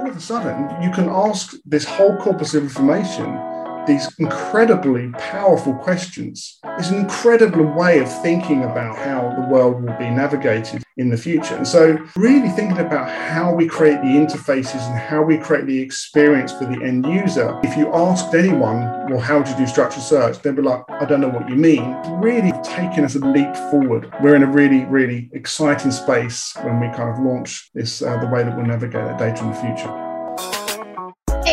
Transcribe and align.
all 0.00 0.08
of 0.08 0.16
a 0.16 0.20
sudden 0.20 0.82
you 0.82 0.90
can 0.90 1.08
ask 1.10 1.54
this 1.66 1.84
whole 1.84 2.16
corpus 2.16 2.54
of 2.54 2.62
information 2.62 3.49
these 3.86 4.08
incredibly 4.18 5.10
powerful 5.12 5.74
questions. 5.74 6.58
It's 6.78 6.90
an 6.90 6.98
incredible 6.98 7.64
way 7.64 7.98
of 7.98 8.22
thinking 8.22 8.64
about 8.64 8.96
how 8.96 9.34
the 9.36 9.46
world 9.52 9.82
will 9.82 9.96
be 9.98 10.10
navigated 10.10 10.82
in 10.96 11.08
the 11.08 11.16
future. 11.16 11.56
And 11.56 11.66
so, 11.66 11.98
really 12.16 12.50
thinking 12.50 12.78
about 12.78 13.08
how 13.08 13.54
we 13.54 13.66
create 13.66 14.00
the 14.02 14.08
interfaces 14.08 14.80
and 14.90 14.98
how 14.98 15.22
we 15.22 15.38
create 15.38 15.66
the 15.66 15.80
experience 15.80 16.52
for 16.52 16.66
the 16.66 16.82
end 16.82 17.06
user. 17.06 17.58
If 17.62 17.76
you 17.76 17.92
asked 17.94 18.34
anyone, 18.34 19.08
well, 19.08 19.20
how 19.20 19.42
do 19.42 19.50
you 19.50 19.56
do 19.56 19.66
structured 19.66 20.02
search? 20.02 20.40
They'd 20.40 20.56
be 20.56 20.62
like, 20.62 20.82
I 20.88 21.04
don't 21.04 21.20
know 21.20 21.28
what 21.28 21.48
you 21.48 21.56
mean. 21.56 21.96
Really 22.20 22.52
taking 22.62 23.04
us 23.04 23.14
a 23.14 23.20
leap 23.20 23.54
forward. 23.70 24.12
We're 24.20 24.36
in 24.36 24.42
a 24.42 24.50
really, 24.50 24.84
really 24.84 25.30
exciting 25.32 25.90
space 25.90 26.54
when 26.62 26.80
we 26.80 26.86
kind 26.88 27.10
of 27.10 27.18
launch 27.18 27.70
this, 27.74 28.02
uh, 28.02 28.18
the 28.18 28.26
way 28.26 28.42
that 28.42 28.56
we'll 28.56 28.66
navigate 28.66 29.04
that 29.06 29.18
data 29.18 29.42
in 29.42 29.50
the 29.50 29.56
future. 29.56 30.09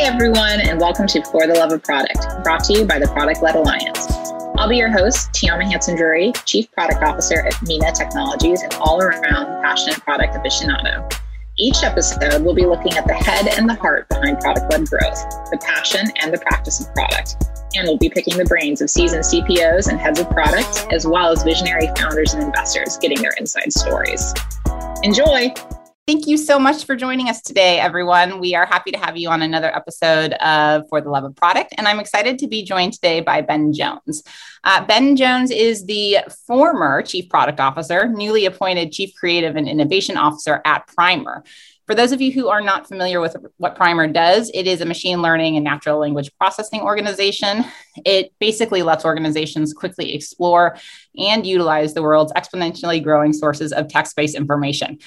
Everyone, 0.07 0.61
and 0.61 0.79
welcome 0.79 1.05
to 1.05 1.21
For 1.25 1.45
the 1.47 1.53
Love 1.55 1.73
of 1.73 1.83
Product, 1.83 2.41
brought 2.41 2.63
to 2.63 2.73
you 2.73 2.85
by 2.85 2.97
the 2.97 3.07
Product 3.09 3.43
Led 3.43 3.57
Alliance. 3.57 4.07
I'll 4.55 4.69
be 4.69 4.77
your 4.77 4.89
host, 4.89 5.33
Tiama 5.33 5.69
Hanson 5.69 5.97
Drury, 5.97 6.31
Chief 6.45 6.71
Product 6.71 7.03
Officer 7.03 7.45
at 7.45 7.61
Mina 7.63 7.91
Technologies 7.91 8.61
and 8.61 8.73
all 8.75 9.01
around 9.01 9.61
passionate 9.61 9.99
product 9.99 10.33
aficionado. 10.33 11.13
Each 11.57 11.83
episode, 11.83 12.41
we'll 12.41 12.55
be 12.55 12.65
looking 12.65 12.93
at 12.93 13.05
the 13.05 13.15
head 13.15 13.49
and 13.49 13.69
the 13.69 13.73
heart 13.73 14.07
behind 14.07 14.39
product 14.39 14.71
led 14.71 14.87
growth, 14.87 15.29
the 15.51 15.59
passion 15.61 16.09
and 16.21 16.33
the 16.33 16.39
practice 16.39 16.79
of 16.79 16.93
product. 16.95 17.35
And 17.75 17.85
we'll 17.85 17.97
be 17.97 18.09
picking 18.09 18.37
the 18.37 18.45
brains 18.45 18.81
of 18.81 18.89
seasoned 18.89 19.25
CPOs 19.25 19.89
and 19.89 19.99
heads 19.99 20.21
of 20.21 20.29
product, 20.29 20.87
as 20.89 21.05
well 21.05 21.33
as 21.33 21.43
visionary 21.43 21.89
founders 21.97 22.33
and 22.33 22.41
investors 22.41 22.97
getting 23.01 23.21
their 23.21 23.33
inside 23.37 23.73
stories. 23.73 24.33
Enjoy! 25.03 25.53
Thank 26.07 26.25
you 26.25 26.37
so 26.37 26.57
much 26.57 26.85
for 26.85 26.95
joining 26.95 27.27
us 27.27 27.41
today, 27.41 27.81
everyone. 27.81 28.39
We 28.39 28.55
are 28.55 28.65
happy 28.65 28.91
to 28.91 28.97
have 28.97 29.17
you 29.17 29.27
on 29.27 29.41
another 29.41 29.75
episode 29.75 30.31
of 30.35 30.87
For 30.87 31.01
the 31.01 31.09
Love 31.09 31.25
of 31.25 31.35
Product. 31.35 31.73
And 31.77 31.85
I'm 31.85 31.99
excited 31.99 32.39
to 32.39 32.47
be 32.47 32.63
joined 32.63 32.93
today 32.93 33.19
by 33.19 33.41
Ben 33.41 33.73
Jones. 33.73 34.23
Uh, 34.63 34.85
ben 34.85 35.17
Jones 35.17 35.51
is 35.51 35.85
the 35.85 36.19
former 36.47 37.01
Chief 37.01 37.27
Product 37.27 37.59
Officer, 37.59 38.07
newly 38.07 38.45
appointed 38.45 38.93
Chief 38.93 39.13
Creative 39.19 39.57
and 39.57 39.67
Innovation 39.67 40.15
Officer 40.15 40.61
at 40.63 40.87
Primer. 40.87 41.43
For 41.87 41.95
those 41.95 42.11
of 42.11 42.19
you 42.19 42.33
who 42.33 42.49
are 42.49 42.59
not 42.59 42.85
familiar 42.85 43.21
with 43.21 43.35
what 43.57 43.77
Primer 43.77 44.07
does, 44.07 44.51
it 44.53 44.67
is 44.67 44.81
a 44.81 44.85
machine 44.85 45.21
learning 45.21 45.55
and 45.55 45.63
natural 45.63 45.99
language 45.99 46.29
processing 46.37 46.81
organization. 46.81 47.63
It 48.05 48.33
basically 48.39 48.83
lets 48.83 49.05
organizations 49.05 49.73
quickly 49.73 50.13
explore 50.13 50.77
and 51.17 51.45
utilize 51.45 51.93
the 51.93 52.01
world's 52.01 52.33
exponentially 52.33 53.01
growing 53.01 53.31
sources 53.31 53.71
of 53.71 53.87
text 53.87 54.17
based 54.17 54.35
information. 54.35 54.99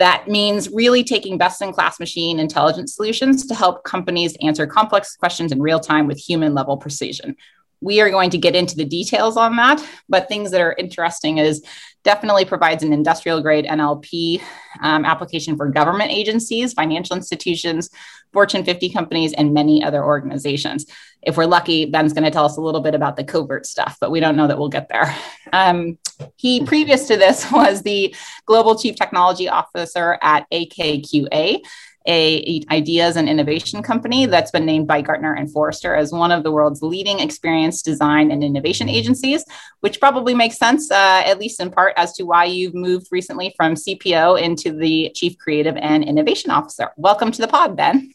That 0.00 0.28
means 0.28 0.70
really 0.70 1.04
taking 1.04 1.36
best 1.36 1.60
in 1.60 1.74
class 1.74 2.00
machine 2.00 2.40
intelligence 2.40 2.94
solutions 2.96 3.46
to 3.46 3.54
help 3.54 3.84
companies 3.84 4.34
answer 4.40 4.66
complex 4.66 5.14
questions 5.14 5.52
in 5.52 5.60
real 5.60 5.78
time 5.78 6.06
with 6.06 6.18
human 6.18 6.54
level 6.54 6.78
precision. 6.78 7.36
We 7.82 8.00
are 8.00 8.08
going 8.08 8.30
to 8.30 8.38
get 8.38 8.56
into 8.56 8.76
the 8.76 8.86
details 8.86 9.36
on 9.36 9.56
that, 9.56 9.86
but 10.08 10.26
things 10.26 10.52
that 10.52 10.60
are 10.62 10.74
interesting 10.78 11.36
is 11.36 11.62
definitely 12.02 12.46
provides 12.46 12.82
an 12.82 12.94
industrial 12.94 13.42
grade 13.42 13.66
NLP 13.66 14.40
um, 14.80 15.04
application 15.04 15.58
for 15.58 15.68
government 15.68 16.10
agencies, 16.10 16.72
financial 16.72 17.14
institutions, 17.14 17.90
Fortune 18.32 18.64
50 18.64 18.90
companies, 18.90 19.34
and 19.34 19.52
many 19.52 19.84
other 19.84 20.02
organizations. 20.02 20.86
If 21.20 21.36
we're 21.36 21.44
lucky, 21.44 21.84
Ben's 21.84 22.14
going 22.14 22.24
to 22.24 22.30
tell 22.30 22.46
us 22.46 22.56
a 22.56 22.62
little 22.62 22.80
bit 22.80 22.94
about 22.94 23.16
the 23.16 23.24
covert 23.24 23.66
stuff, 23.66 23.98
but 24.00 24.10
we 24.10 24.20
don't 24.20 24.36
know 24.36 24.46
that 24.46 24.58
we'll 24.58 24.70
get 24.70 24.88
there. 24.88 25.14
Um, 25.52 25.98
he, 26.36 26.64
previous 26.64 27.06
to 27.08 27.16
this, 27.16 27.50
was 27.52 27.82
the 27.82 28.14
Global 28.46 28.78
Chief 28.78 28.96
Technology 28.96 29.48
Officer 29.48 30.18
at 30.22 30.48
AKQA, 30.50 31.60
a 32.08 32.64
ideas 32.70 33.16
and 33.16 33.28
innovation 33.28 33.82
company 33.82 34.24
that's 34.26 34.50
been 34.50 34.64
named 34.64 34.86
by 34.86 35.02
Gartner 35.02 35.34
and 35.34 35.52
Forrester 35.52 35.94
as 35.94 36.12
one 36.12 36.32
of 36.32 36.42
the 36.42 36.50
world's 36.50 36.82
leading 36.82 37.20
experience 37.20 37.82
design 37.82 38.30
and 38.30 38.42
innovation 38.42 38.88
agencies, 38.88 39.44
which 39.80 40.00
probably 40.00 40.34
makes 40.34 40.56
sense, 40.56 40.90
uh, 40.90 41.22
at 41.26 41.38
least 41.38 41.60
in 41.60 41.70
part, 41.70 41.92
as 41.96 42.14
to 42.14 42.24
why 42.24 42.44
you've 42.44 42.74
moved 42.74 43.08
recently 43.10 43.52
from 43.56 43.74
CPO 43.74 44.40
into 44.40 44.72
the 44.72 45.10
Chief 45.14 45.36
Creative 45.38 45.76
and 45.76 46.02
Innovation 46.02 46.50
Officer. 46.50 46.90
Welcome 46.96 47.32
to 47.32 47.42
the 47.42 47.48
pod, 47.48 47.76
Ben. 47.76 48.12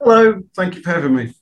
Hello, 0.00 0.42
thank 0.54 0.76
you 0.76 0.82
for 0.82 0.90
having 0.90 1.14
me. 1.14 1.34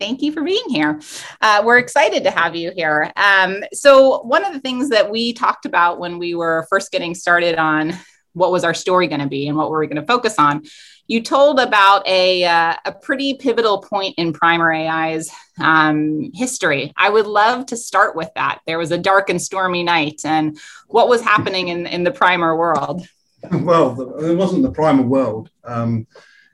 Thank 0.00 0.22
you 0.22 0.32
for 0.32 0.42
being 0.42 0.68
here. 0.68 1.00
Uh, 1.40 1.62
we're 1.64 1.78
excited 1.78 2.24
to 2.24 2.30
have 2.30 2.56
you 2.56 2.72
here. 2.74 3.12
Um, 3.16 3.62
so, 3.72 4.22
one 4.22 4.44
of 4.44 4.52
the 4.52 4.60
things 4.60 4.88
that 4.88 5.10
we 5.10 5.32
talked 5.32 5.66
about 5.66 6.00
when 6.00 6.18
we 6.18 6.34
were 6.34 6.66
first 6.70 6.90
getting 6.90 7.14
started 7.14 7.58
on 7.58 7.92
what 8.32 8.50
was 8.50 8.64
our 8.64 8.74
story 8.74 9.06
going 9.08 9.20
to 9.20 9.28
be 9.28 9.46
and 9.46 9.56
what 9.56 9.70
were 9.70 9.78
we 9.78 9.86
going 9.86 10.00
to 10.00 10.06
focus 10.06 10.36
on 10.38 10.62
you 11.10 11.20
told 11.20 11.58
about 11.58 12.06
a, 12.06 12.44
uh, 12.44 12.76
a 12.84 12.92
pretty 12.92 13.34
pivotal 13.34 13.82
point 13.82 14.14
in 14.16 14.32
primer 14.32 14.72
ai's 14.72 15.28
um, 15.58 16.30
history. 16.32 16.92
I 16.96 17.10
would 17.10 17.26
love 17.26 17.66
to 17.66 17.76
start 17.76 18.14
with 18.14 18.30
that. 18.36 18.60
There 18.64 18.78
was 18.78 18.92
a 18.92 18.98
dark 18.98 19.28
and 19.28 19.42
stormy 19.42 19.82
night 19.82 20.20
and 20.24 20.56
what 20.86 21.08
was 21.08 21.20
happening 21.20 21.66
in, 21.66 21.88
in 21.88 22.04
the 22.04 22.12
primer 22.12 22.56
world? 22.56 23.06
Well 23.50 24.20
it 24.22 24.36
wasn't 24.36 24.62
the 24.62 24.70
primer 24.70 25.02
world. 25.02 25.50
Um, 25.64 26.06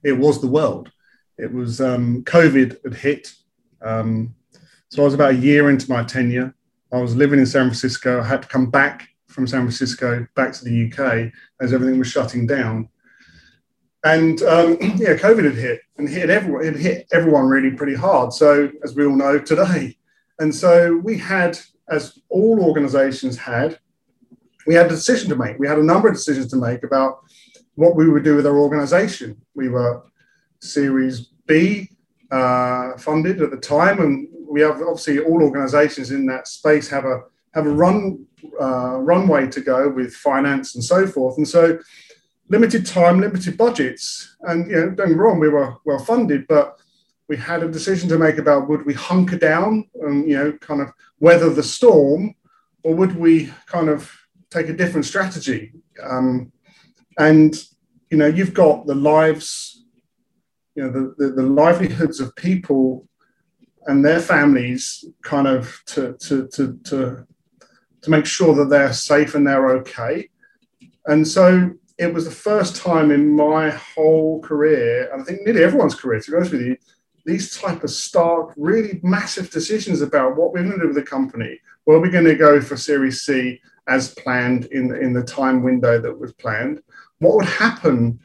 it 0.02 0.12
was 0.12 0.40
the 0.40 0.46
world 0.46 0.90
it 1.38 1.52
was 1.52 1.80
um, 1.80 2.22
covid 2.24 2.82
had 2.84 2.94
hit 2.94 3.32
um, 3.82 4.34
so 4.88 5.02
i 5.02 5.04
was 5.04 5.14
about 5.14 5.32
a 5.32 5.36
year 5.36 5.70
into 5.70 5.90
my 5.90 6.02
tenure 6.02 6.54
i 6.92 6.98
was 6.98 7.16
living 7.16 7.38
in 7.38 7.46
san 7.46 7.66
francisco 7.66 8.20
i 8.20 8.24
had 8.24 8.42
to 8.42 8.48
come 8.48 8.70
back 8.70 9.08
from 9.36 9.46
San 9.46 9.60
Francisco 9.60 10.26
back 10.34 10.52
to 10.54 10.64
the 10.64 10.90
UK 10.90 11.30
as 11.60 11.74
everything 11.74 11.98
was 11.98 12.08
shutting 12.08 12.46
down. 12.46 12.88
And 14.02 14.42
um, 14.42 14.78
yeah, 14.80 15.14
COVID 15.14 15.44
had 15.44 15.54
hit 15.54 15.80
and 15.98 16.08
hit 16.08 16.30
everyone. 16.30 16.64
It 16.64 16.76
hit 16.76 17.06
everyone 17.12 17.44
really 17.46 17.70
pretty 17.70 17.94
hard. 17.94 18.32
So 18.32 18.70
as 18.82 18.96
we 18.96 19.04
all 19.04 19.14
know 19.14 19.38
today, 19.38 19.98
and 20.38 20.54
so 20.54 20.96
we 21.04 21.18
had, 21.18 21.58
as 21.88 22.18
all 22.30 22.64
organisations 22.64 23.36
had, 23.36 23.78
we 24.66 24.74
had 24.74 24.86
a 24.86 24.90
decision 24.90 25.28
to 25.28 25.36
make. 25.36 25.58
We 25.58 25.68
had 25.68 25.78
a 25.78 25.84
number 25.84 26.08
of 26.08 26.14
decisions 26.14 26.48
to 26.48 26.56
make 26.56 26.82
about 26.82 27.18
what 27.74 27.94
we 27.94 28.08
would 28.08 28.24
do 28.24 28.36
with 28.36 28.46
our 28.46 28.58
organisation. 28.58 29.40
We 29.54 29.68
were 29.68 30.02
Series 30.60 31.28
B 31.46 31.90
uh, 32.30 32.96
funded 32.98 33.40
at 33.42 33.50
the 33.50 33.56
time, 33.56 34.00
and 34.00 34.28
we 34.48 34.60
have 34.60 34.80
obviously 34.82 35.20
all 35.20 35.42
organisations 35.42 36.10
in 36.10 36.26
that 36.26 36.48
space 36.48 36.88
have 36.88 37.04
a 37.04 37.22
have 37.54 37.66
a 37.66 37.70
run 37.70 38.26
uh, 38.60 38.98
runway 38.98 39.48
to 39.48 39.60
go 39.60 39.88
with 39.88 40.14
finance 40.14 40.74
and 40.74 40.84
so 40.84 41.06
forth. 41.06 41.38
And 41.38 41.48
so, 41.48 41.78
limited 42.48 42.86
time, 42.86 43.20
limited 43.20 43.56
budgets. 43.56 44.36
And, 44.42 44.70
you 44.70 44.76
know, 44.76 44.90
don't 44.90 45.08
get 45.08 45.16
wrong, 45.16 45.40
we 45.40 45.48
were 45.48 45.74
well 45.84 45.98
funded, 45.98 46.46
but 46.46 46.78
we 47.28 47.36
had 47.36 47.62
a 47.62 47.70
decision 47.70 48.08
to 48.10 48.18
make 48.18 48.38
about 48.38 48.68
would 48.68 48.86
we 48.86 48.94
hunker 48.94 49.38
down 49.38 49.88
and, 50.02 50.28
you 50.28 50.36
know, 50.36 50.52
kind 50.52 50.80
of 50.80 50.88
weather 51.18 51.50
the 51.50 51.62
storm, 51.62 52.34
or 52.84 52.94
would 52.94 53.16
we 53.16 53.52
kind 53.66 53.88
of 53.88 54.12
take 54.50 54.68
a 54.68 54.76
different 54.76 55.06
strategy? 55.06 55.72
Um, 56.02 56.52
and, 57.18 57.56
you 58.10 58.18
know, 58.18 58.26
you've 58.26 58.54
got 58.54 58.86
the 58.86 58.94
lives, 58.94 59.75
you 60.76 60.84
know, 60.84 60.90
the, 60.90 61.14
the, 61.18 61.32
the 61.32 61.42
livelihoods 61.42 62.20
of 62.20 62.34
people 62.36 63.08
and 63.86 64.04
their 64.04 64.20
families 64.20 65.04
kind 65.22 65.46
of 65.46 65.80
to, 65.86 66.14
to, 66.18 66.46
to, 66.48 66.78
to 66.84 67.26
to 68.06 68.10
make 68.10 68.24
sure 68.24 68.54
that 68.54 68.70
they're 68.70 68.92
safe 68.92 69.34
and 69.34 69.44
they're 69.44 69.70
okay. 69.70 70.28
And 71.06 71.26
so 71.26 71.72
it 71.98 72.14
was 72.14 72.24
the 72.24 72.30
first 72.30 72.76
time 72.76 73.10
in 73.10 73.34
my 73.34 73.70
whole 73.70 74.40
career, 74.42 75.10
and 75.12 75.20
I 75.20 75.24
think 75.24 75.40
nearly 75.44 75.64
everyone's 75.64 75.96
career, 75.96 76.20
to 76.20 76.30
be 76.30 76.36
honest 76.36 76.52
with 76.52 76.60
you, 76.60 76.76
these 77.24 77.58
type 77.58 77.82
of 77.82 77.90
stark, 77.90 78.54
really 78.56 79.00
massive 79.02 79.50
decisions 79.50 80.02
about 80.02 80.36
what 80.36 80.52
we're 80.52 80.62
going 80.62 80.78
to 80.78 80.82
do 80.82 80.86
with 80.86 80.96
the 80.96 81.02
company. 81.02 81.58
Were 81.84 82.00
we're 82.00 82.12
going 82.12 82.24
to 82.26 82.36
go 82.36 82.60
for 82.60 82.76
Series 82.76 83.22
C 83.22 83.60
as 83.88 84.14
planned 84.14 84.66
in, 84.66 84.94
in 84.94 85.12
the 85.12 85.24
time 85.24 85.64
window 85.64 86.00
that 86.00 86.16
was 86.16 86.32
planned? 86.34 86.80
What 87.18 87.34
would 87.34 87.46
happen 87.46 88.20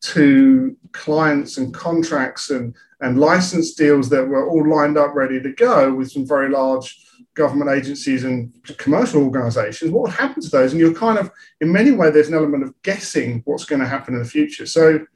to 0.00 0.76
clients 0.92 1.58
and 1.58 1.74
contracts 1.74 2.50
and, 2.50 2.74
and 3.00 3.18
license 3.18 3.74
deals 3.74 4.08
that 4.10 4.26
were 4.26 4.48
all 4.48 4.68
lined 4.68 4.96
up 4.96 5.14
ready 5.14 5.40
to 5.40 5.52
go 5.52 5.92
with 5.92 6.10
some 6.10 6.26
very 6.26 6.48
large 6.50 7.04
government 7.34 7.70
agencies 7.70 8.24
and 8.24 8.52
commercial 8.78 9.22
organizations, 9.22 9.90
what 9.90 10.02
would 10.02 10.12
happen 10.12 10.42
to 10.42 10.48
those? 10.48 10.72
And 10.72 10.80
you're 10.80 10.94
kind 10.94 11.18
of, 11.18 11.30
in 11.60 11.72
many 11.72 11.92
ways, 11.92 12.12
there's 12.12 12.28
an 12.28 12.34
element 12.34 12.64
of 12.64 12.74
guessing 12.82 13.42
what's 13.44 13.64
going 13.64 13.80
to 13.80 13.86
happen 13.86 14.14
in 14.14 14.20
the 14.20 14.28
future. 14.28 14.66
So 14.66 15.06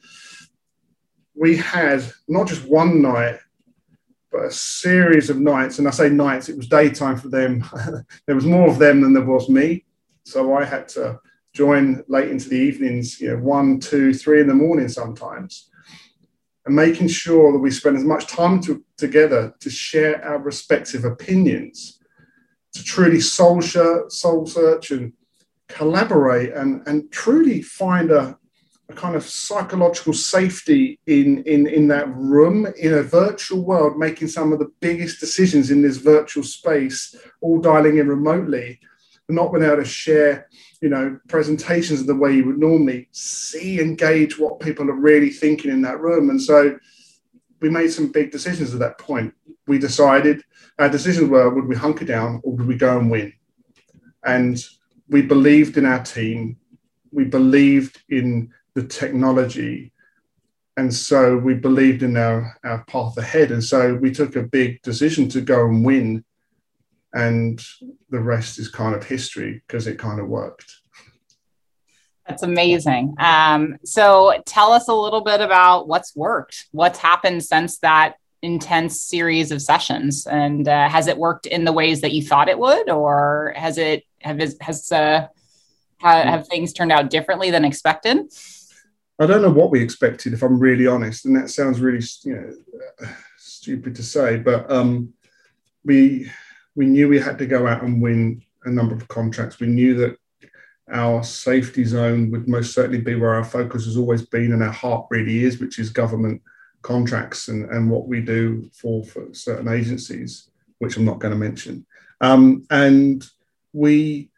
we 1.34 1.56
had 1.56 2.04
not 2.28 2.48
just 2.48 2.64
one 2.64 3.02
night, 3.02 3.38
but 4.30 4.44
a 4.44 4.50
series 4.50 5.30
of 5.30 5.38
nights. 5.38 5.78
And 5.78 5.86
I 5.86 5.90
say 5.90 6.08
nights, 6.08 6.48
it 6.48 6.56
was 6.56 6.68
daytime 6.68 7.16
for 7.16 7.28
them. 7.28 7.64
there 8.26 8.34
was 8.34 8.46
more 8.46 8.68
of 8.68 8.78
them 8.78 9.00
than 9.00 9.12
there 9.12 9.24
was 9.24 9.48
me. 9.48 9.84
So 10.24 10.54
I 10.54 10.64
had 10.64 10.88
to 10.90 11.20
join 11.52 12.02
late 12.08 12.30
into 12.30 12.48
the 12.48 12.56
evenings, 12.56 13.20
you 13.20 13.28
know, 13.28 13.42
one, 13.42 13.78
two, 13.78 14.14
three 14.14 14.40
in 14.40 14.48
the 14.48 14.54
morning 14.54 14.88
sometimes. 14.88 15.68
And 16.64 16.76
making 16.76 17.08
sure 17.08 17.52
that 17.52 17.58
we 17.58 17.70
spend 17.70 17.96
as 17.96 18.04
much 18.04 18.26
time 18.26 18.60
to, 18.62 18.84
together 18.96 19.54
to 19.60 19.70
share 19.70 20.24
our 20.24 20.38
respective 20.38 21.04
opinions 21.04 21.98
to 22.72 22.84
truly 22.84 23.20
soul, 23.20 23.60
soul 23.60 24.46
search 24.46 24.92
and 24.92 25.12
collaborate 25.68 26.52
and, 26.52 26.86
and 26.86 27.10
truly 27.10 27.62
find 27.62 28.10
a, 28.10 28.38
a 28.88 28.94
kind 28.94 29.16
of 29.16 29.24
psychological 29.24 30.12
safety 30.12 30.98
in, 31.06 31.42
in, 31.44 31.66
in 31.66 31.88
that 31.88 32.08
room 32.14 32.66
in 32.78 32.94
a 32.94 33.02
virtual 33.02 33.62
world, 33.64 33.98
making 33.98 34.28
some 34.28 34.52
of 34.52 34.58
the 34.58 34.72
biggest 34.80 35.20
decisions 35.20 35.70
in 35.70 35.82
this 35.82 35.96
virtual 35.96 36.44
space, 36.44 37.14
all 37.40 37.60
dialing 37.60 37.98
in 37.98 38.08
remotely, 38.08 38.80
and 39.28 39.36
not 39.36 39.52
being 39.52 39.64
able 39.64 39.76
to 39.76 39.84
share, 39.84 40.48
you 40.80 40.88
know, 40.88 41.18
presentations 41.28 42.00
of 42.00 42.06
the 42.06 42.14
way 42.14 42.34
you 42.34 42.44
would 42.44 42.58
normally 42.58 43.08
see, 43.12 43.80
engage 43.80 44.38
what 44.38 44.60
people 44.60 44.90
are 44.90 44.94
really 44.94 45.30
thinking 45.30 45.70
in 45.70 45.82
that 45.82 46.00
room. 46.00 46.30
And 46.30 46.40
so 46.40 46.78
we 47.60 47.70
made 47.70 47.92
some 47.92 48.10
big 48.10 48.30
decisions 48.30 48.74
at 48.74 48.80
that 48.80 48.98
point. 48.98 49.32
We 49.66 49.78
decided 49.78 50.42
our 50.78 50.88
decisions 50.88 51.30
were 51.30 51.48
would 51.48 51.66
we 51.66 51.76
hunker 51.76 52.04
down 52.04 52.40
or 52.42 52.56
would 52.56 52.66
we 52.66 52.76
go 52.76 52.98
and 52.98 53.10
win? 53.10 53.32
And 54.24 54.62
we 55.08 55.22
believed 55.22 55.76
in 55.76 55.86
our 55.86 56.02
team. 56.02 56.56
We 57.12 57.24
believed 57.24 58.02
in 58.08 58.50
the 58.74 58.84
technology. 58.84 59.92
And 60.76 60.92
so 60.92 61.36
we 61.36 61.54
believed 61.54 62.02
in 62.02 62.16
our, 62.16 62.58
our 62.64 62.84
path 62.84 63.16
ahead. 63.18 63.52
And 63.52 63.62
so 63.62 63.94
we 63.94 64.10
took 64.10 64.36
a 64.36 64.42
big 64.42 64.80
decision 64.82 65.28
to 65.30 65.40
go 65.40 65.66
and 65.66 65.84
win. 65.84 66.24
And 67.14 67.62
the 68.10 68.20
rest 68.20 68.58
is 68.58 68.68
kind 68.68 68.94
of 68.94 69.04
history 69.04 69.62
because 69.66 69.86
it 69.86 69.98
kind 69.98 70.20
of 70.20 70.28
worked. 70.28 70.72
That's 72.26 72.42
amazing. 72.42 73.14
Um, 73.18 73.76
so 73.84 74.40
tell 74.46 74.72
us 74.72 74.88
a 74.88 74.94
little 74.94 75.22
bit 75.22 75.40
about 75.40 75.88
what's 75.88 76.14
worked, 76.14 76.66
what's 76.70 76.98
happened 76.98 77.44
since 77.44 77.78
that 77.78 78.14
intense 78.42 79.00
series 79.00 79.52
of 79.52 79.62
sessions, 79.62 80.26
and 80.26 80.66
uh, 80.66 80.88
has 80.88 81.06
it 81.06 81.16
worked 81.16 81.46
in 81.46 81.64
the 81.64 81.72
ways 81.72 82.00
that 82.00 82.12
you 82.12 82.22
thought 82.22 82.48
it 82.48 82.58
would, 82.58 82.90
or 82.90 83.54
has 83.56 83.78
it 83.78 84.04
have 84.20 84.40
has 84.60 84.90
uh, 84.92 85.26
have, 85.98 86.24
have 86.24 86.48
things 86.48 86.72
turned 86.72 86.92
out 86.92 87.10
differently 87.10 87.50
than 87.50 87.64
expected? 87.64 88.18
I 89.18 89.26
don't 89.26 89.42
know 89.42 89.50
what 89.50 89.70
we 89.70 89.80
expected, 89.80 90.32
if 90.32 90.42
I'm 90.42 90.58
really 90.58 90.86
honest, 90.86 91.24
and 91.24 91.36
that 91.36 91.50
sounds 91.50 91.80
really 91.80 92.04
you 92.24 92.34
know 92.34 93.08
stupid 93.38 93.94
to 93.96 94.02
say, 94.02 94.38
but 94.38 94.70
um, 94.70 95.12
we 95.84 96.30
we 96.74 96.86
knew 96.86 97.08
we 97.08 97.20
had 97.20 97.38
to 97.38 97.46
go 97.46 97.66
out 97.66 97.82
and 97.82 98.00
win 98.00 98.42
a 98.64 98.70
number 98.70 98.94
of 98.94 99.08
contracts. 99.08 99.60
We 99.60 99.66
knew 99.66 99.94
that 99.96 100.16
our 100.90 101.22
safety 101.22 101.84
zone 101.84 102.30
would 102.30 102.48
most 102.48 102.74
certainly 102.74 103.00
be 103.00 103.14
where 103.14 103.34
our 103.34 103.44
focus 103.44 103.84
has 103.86 103.96
always 103.96 104.22
been 104.26 104.52
and 104.52 104.62
our 104.62 104.72
heart 104.72 105.06
really 105.10 105.44
is, 105.44 105.58
which 105.58 105.78
is 105.78 105.90
government 105.90 106.42
contracts 106.82 107.48
and, 107.48 107.70
and 107.70 107.90
what 107.90 108.08
we 108.08 108.20
do 108.20 108.68
for, 108.74 109.04
for 109.04 109.32
certain 109.32 109.68
agencies, 109.68 110.50
which 110.78 110.96
I'm 110.96 111.04
not 111.04 111.18
going 111.18 111.32
to 111.32 111.38
mention. 111.38 111.86
Um, 112.20 112.64
and 112.70 113.24
we 113.72 114.30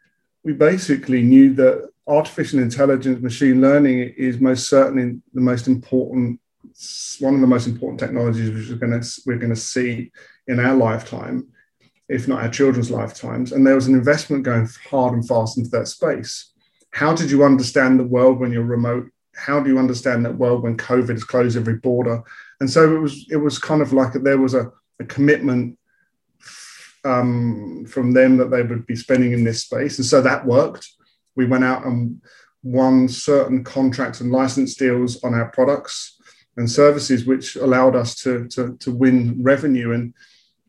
we 0.43 0.53
basically 0.53 1.23
knew 1.23 1.53
that 1.55 1.89
artificial 2.07 2.59
intelligence, 2.59 3.21
machine 3.21 3.61
learning 3.61 4.13
is 4.15 4.39
most 4.39 4.69
certainly 4.69 5.19
the 5.33 5.41
most 5.41 5.67
important, 5.67 6.39
one 7.19 7.33
of 7.33 7.41
the 7.41 7.47
most 7.47 7.65
important 7.65 7.99
technologies 7.99 8.51
which 8.51 8.69
we're 8.69 8.87
going 8.87 9.01
to 9.01 9.21
we're 9.25 9.39
going 9.39 9.53
to 9.53 9.59
see 9.59 10.11
in 10.47 10.59
our 10.59 10.75
lifetime 10.75 11.47
if 12.09 12.27
not 12.27 12.43
our 12.43 12.49
children's 12.49 12.91
lifetimes. 12.91 13.51
And 13.51 13.65
there 13.65 13.75
was 13.75 13.87
an 13.87 13.95
investment 13.95 14.43
going 14.43 14.67
hard 14.89 15.13
and 15.13 15.27
fast 15.27 15.57
into 15.57 15.69
that 15.71 15.87
space. 15.87 16.51
How 16.91 17.13
did 17.13 17.31
you 17.31 17.43
understand 17.43 17.99
the 17.99 18.03
world 18.03 18.39
when 18.39 18.51
you're 18.51 18.63
remote? 18.63 19.09
How 19.35 19.59
do 19.59 19.69
you 19.69 19.79
understand 19.79 20.23
that 20.25 20.37
world 20.37 20.63
when 20.63 20.77
COVID 20.77 21.09
has 21.09 21.23
closed 21.23 21.57
every 21.57 21.75
border? 21.77 22.23
And 22.59 22.69
so 22.69 22.95
it 22.95 22.99
was 22.99 23.27
it 23.29 23.37
was 23.37 23.59
kind 23.59 23.81
of 23.81 23.91
like 23.91 24.13
there 24.13 24.37
was 24.37 24.53
a, 24.53 24.71
a 24.99 25.05
commitment 25.05 25.77
um, 27.03 27.85
from 27.85 28.13
them 28.13 28.37
that 28.37 28.49
they 28.49 28.63
would 28.63 28.85
be 28.85 28.95
spending 28.95 29.33
in 29.33 29.43
this 29.43 29.63
space. 29.63 29.97
And 29.97 30.05
so 30.05 30.21
that 30.21 30.45
worked. 30.45 30.89
We 31.35 31.45
went 31.45 31.63
out 31.63 31.85
and 31.85 32.21
won 32.63 33.07
certain 33.07 33.63
contracts 33.63 34.21
and 34.21 34.31
license 34.31 34.75
deals 34.75 35.23
on 35.23 35.33
our 35.33 35.49
products 35.51 36.17
and 36.57 36.69
services, 36.69 37.25
which 37.25 37.55
allowed 37.57 37.95
us 37.95 38.15
to, 38.23 38.47
to, 38.47 38.75
to 38.77 38.91
win 38.91 39.37
revenue. 39.41 39.91
And 39.91 40.13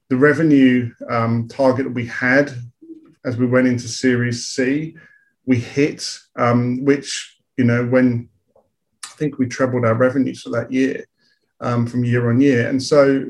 the 0.08 0.16
revenue 0.16 0.92
um, 1.10 1.48
target 1.48 1.84
that 1.84 1.92
we 1.92 2.06
had 2.06 2.52
as 3.24 3.36
we 3.36 3.46
went 3.46 3.66
into 3.66 3.88
Series 3.88 4.46
C, 4.46 4.96
we 5.46 5.56
hit, 5.56 6.18
um, 6.36 6.84
which, 6.84 7.36
you 7.56 7.64
know, 7.64 7.84
when 7.86 8.28
I 8.56 9.08
think 9.16 9.38
we 9.38 9.46
trebled 9.46 9.84
our 9.84 9.94
revenues 9.94 10.42
for 10.42 10.50
that 10.50 10.70
year 10.70 11.04
um, 11.60 11.86
from 11.86 12.04
year 12.04 12.30
on 12.30 12.40
year. 12.40 12.68
And 12.68 12.82
so, 12.82 13.24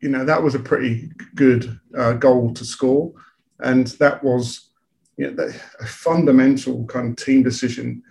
you 0.00 0.08
know, 0.08 0.24
that 0.24 0.42
was 0.42 0.54
a 0.54 0.60
pretty 0.60 1.10
good 1.34 1.78
uh, 1.96 2.12
goal 2.12 2.54
to 2.54 2.64
score. 2.64 3.12
And 3.60 3.88
that 3.98 4.22
was 4.22 4.70
you 5.16 5.30
know, 5.30 5.48
a 5.80 5.86
fundamental 5.86 6.84
kind 6.86 7.10
of 7.10 7.24
team 7.24 7.42
decision. 7.42 8.02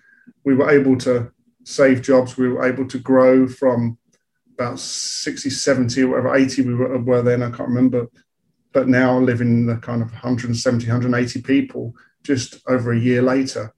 We 0.44 0.56
were 0.56 0.70
able 0.70 0.98
to 1.00 1.32
save 1.64 2.02
jobs, 2.02 2.38
we 2.38 2.50
were 2.50 2.66
able 2.66 2.88
to 2.88 3.00
grow 3.00 3.48
from 3.48 3.98
about 4.60 4.80
60, 4.80 5.50
70 5.50 6.04
or 6.04 6.08
whatever, 6.10 6.36
80 6.36 6.62
we 6.64 6.76
were, 6.76 6.98
were 7.00 7.22
then, 7.22 7.42
I 7.42 7.50
can't 7.50 7.70
remember. 7.70 8.08
But 8.74 8.88
now 8.88 9.18
living 9.18 9.48
in 9.48 9.66
the 9.66 9.78
kind 9.78 10.02
of 10.02 10.12
170, 10.12 10.86
180 10.86 11.42
people 11.42 11.94
just 12.24 12.60
over 12.68 12.92
a 12.92 13.00
year 13.00 13.22
later. 13.22 13.74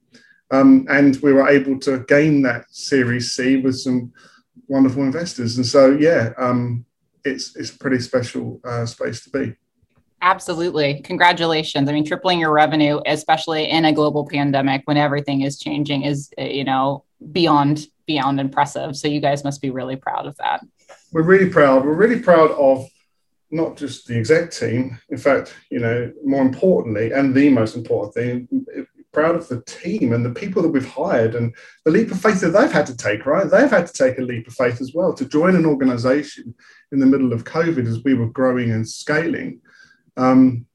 Um, 0.49 0.85
and 0.89 1.15
we 1.17 1.31
were 1.31 1.47
able 1.47 1.79
to 1.79 1.99
gain 2.07 2.41
that 2.41 2.65
Series 2.71 3.31
C 3.31 3.57
with 3.57 3.77
some 3.77 4.11
wonderful 4.67 5.03
investors. 5.03 5.55
And 5.57 5.65
so, 5.65 5.91
yeah, 5.91 6.31
um, 6.37 6.85
it's, 7.23 7.55
it's 7.55 7.73
a 7.73 7.77
pretty 7.77 7.99
special 7.99 8.59
uh, 8.65 8.85
space 8.85 9.23
to 9.23 9.29
be. 9.29 9.55
Absolutely. 10.23 11.01
Congratulations. 11.01 11.89
I 11.89 11.93
mean, 11.93 12.05
tripling 12.05 12.39
your 12.39 12.51
revenue, 12.51 12.99
especially 13.05 13.69
in 13.69 13.85
a 13.85 13.93
global 13.93 14.27
pandemic 14.27 14.81
when 14.85 14.97
everything 14.97 15.41
is 15.41 15.57
changing, 15.57 16.03
is, 16.03 16.31
you 16.37 16.63
know, 16.63 17.05
beyond 17.31 17.85
beyond 18.07 18.39
impressive. 18.39 18.95
So 18.95 19.07
you 19.07 19.21
guys 19.21 19.43
must 19.43 19.61
be 19.61 19.69
really 19.69 19.95
proud 19.95 20.25
of 20.25 20.35
that. 20.37 20.65
We're 21.11 21.23
really 21.23 21.49
proud. 21.49 21.85
We're 21.85 21.93
really 21.93 22.19
proud 22.19 22.51
of 22.51 22.85
not 23.51 23.77
just 23.77 24.07
the 24.07 24.17
exec 24.17 24.51
team. 24.51 24.97
In 25.09 25.17
fact, 25.17 25.55
you 25.69 25.79
know, 25.79 26.11
more 26.25 26.41
importantly, 26.41 27.11
and 27.11 27.33
the 27.33 27.49
most 27.49 27.75
important 27.75 28.13
thing, 28.13 28.65
proud 29.11 29.35
of 29.35 29.47
the 29.49 29.61
team 29.63 30.13
and 30.13 30.25
the 30.25 30.33
people 30.33 30.61
that 30.61 30.69
we've 30.69 30.87
hired 30.87 31.35
and 31.35 31.53
the 31.83 31.91
leap 31.91 32.11
of 32.11 32.21
faith 32.21 32.39
that 32.41 32.49
they've 32.49 32.71
had 32.71 32.85
to 32.85 32.95
take, 32.95 33.25
right? 33.25 33.49
They've 33.49 33.69
had 33.69 33.87
to 33.87 33.93
take 33.93 34.17
a 34.17 34.21
leap 34.21 34.47
of 34.47 34.53
faith 34.53 34.79
as 34.79 34.93
well 34.93 35.13
to 35.13 35.25
join 35.25 35.55
an 35.55 35.65
organization 35.65 36.55
in 36.91 36.99
the 36.99 37.05
middle 37.05 37.33
of 37.33 37.43
COVID 37.43 37.87
as 37.87 38.03
we 38.03 38.13
were 38.13 38.29
growing 38.29 38.71
and 38.71 38.87
scaling. 38.87 39.61
Um, 40.15 40.65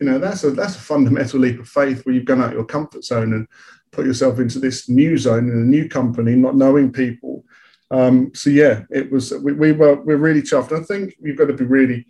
you 0.00 0.06
know, 0.06 0.18
that's 0.18 0.44
a 0.44 0.50
that's 0.50 0.76
a 0.76 0.80
fundamental 0.80 1.40
leap 1.40 1.58
of 1.58 1.68
faith 1.68 2.04
where 2.04 2.14
you've 2.14 2.26
gone 2.26 2.42
out 2.42 2.52
your 2.52 2.66
comfort 2.66 3.04
zone 3.04 3.32
and 3.32 3.48
put 3.96 4.06
yourself 4.06 4.38
into 4.38 4.60
this 4.60 4.88
new 4.88 5.16
zone 5.16 5.48
in 5.48 5.56
a 5.56 5.64
new 5.64 5.88
company, 5.88 6.36
not 6.36 6.54
knowing 6.54 6.92
people. 6.92 7.44
Um, 7.90 8.32
so 8.34 8.50
yeah, 8.50 8.82
it 8.90 9.10
was 9.10 9.32
we, 9.42 9.54
we 9.54 9.72
were 9.72 9.96
we're 10.02 10.18
really 10.18 10.42
chuffed. 10.42 10.78
I 10.78 10.84
think 10.84 11.16
you've 11.20 11.38
got 11.38 11.46
to 11.46 11.54
be 11.54 11.64
really 11.64 12.06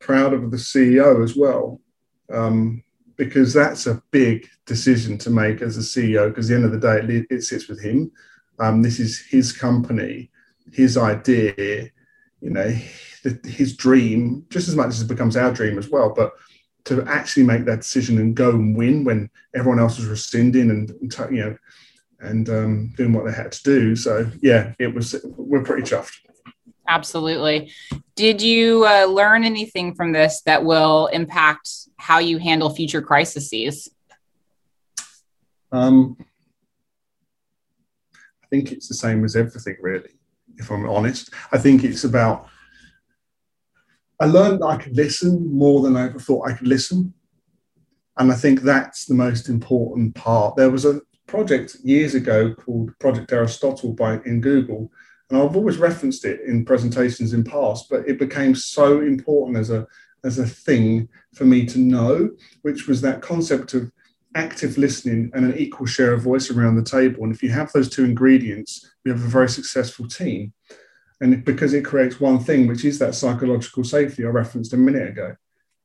proud 0.00 0.34
of 0.34 0.50
the 0.50 0.56
CEO 0.58 1.24
as 1.24 1.34
well, 1.34 1.80
um, 2.30 2.82
because 3.16 3.54
that's 3.54 3.86
a 3.86 4.02
big 4.10 4.48
decision 4.66 5.16
to 5.18 5.30
make 5.30 5.62
as 5.62 5.76
a 5.78 5.80
CEO. 5.80 6.28
Because 6.28 6.48
the 6.48 6.56
end 6.56 6.66
of 6.66 6.72
the 6.72 6.78
day, 6.78 6.98
it, 6.98 7.26
it 7.30 7.42
sits 7.42 7.68
with 7.68 7.80
him. 7.80 8.12
Um, 8.58 8.82
this 8.82 9.00
is 9.00 9.18
his 9.18 9.50
company, 9.50 10.30
his 10.72 10.96
idea, 10.96 11.90
you 12.40 12.50
know, 12.50 12.76
his 13.44 13.76
dream, 13.76 14.44
just 14.50 14.68
as 14.68 14.76
much 14.76 14.88
as 14.88 15.00
it 15.00 15.08
becomes 15.08 15.36
our 15.36 15.52
dream 15.52 15.78
as 15.78 15.88
well. 15.88 16.12
But 16.14 16.32
to 16.84 17.02
actually 17.06 17.44
make 17.44 17.64
that 17.64 17.80
decision 17.80 18.18
and 18.18 18.34
go 18.34 18.50
and 18.50 18.76
win 18.76 19.04
when 19.04 19.30
everyone 19.54 19.78
else 19.78 19.98
was 19.98 20.06
rescinding 20.06 20.70
and, 20.70 20.92
you 21.30 21.44
know 21.44 21.56
and 22.22 22.48
um, 22.48 22.92
doing 22.96 23.12
what 23.12 23.26
they 23.26 23.32
had 23.32 23.52
to 23.52 23.62
do. 23.62 23.96
So 23.96 24.30
yeah, 24.40 24.72
it 24.78 24.94
was 24.94 25.16
we're 25.24 25.64
pretty 25.64 25.82
chuffed. 25.82 26.14
Absolutely. 26.88 27.72
Did 28.16 28.42
you 28.42 28.84
uh, 28.86 29.06
learn 29.06 29.44
anything 29.44 29.94
from 29.94 30.12
this 30.12 30.42
that 30.46 30.64
will 30.64 31.06
impact 31.08 31.68
how 31.96 32.18
you 32.18 32.38
handle 32.38 32.70
future 32.70 33.02
crises? 33.02 33.88
Um, 35.70 36.16
I 38.14 38.46
think 38.50 38.72
it's 38.72 38.88
the 38.88 38.94
same 38.94 39.24
as 39.24 39.36
everything, 39.36 39.76
really. 39.80 40.10
If 40.56 40.70
I'm 40.70 40.88
honest, 40.88 41.30
I 41.50 41.58
think 41.58 41.84
it's 41.84 42.04
about 42.04 42.48
I 44.22 44.26
learned 44.26 44.60
that 44.60 44.66
I 44.66 44.76
could 44.76 44.96
listen 44.96 45.52
more 45.52 45.82
than 45.82 45.96
I 45.96 46.04
ever 46.04 46.20
thought 46.20 46.48
I 46.48 46.52
could 46.52 46.68
listen. 46.68 47.12
And 48.18 48.30
I 48.30 48.36
think 48.36 48.60
that's 48.60 49.04
the 49.04 49.14
most 49.14 49.48
important 49.48 50.14
part. 50.14 50.54
There 50.54 50.70
was 50.70 50.84
a 50.84 51.00
project 51.26 51.78
years 51.82 52.14
ago 52.14 52.54
called 52.54 52.96
Project 53.00 53.32
Aristotle 53.32 53.94
by 53.94 54.20
in 54.24 54.40
Google, 54.40 54.92
and 55.28 55.36
I've 55.36 55.56
always 55.56 55.78
referenced 55.78 56.24
it 56.24 56.38
in 56.46 56.64
presentations 56.64 57.32
in 57.32 57.42
past, 57.42 57.88
but 57.90 58.08
it 58.08 58.20
became 58.20 58.54
so 58.54 59.00
important 59.00 59.58
as 59.58 59.70
a 59.70 59.88
as 60.22 60.38
a 60.38 60.46
thing 60.46 61.08
for 61.34 61.44
me 61.44 61.66
to 61.66 61.80
know, 61.80 62.30
which 62.60 62.86
was 62.86 63.00
that 63.00 63.22
concept 63.22 63.74
of 63.74 63.90
active 64.36 64.78
listening 64.78 65.32
and 65.34 65.46
an 65.46 65.58
equal 65.58 65.86
share 65.86 66.12
of 66.12 66.22
voice 66.22 66.48
around 66.48 66.76
the 66.76 66.84
table. 66.84 67.24
And 67.24 67.34
if 67.34 67.42
you 67.42 67.50
have 67.50 67.72
those 67.72 67.88
two 67.88 68.04
ingredients, 68.04 68.88
you 69.04 69.10
have 69.10 69.24
a 69.24 69.26
very 69.26 69.48
successful 69.48 70.06
team 70.06 70.52
and 71.22 71.44
because 71.44 71.72
it 71.72 71.84
creates 71.84 72.20
one 72.20 72.40
thing, 72.40 72.66
which 72.66 72.84
is 72.84 72.98
that 72.98 73.14
psychological 73.14 73.84
safety 73.84 74.26
I 74.26 74.28
referenced 74.28 74.72
a 74.72 74.76
minute 74.76 75.10
ago. 75.10 75.36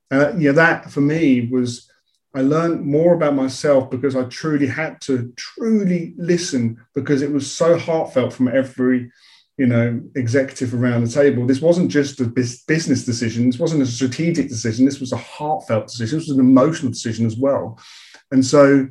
Uh, 0.09 0.33
yeah, 0.35 0.51
that 0.51 0.89
for 0.89 1.01
me 1.01 1.47
was 1.51 1.89
I 2.33 2.41
learned 2.41 2.85
more 2.85 3.13
about 3.13 3.35
myself 3.35 3.89
because 3.89 4.15
I 4.15 4.23
truly 4.23 4.67
had 4.67 4.99
to 5.01 5.31
truly 5.35 6.15
listen 6.17 6.77
because 6.95 7.21
it 7.21 7.31
was 7.31 7.49
so 7.49 7.77
heartfelt 7.77 8.33
from 8.33 8.47
every 8.47 9.11
you 9.57 9.67
know 9.67 10.01
executive 10.15 10.73
around 10.73 11.03
the 11.03 11.11
table. 11.11 11.45
This 11.45 11.61
wasn't 11.61 11.91
just 11.91 12.19
a 12.19 12.25
business 12.25 13.05
decision. 13.05 13.45
This 13.45 13.59
wasn't 13.59 13.83
a 13.83 13.85
strategic 13.85 14.49
decision. 14.49 14.85
This 14.85 14.99
was 14.99 15.13
a 15.13 15.17
heartfelt 15.17 15.87
decision. 15.87 16.17
This 16.17 16.27
was 16.29 16.37
an 16.37 16.45
emotional 16.45 16.91
decision 16.91 17.27
as 17.27 17.37
well. 17.37 17.79
And 18.31 18.43
so 18.43 18.87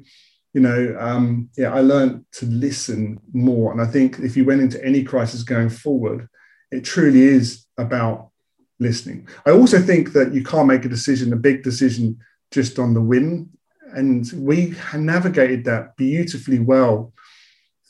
you 0.56 0.62
know 0.62 0.96
um, 0.98 1.50
yeah 1.58 1.70
i 1.74 1.80
learned 1.80 2.24
to 2.32 2.46
listen 2.46 3.20
more. 3.34 3.72
And 3.72 3.80
i 3.80 3.86
think 3.86 4.18
if 4.20 4.36
you 4.36 4.44
went 4.46 4.62
into 4.62 4.82
any 4.82 5.02
crisis 5.04 5.42
going 5.42 5.68
forward 5.68 6.28
it 6.70 6.82
truly 6.82 7.22
is 7.22 7.66
about 7.78 8.30
listening. 8.78 9.28
I 9.46 9.50
also 9.50 9.78
think 9.80 10.12
that 10.12 10.34
you 10.34 10.42
can't 10.42 10.68
make 10.68 10.84
a 10.84 10.88
decision 10.88 11.32
a 11.32 11.36
big 11.36 11.62
decision 11.62 12.18
just 12.50 12.78
on 12.78 12.94
the 12.94 13.00
whim. 13.00 13.50
And 13.94 14.30
we 14.34 14.74
navigated 14.94 15.64
that 15.64 15.96
beautifully 15.96 16.58
well 16.58 17.12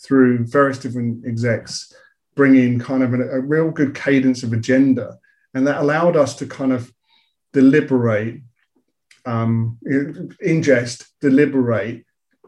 through 0.04 0.46
various 0.46 0.78
different 0.78 1.26
execs 1.26 1.92
bringing 2.34 2.78
kind 2.78 3.02
of 3.02 3.14
a, 3.14 3.22
a 3.30 3.40
real 3.40 3.70
good 3.70 3.94
cadence 3.94 4.42
of 4.42 4.52
agenda. 4.52 5.18
And 5.54 5.66
that 5.66 5.80
allowed 5.80 6.16
us 6.16 6.36
to 6.36 6.46
kind 6.46 6.72
of 6.72 6.92
deliberate, 7.52 8.42
um, 9.24 9.78
ingest, 10.44 11.06
deliberate, 11.20 12.04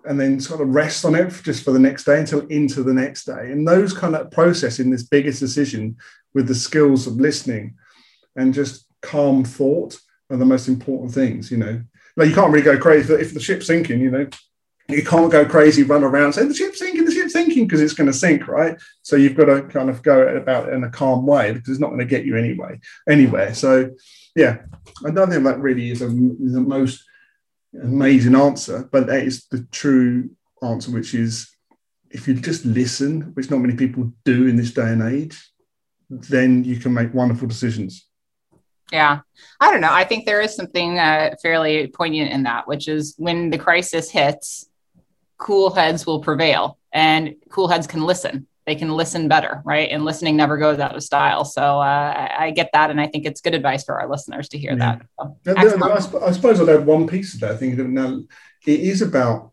and 0.09 0.19
then 0.19 0.41
sort 0.41 0.63
of 0.63 0.69
rest 0.69 1.05
on 1.05 1.15
it 1.15 1.31
just 1.43 1.63
for 1.63 1.71
the 1.71 1.79
next 1.79 2.05
day 2.05 2.19
until 2.19 2.41
into 2.47 2.83
the 2.83 2.95
next 2.95 3.27
day. 3.27 3.53
And 3.53 3.69
those 3.69 3.93
kind 3.93 4.17
of 4.17 4.31
processing 4.31 4.91
this 4.91 5.03
biggest 5.03 5.39
decision 5.39 5.99
with 6.33 6.49
the 6.49 6.55
skills 6.55 7.07
of 7.07 7.21
listening 7.21 7.77
and 8.35 8.55
just 8.55 8.87
calm 9.03 9.45
thought 9.45 9.99
are 10.31 10.39
the 10.39 10.47
most 10.47 10.67
important 10.67 11.13
things, 11.13 11.51
you 11.51 11.59
know. 11.59 11.83
Like 12.17 12.31
you 12.31 12.35
can't 12.35 12.51
really 12.51 12.65
go 12.65 12.79
crazy 12.79 13.13
if 13.13 13.35
the 13.35 13.41
ship's 13.41 13.67
sinking, 13.67 14.01
you 14.01 14.11
know, 14.11 14.27
you 14.89 15.05
can't 15.05 15.31
go 15.31 15.45
crazy, 15.45 15.83
run 15.83 16.03
around, 16.03 16.33
say 16.33 16.47
the 16.47 16.55
ship's 16.55 16.79
sinking, 16.79 17.05
the 17.05 17.13
ship's 17.13 17.35
sinking, 17.35 17.67
because 17.67 17.83
it's 17.83 17.93
going 17.93 18.07
to 18.07 18.13
sink, 18.13 18.49
right? 18.49 18.79
So 19.03 19.17
you've 19.17 19.37
got 19.37 19.45
to 19.45 19.63
kind 19.63 19.91
of 19.91 20.03
go 20.03 20.27
about 20.29 20.71
it 20.71 20.73
in 20.73 20.85
a 20.85 20.91
calm 20.91 21.27
way 21.27 21.53
because 21.53 21.69
it's 21.69 21.81
not 21.81 21.89
going 21.89 22.01
to 22.01 22.07
get 22.07 22.25
you 22.25 22.37
anyway, 22.39 22.81
anywhere. 23.07 23.53
So, 23.53 23.91
yeah, 24.35 24.59
don't 25.03 25.29
think 25.29 25.45
that 25.45 25.61
really 25.61 25.91
is, 25.91 26.01
a, 26.01 26.07
is 26.07 26.55
the 26.55 26.63
most 26.63 27.05
amazing 27.83 28.35
answer, 28.35 28.89
but 28.91 29.07
that 29.07 29.23
is 29.23 29.47
the 29.47 29.67
true 29.71 30.31
answer, 30.63 30.91
which 30.91 31.15
is 31.15 31.51
if 32.11 32.27
you 32.27 32.35
just 32.35 32.65
listen, 32.65 33.33
which 33.35 33.51
not 33.51 33.61
many 33.61 33.75
people 33.75 34.13
do 34.25 34.47
in 34.47 34.57
this 34.57 34.73
day 34.73 34.91
and 34.91 35.03
age, 35.03 35.51
then 36.09 36.65
you 36.65 36.77
can 36.77 36.95
make 36.95 37.13
wonderful 37.13 37.47
decisions. 37.47 38.07
Yeah. 38.91 39.21
I 39.61 39.71
don't 39.71 39.83
know. 39.83 39.93
I 39.93 40.05
think 40.05 40.25
there 40.25 40.41
is 40.41 40.57
something 40.57 40.99
uh, 40.99 41.35
fairly 41.43 41.89
poignant 41.89 42.33
in 42.33 42.45
that, 42.45 42.67
which 42.67 42.89
is 42.89 43.15
when 43.19 43.51
the 43.51 43.59
crisis 43.59 44.11
hits, 44.11 44.69
cool 45.37 45.71
heads 45.71 46.07
will 46.07 46.21
prevail 46.21 46.79
and 46.93 47.35
cool 47.51 47.69
heads 47.69 47.87
can 47.87 48.03
listen 48.03 48.48
they 48.69 48.75
can 48.75 48.91
listen 48.91 49.29
better 49.29 49.63
right? 49.65 49.89
And 49.91 50.05
listening 50.05 50.37
never 50.37 50.59
goes 50.59 50.79
out 50.79 50.95
of 50.95 51.03
style. 51.03 51.45
So 51.45 51.63
uh, 51.63 52.29
I, 52.39 52.47
I, 52.47 52.51
get 52.51 52.71
that 52.73 52.91
and 52.91 53.01
i 53.01 53.07
think 53.07 53.25
it's 53.25 53.41
good 53.41 53.55
advice 53.55 53.85
for 53.85 54.01
our 54.01 54.09
listeners 54.09 54.49
to 54.51 54.59
hear 54.59 54.73
yeah. 54.73 54.99
that. 54.99 55.37
So, 55.45 55.55
I, 55.57 56.27
I, 56.27 56.33
suppose 56.33 56.61
i'd 56.61 56.69
add 56.69 56.87
one 56.87 57.07
piece 57.07 57.35
of 57.35 57.41
that. 57.41 57.53
I 57.53 57.57
think 57.57 57.79
now 57.79 58.21
it 58.67 58.81
is 58.81 59.03
about 59.03 59.53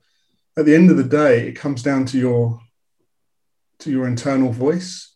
at 0.58 0.66
the 0.66 0.76
end 0.76 0.92
of 0.92 0.98
the 0.98 1.04
day 1.04 1.48
it 1.48 1.54
comes 1.54 1.82
down 1.82 2.06
to 2.08 2.18
your 2.18 2.60
to 3.80 3.92
your 3.92 4.08
internal 4.08 4.52
voice. 4.52 5.14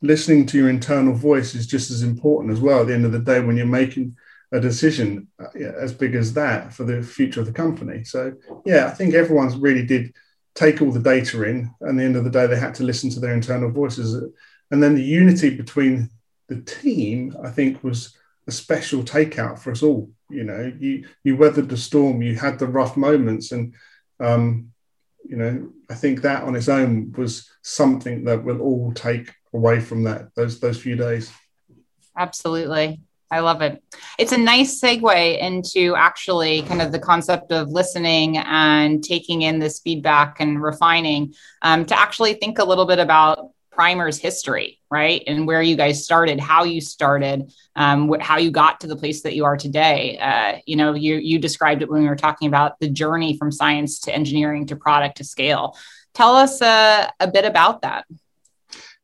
Listening 0.00 0.46
to 0.46 0.58
your 0.58 0.68
internal 0.68 1.14
voice 1.14 1.54
is 1.54 1.66
just 1.66 1.90
as 1.90 2.02
important 2.02 2.52
as 2.52 2.60
well 2.60 2.80
at 2.80 2.86
the 2.86 2.94
end 2.94 3.04
of 3.04 3.12
the 3.12 3.18
day 3.18 3.40
when 3.40 3.56
you're 3.56 3.66
making 3.66 4.16
a 4.52 4.60
decision 4.60 5.28
uh, 5.40 5.58
as 5.58 5.92
big 5.92 6.14
as 6.14 6.32
that 6.34 6.72
for 6.72 6.84
the 6.84 7.02
future 7.02 7.40
of 7.40 7.46
the 7.46 7.52
company. 7.52 8.04
So 8.04 8.34
yeah, 8.64 8.86
I 8.86 8.90
think 8.90 9.14
everyone's 9.14 9.56
really 9.56 9.84
did 9.84 10.14
take 10.58 10.82
all 10.82 10.90
the 10.90 10.98
data 10.98 11.44
in. 11.44 11.72
And 11.80 11.98
the 11.98 12.04
end 12.04 12.16
of 12.16 12.24
the 12.24 12.30
day, 12.30 12.46
they 12.46 12.58
had 12.58 12.74
to 12.76 12.82
listen 12.82 13.10
to 13.10 13.20
their 13.20 13.32
internal 13.32 13.70
voices, 13.70 14.14
and 14.70 14.82
then 14.82 14.94
the 14.94 15.02
unity 15.02 15.50
between 15.50 16.10
the 16.48 16.60
team, 16.62 17.36
I 17.42 17.50
think, 17.50 17.84
was 17.84 18.16
a 18.48 18.50
special 18.50 19.02
takeout 19.02 19.58
for 19.58 19.70
us 19.70 19.82
all. 19.82 20.10
You 20.28 20.44
know, 20.44 20.72
you 20.78 21.06
you 21.22 21.36
weathered 21.36 21.68
the 21.68 21.76
storm, 21.76 22.22
you 22.22 22.34
had 22.34 22.58
the 22.58 22.66
rough 22.66 22.96
moments, 22.96 23.52
and 23.52 23.74
um, 24.20 24.72
you 25.24 25.36
know, 25.36 25.70
I 25.88 25.94
think 25.94 26.22
that 26.22 26.42
on 26.42 26.56
its 26.56 26.68
own 26.68 27.12
was 27.12 27.48
something 27.62 28.24
that 28.24 28.42
we'll 28.42 28.60
all 28.60 28.92
take 28.92 29.32
away 29.54 29.80
from 29.80 30.02
that 30.04 30.34
those 30.34 30.58
those 30.58 30.80
few 30.80 30.96
days. 30.96 31.32
Absolutely. 32.16 33.00
I 33.30 33.40
love 33.40 33.60
it. 33.60 33.82
It's 34.18 34.32
a 34.32 34.38
nice 34.38 34.80
segue 34.80 35.38
into 35.38 35.94
actually 35.96 36.62
kind 36.62 36.80
of 36.80 36.92
the 36.92 36.98
concept 36.98 37.52
of 37.52 37.68
listening 37.68 38.38
and 38.38 39.04
taking 39.04 39.42
in 39.42 39.58
this 39.58 39.80
feedback 39.80 40.40
and 40.40 40.62
refining 40.62 41.34
um, 41.62 41.84
to 41.86 41.98
actually 41.98 42.34
think 42.34 42.58
a 42.58 42.64
little 42.64 42.86
bit 42.86 42.98
about 42.98 43.50
Primer's 43.78 44.18
history, 44.18 44.80
right? 44.90 45.22
And 45.28 45.46
where 45.46 45.62
you 45.62 45.76
guys 45.76 46.02
started, 46.04 46.40
how 46.40 46.64
you 46.64 46.80
started, 46.80 47.52
um, 47.76 48.08
wh- 48.08 48.20
how 48.20 48.38
you 48.38 48.50
got 48.50 48.80
to 48.80 48.88
the 48.88 48.96
place 48.96 49.22
that 49.22 49.36
you 49.36 49.44
are 49.44 49.56
today. 49.56 50.18
Uh, 50.18 50.58
you 50.66 50.74
know, 50.74 50.94
you 50.94 51.14
you 51.16 51.38
described 51.38 51.82
it 51.82 51.88
when 51.88 52.02
we 52.02 52.08
were 52.08 52.16
talking 52.16 52.48
about 52.48 52.80
the 52.80 52.88
journey 52.88 53.36
from 53.36 53.52
science 53.52 54.00
to 54.00 54.12
engineering 54.12 54.66
to 54.66 54.76
product 54.76 55.18
to 55.18 55.24
scale. 55.24 55.76
Tell 56.12 56.34
us 56.34 56.60
uh, 56.60 57.08
a 57.20 57.28
bit 57.28 57.44
about 57.44 57.82
that. 57.82 58.04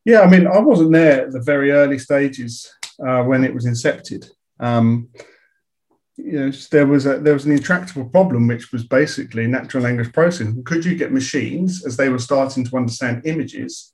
Yeah, 0.05 0.21
I 0.21 0.29
mean, 0.29 0.47
I 0.49 0.59
wasn't 0.59 0.93
there 0.93 1.27
at 1.27 1.33
the 1.33 1.41
very 1.41 1.71
early 1.71 1.99
stages 1.99 2.74
uh, 3.01 3.23
when 3.23 3.45
it 3.45 3.55
was 3.55 3.67
incepted. 3.67 4.31
Um, 4.61 5.09
you 6.17 6.33
know, 6.33 6.51
there 6.71 6.87
was 6.87 7.07
a, 7.07 7.19
there 7.19 7.35
was 7.35 7.45
an 7.45 7.53
intractable 7.53 8.05
problem, 8.09 8.47
which 8.47 8.73
was 8.73 8.85
basically 8.85 9.47
natural 9.47 9.83
language 9.83 10.13
processing. 10.13 10.63
Could 10.65 10.85
you 10.85 10.95
get 10.95 11.13
machines, 11.13 11.85
as 11.85 11.97
they 11.97 12.09
were 12.09 12.21
starting 12.21 12.65
to 12.65 12.77
understand 12.77 13.27
images, 13.27 13.93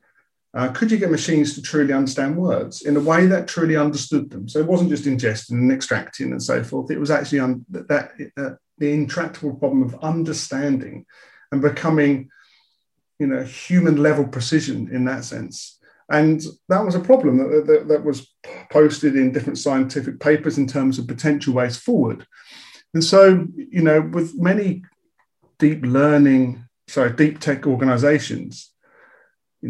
uh, 0.52 0.68
could 0.72 0.90
you 0.90 0.98
get 0.98 1.10
machines 1.10 1.54
to 1.54 1.62
truly 1.62 1.92
understand 1.92 2.36
words 2.36 2.82
in 2.82 2.96
a 2.96 3.00
way 3.00 3.26
that 3.26 3.46
truly 3.46 3.76
understood 3.76 4.30
them? 4.30 4.48
So 4.48 4.58
it 4.58 4.66
wasn't 4.66 4.90
just 4.90 5.04
ingesting 5.04 5.52
and 5.52 5.72
extracting 5.72 6.32
and 6.32 6.42
so 6.42 6.64
forth. 6.64 6.90
It 6.90 6.98
was 6.98 7.10
actually 7.10 7.40
un- 7.40 7.64
that 7.68 8.12
uh, 8.36 8.50
the 8.78 8.92
intractable 8.92 9.54
problem 9.54 9.82
of 9.82 9.94
understanding 10.02 11.06
and 11.52 11.62
becoming, 11.62 12.30
you 13.20 13.28
know, 13.28 13.44
human 13.44 13.96
level 14.02 14.26
precision 14.26 14.88
in 14.92 15.04
that 15.04 15.24
sense. 15.24 15.78
And 16.10 16.42
that 16.68 16.84
was 16.84 16.94
a 16.94 17.00
problem 17.00 17.38
that, 17.38 17.66
that, 17.66 17.88
that, 17.88 18.04
was 18.04 18.34
posted 18.70 19.14
in 19.14 19.32
different 19.32 19.58
scientific 19.58 20.18
papers 20.18 20.58
in 20.58 20.66
terms 20.66 20.98
of 20.98 21.06
potential 21.06 21.54
ways 21.54 21.76
forward. 21.76 22.26
And 22.94 23.04
so, 23.04 23.46
you 23.56 23.82
know, 23.82 24.00
with 24.00 24.36
many 24.36 24.82
deep 25.58 25.84
learning, 25.84 26.64
sorry, 26.88 27.12
deep 27.12 27.38
tech 27.38 27.66
organizations, 27.66 28.72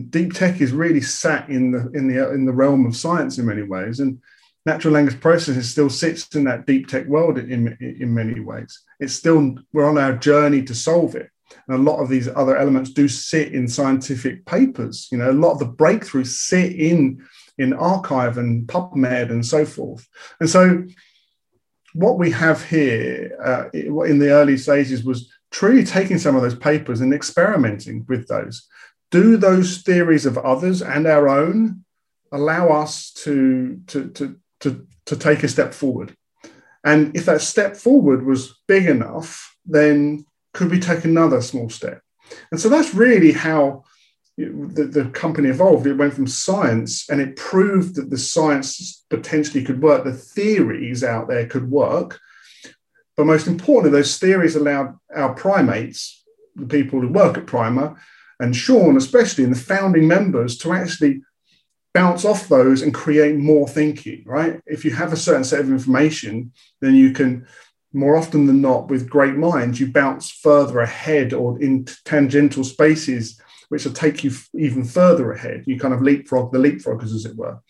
deep 0.09 0.33
tech 0.33 0.61
is 0.63 0.73
really 0.73 1.03
sat 1.03 1.49
in 1.51 1.73
the 1.73 1.91
in 1.93 2.09
the 2.09 2.33
in 2.33 2.47
the 2.47 2.53
realm 2.53 2.87
of 2.87 2.97
science 2.97 3.37
in 3.37 3.45
many 3.45 3.63
ways. 3.63 4.01
And 4.01 4.21
natural 4.67 4.95
language 4.95 5.21
processing 5.21 5.63
still 5.63 5.91
sits 5.91 6.35
in 6.35 6.45
that 6.45 6.67
deep 6.67 6.87
tech 6.87 7.07
world 7.07 7.39
in, 7.39 7.77
in 7.81 8.15
many 8.15 8.41
ways. 8.41 8.81
It's 8.99 9.15
still, 9.15 9.57
we're 9.73 9.89
on 9.89 9.99
our 9.99 10.13
journey 10.13 10.63
to 10.65 10.75
solve 10.75 11.15
it. 11.15 11.31
And 11.67 11.77
a 11.77 11.91
lot 11.91 12.01
of 12.01 12.09
these 12.09 12.29
other 12.29 12.57
elements 12.57 12.91
do 12.91 13.09
sit 13.09 13.53
in 13.53 13.69
scientific 13.69 14.45
papers. 14.47 15.09
You 15.11 15.19
know, 15.19 15.31
a 15.31 15.33
lot 15.33 15.53
of 15.53 15.59
the 15.59 15.67
breakthroughs 15.67 16.29
sit 16.29 16.73
in 16.73 17.25
in 17.59 17.73
arXiv 17.73 18.39
and 18.39 18.67
PubMed 18.67 19.31
and 19.31 19.45
so 19.45 19.65
forth. 19.65 20.09
And 20.41 20.49
so, 20.49 20.85
what 21.93 22.19
we 22.19 22.31
have 22.31 22.65
here 22.65 23.37
uh, 23.45 23.69
in 23.73 24.19
the 24.19 24.31
early 24.31 24.57
stages 24.57 25.05
was 25.05 25.31
truly 25.51 25.85
taking 25.85 26.19
some 26.19 26.37
of 26.37 26.43
those 26.43 26.55
papers 26.55 27.01
and 27.01 27.13
experimenting 27.13 28.07
with 28.09 28.29
those. 28.29 28.67
Do 29.11 29.37
those 29.37 29.83
theories 29.83 30.25
of 30.25 30.39
others 30.39 30.83
and 30.83 31.07
our 31.07 31.29
own 31.29 31.85
allow 32.31 32.69
us 32.69 33.11
to, 33.25 33.81
to, 33.89 34.09
to, 34.11 34.37
to, 34.61 34.87
to 35.07 35.17
take 35.17 35.43
a 35.43 35.49
step 35.49 35.75
forward? 35.75 36.17
And 36.85 37.15
if 37.17 37.27
that 37.27 37.41
step 37.41 37.77
forward 37.77 38.25
was 38.25 38.59
big 38.67 38.87
enough, 38.87 39.57
then 39.67 40.25
could 40.53 40.71
we 40.71 40.81
take 40.81 41.05
another 41.05 41.41
small 41.41 41.71
step? 41.71 42.01
And 42.51 42.61
so 42.61 42.69
that's 42.69 42.95
really 42.95 43.33
how 43.33 43.85
the, 44.37 44.91
the 44.91 45.11
company 45.11 45.49
evolved. 45.49 45.87
It 45.87 45.95
went 45.95 46.15
from 46.15 46.27
science 46.27 47.09
and 47.11 47.21
it 47.21 47.37
proved 47.37 47.97
that 47.97 48.11
the 48.11 48.19
science 48.19 49.05
potentially 49.11 49.65
could 49.65 49.83
work, 49.83 50.05
the 50.05 50.13
theories 50.13 51.05
out 51.05 51.29
there 51.29 51.47
could 51.47 51.71
work. 51.71 52.19
But 53.17 53.27
most 53.27 53.47
importantly, 53.47 53.99
those 53.99 54.17
theories 54.19 54.57
allowed 54.57 54.97
our 55.15 55.35
primates, 55.35 56.25
the 56.57 56.67
people 56.67 57.01
who 57.01 57.09
work 57.09 57.37
at 57.37 57.47
Primer, 57.47 58.01
and 58.39 58.57
Sean, 58.57 58.97
especially, 58.97 59.45
and 59.45 59.55
the 59.55 59.59
founding 59.59 60.09
members, 60.09 60.57
to 60.59 60.73
actually 60.73 61.21
bounce 61.93 62.25
off 62.25 62.49
those 62.49 62.83
and 62.83 62.95
create 62.95 63.37
more 63.37 63.69
thinking, 63.69 64.23
right? 64.25 64.61
If 64.65 64.85
you 64.85 64.93
have 64.93 65.13
a 65.13 65.17
certain 65.17 65.45
set 65.45 65.61
of 65.61 65.71
information, 65.71 66.53
then 66.81 66.95
you 66.95 67.13
can 67.13 67.47
more 67.93 68.17
often 68.17 68.47
than 68.47 68.61
not, 68.61 68.89
with 68.89 69.11
great 69.11 69.35
minds, 69.35 69.81
you 69.81 69.91
bounce 69.91 70.31
further 70.31 70.81
ahead 70.81 71.33
or 71.33 71.61
in 71.61 71.87
tangential 72.05 72.65
spaces 72.65 73.41
which 73.71 73.85
will 73.85 73.93
take 73.93 74.25
you 74.25 74.33
even 74.55 74.85
further 74.85 75.33
ahead. 75.33 75.63
You 75.65 75.79
kind 75.79 75.95
of 75.95 76.03
leapfrog 76.03 76.53
the 76.53 76.59
leapfroggers, 76.59 77.15
as 77.15 77.25
it 77.25 77.37
were. 77.37 77.61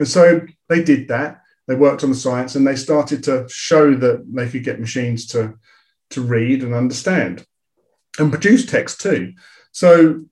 And 0.00 0.08
so 0.08 0.40
they 0.68 0.82
did 0.82 1.08
that. 1.08 1.42
They 1.68 1.76
worked 1.76 2.02
on 2.02 2.10
the 2.10 2.16
science 2.16 2.56
and 2.56 2.66
they 2.66 2.76
started 2.76 3.22
to 3.24 3.46
show 3.48 3.94
that 3.94 4.24
they 4.32 4.48
could 4.48 4.64
get 4.64 4.80
machines 4.80 5.28
to, 5.28 5.54
to 6.10 6.20
read 6.22 6.64
and 6.64 6.74
understand 6.74 7.46
and 8.18 8.32
produce 8.32 8.66
text 8.66 9.00
too. 9.00 9.34
So, 9.72 10.24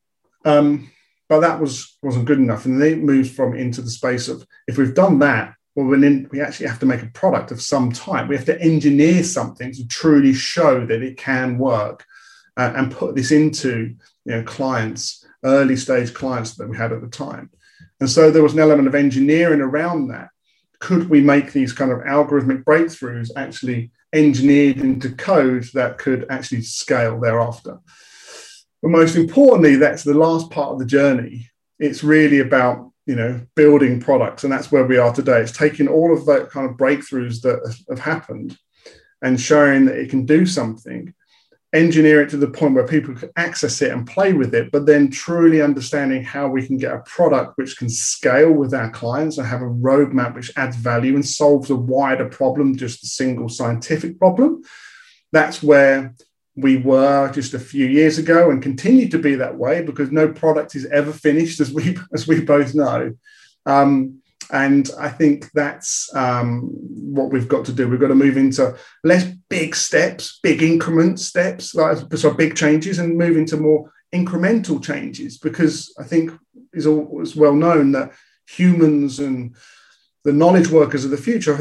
um, 0.45 0.91
but 1.29 1.41
that 1.41 1.61
was 1.61 1.97
wasn't 2.03 2.27
good 2.27 2.39
enough, 2.39 2.67
and 2.67 2.81
then 2.81 2.93
it 2.93 2.99
moved 2.99 3.35
from 3.35 3.55
into 3.55 3.81
the 3.81 3.91
space 3.91 4.29
of 4.29 4.47
if 4.67 4.77
we've 4.77 4.95
done 4.95 5.21
that, 5.21 5.55
well, 5.75 5.87
we 5.87 6.41
actually 6.41 6.67
have 6.67 6.81
to 6.81 6.87
make 6.87 7.03
a 7.03 7.07
product 7.07 7.51
of 7.51 7.63
some 7.63 7.93
type. 7.93 8.29
We 8.29 8.37
have 8.37 8.45
to 8.47 8.61
engineer 8.61 9.25
something 9.25 9.73
to 9.73 9.89
truly 9.89 10.35
show 10.35 10.85
that 10.87 11.03
it 11.03 11.17
can 11.17 11.59
work, 11.59 12.05
uh, 12.57 12.73
and 12.77 12.93
put 12.93 13.15
this 13.15 13.31
into 13.31 13.95
you 14.25 14.33
know 14.33 14.43
clients, 14.43 15.27
early 15.45 15.77
stage 15.77 16.13
clients 16.13 16.57
that 16.57 16.69
we 16.69 16.77
had 16.77 16.93
at 16.93 17.01
the 17.01 17.09
time, 17.09 17.51
and 18.01 18.11
so 18.11 18.31
there 18.31 18.43
was 18.43 18.53
an 18.53 18.61
element 18.61 18.89
of 18.89 18.95
engineering 18.95 19.61
around 19.61 20.09
that. 20.09 20.29
Could 20.79 21.09
we 21.09 21.21
make 21.21 21.53
these 21.53 21.73
kind 21.73 21.93
of 21.93 22.01
algorithmic 22.01 22.65
breakthroughs 22.65 23.31
actually 23.37 23.93
engineered 24.13 24.79
into 24.79 25.11
code 25.11 25.65
that 25.75 25.99
could 25.99 26.27
actually 26.29 26.63
scale 26.63 27.19
thereafter. 27.19 27.79
But 28.83 28.91
most 28.91 29.17
importantly, 29.17 29.77
that's 29.77 30.03
the 30.03 30.15
last 30.15 30.51
part 30.51 30.73
of 30.73 30.79
the 30.79 30.87
journey. 30.87 31.49
It's 31.79 32.05
really 32.05 32.41
about 32.41 32.92
you 33.07 33.17
know 33.17 33.41
building 33.55 34.01
products, 34.01 34.45
and 34.45 34.53
that's 34.53 34.73
where 34.73 34.85
we 34.85 34.99
are 34.99 35.13
today. 35.13 35.41
It's 35.41 35.53
taking 35.53 35.89
all 35.89 36.13
of 36.13 36.27
that 36.27 36.51
kind 36.51 36.69
of 36.69 36.77
breakthroughs 36.77 37.41
that 37.43 37.77
have 37.89 37.99
happened 37.99 38.57
and 39.23 39.41
showing 39.41 39.87
that 39.87 39.97
it 39.97 40.11
can 40.11 40.27
do 40.27 40.47
something 40.47 41.15
engineer 41.73 42.21
it 42.21 42.29
to 42.29 42.37
the 42.37 42.49
point 42.49 42.75
where 42.75 42.87
people 42.87 43.15
can 43.15 43.31
access 43.37 43.81
it 43.81 43.91
and 43.91 44.07
play 44.07 44.33
with 44.33 44.55
it, 44.55 44.71
but 44.71 44.85
then 44.85 45.11
truly 45.11 45.63
understanding 45.63 46.23
how 46.23 46.47
we 46.47 46.67
can 46.67 46.77
get 46.77 46.93
a 46.93 46.99
product 47.01 47.57
which 47.57 47.79
can 47.79 47.89
scale 47.89 48.53
with 48.53 48.75
our 48.75 48.91
clients 48.91 49.39
and 49.39 49.47
have 49.47 49.63
a 49.63 49.67
roadmap 49.67 50.35
which 50.35 50.53
adds 50.57 50.77
value 50.77 51.15
and 51.15 51.27
solves 51.27 51.71
a 51.71 51.77
wider 51.77 52.29
problem, 52.29 52.77
just 52.77 53.03
a 53.03 53.07
single 53.07 53.49
scientific 53.49 54.19
problem. 54.19 54.63
That's 55.33 55.63
where 55.63 56.15
we 56.55 56.77
were 56.77 57.31
just 57.33 57.55
a 57.55 57.59
few 57.59 57.87
years 57.87 58.19
ago 58.19 58.51
and 58.51 58.63
continue 58.63 59.09
to 59.09 59.19
be 59.19 59.35
that 59.37 59.57
way 59.57 59.83
because 59.83 60.13
no 60.13 60.29
product 60.29 60.75
is 60.75 60.87
ever 60.87 61.13
finished, 61.13 61.61
as 61.61 61.73
we 61.73 61.97
as 62.15 62.27
we 62.27 62.41
both 62.41 62.75
know. 62.75 63.15
Um, 63.67 64.23
and 64.51 64.91
I 64.99 65.09
think 65.09 65.51
that's 65.53 66.15
um, 66.15 66.65
what 66.65 67.31
we've 67.31 67.49
got 67.49 67.65
to 67.67 67.73
do. 67.73 67.89
We've 67.89 68.01
got 68.01 68.09
to 68.09 68.15
move 68.15 68.37
into 68.37 68.77
less 69.03 69.25
big 69.49 69.75
steps, 69.75 70.41
big 70.43 70.63
increment 70.63 71.21
steps, 71.21 71.75
like 71.75 71.99
so 72.17 72.35
big 72.35 72.55
changes, 72.55 72.99
and 72.99 73.17
move 73.17 73.37
into 73.37 73.57
more 73.57 73.91
incremental 74.13 74.83
changes. 74.83 75.39
Because 75.39 75.95
I 75.99 76.05
think 76.05 76.33
is 76.75 76.87
always 76.87 77.35
well 77.35 77.55
known 77.55 77.93
that 77.93 78.13
humans 78.47 79.21
and 79.21 79.57
the 80.25 80.33
knowledge 80.33 80.69
workers 80.69 81.05
of 81.05 81.11
the 81.11 81.17
future, 81.17 81.57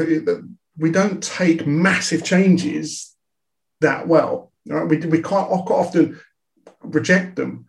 we 0.76 0.90
don't 0.90 1.22
take 1.22 1.66
massive 1.66 2.24
changes 2.24 3.14
that 3.80 4.06
well. 4.06 4.51
Right? 4.66 4.88
We, 4.88 4.96
we 4.98 5.20
quite 5.20 5.44
often 5.44 6.20
reject 6.82 7.36
them. 7.36 7.66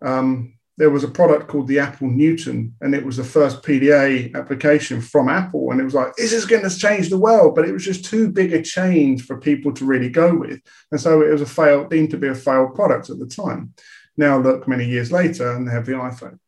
Um, 0.00 0.54
there 0.78 0.90
was 0.90 1.04
a 1.04 1.08
product 1.08 1.48
called 1.48 1.68
the 1.68 1.78
Apple 1.78 2.08
Newton, 2.08 2.74
and 2.80 2.94
it 2.94 3.04
was 3.04 3.18
the 3.18 3.24
first 3.24 3.62
PDA 3.62 4.34
application 4.34 5.00
from 5.00 5.28
Apple. 5.28 5.70
And 5.70 5.80
it 5.80 5.84
was 5.84 5.94
like, 5.94 6.14
this 6.16 6.32
is 6.32 6.46
going 6.46 6.68
to 6.68 6.76
change 6.76 7.08
the 7.08 7.18
world, 7.18 7.54
but 7.54 7.68
it 7.68 7.72
was 7.72 7.84
just 7.84 8.04
too 8.04 8.30
big 8.30 8.52
a 8.52 8.62
change 8.62 9.24
for 9.24 9.38
people 9.38 9.72
to 9.74 9.84
really 9.84 10.08
go 10.08 10.34
with. 10.34 10.60
And 10.90 11.00
so 11.00 11.20
it 11.20 11.30
was 11.30 11.42
a 11.42 11.46
failed, 11.46 11.90
deemed 11.90 12.10
to 12.10 12.16
be 12.16 12.28
a 12.28 12.34
failed 12.34 12.74
product 12.74 13.10
at 13.10 13.18
the 13.18 13.26
time. 13.26 13.74
Now, 14.16 14.38
look, 14.38 14.66
many 14.66 14.86
years 14.86 15.12
later, 15.12 15.52
and 15.52 15.68
they 15.68 15.72
have 15.72 15.86
the 15.86 15.92
iPhone 15.92 16.38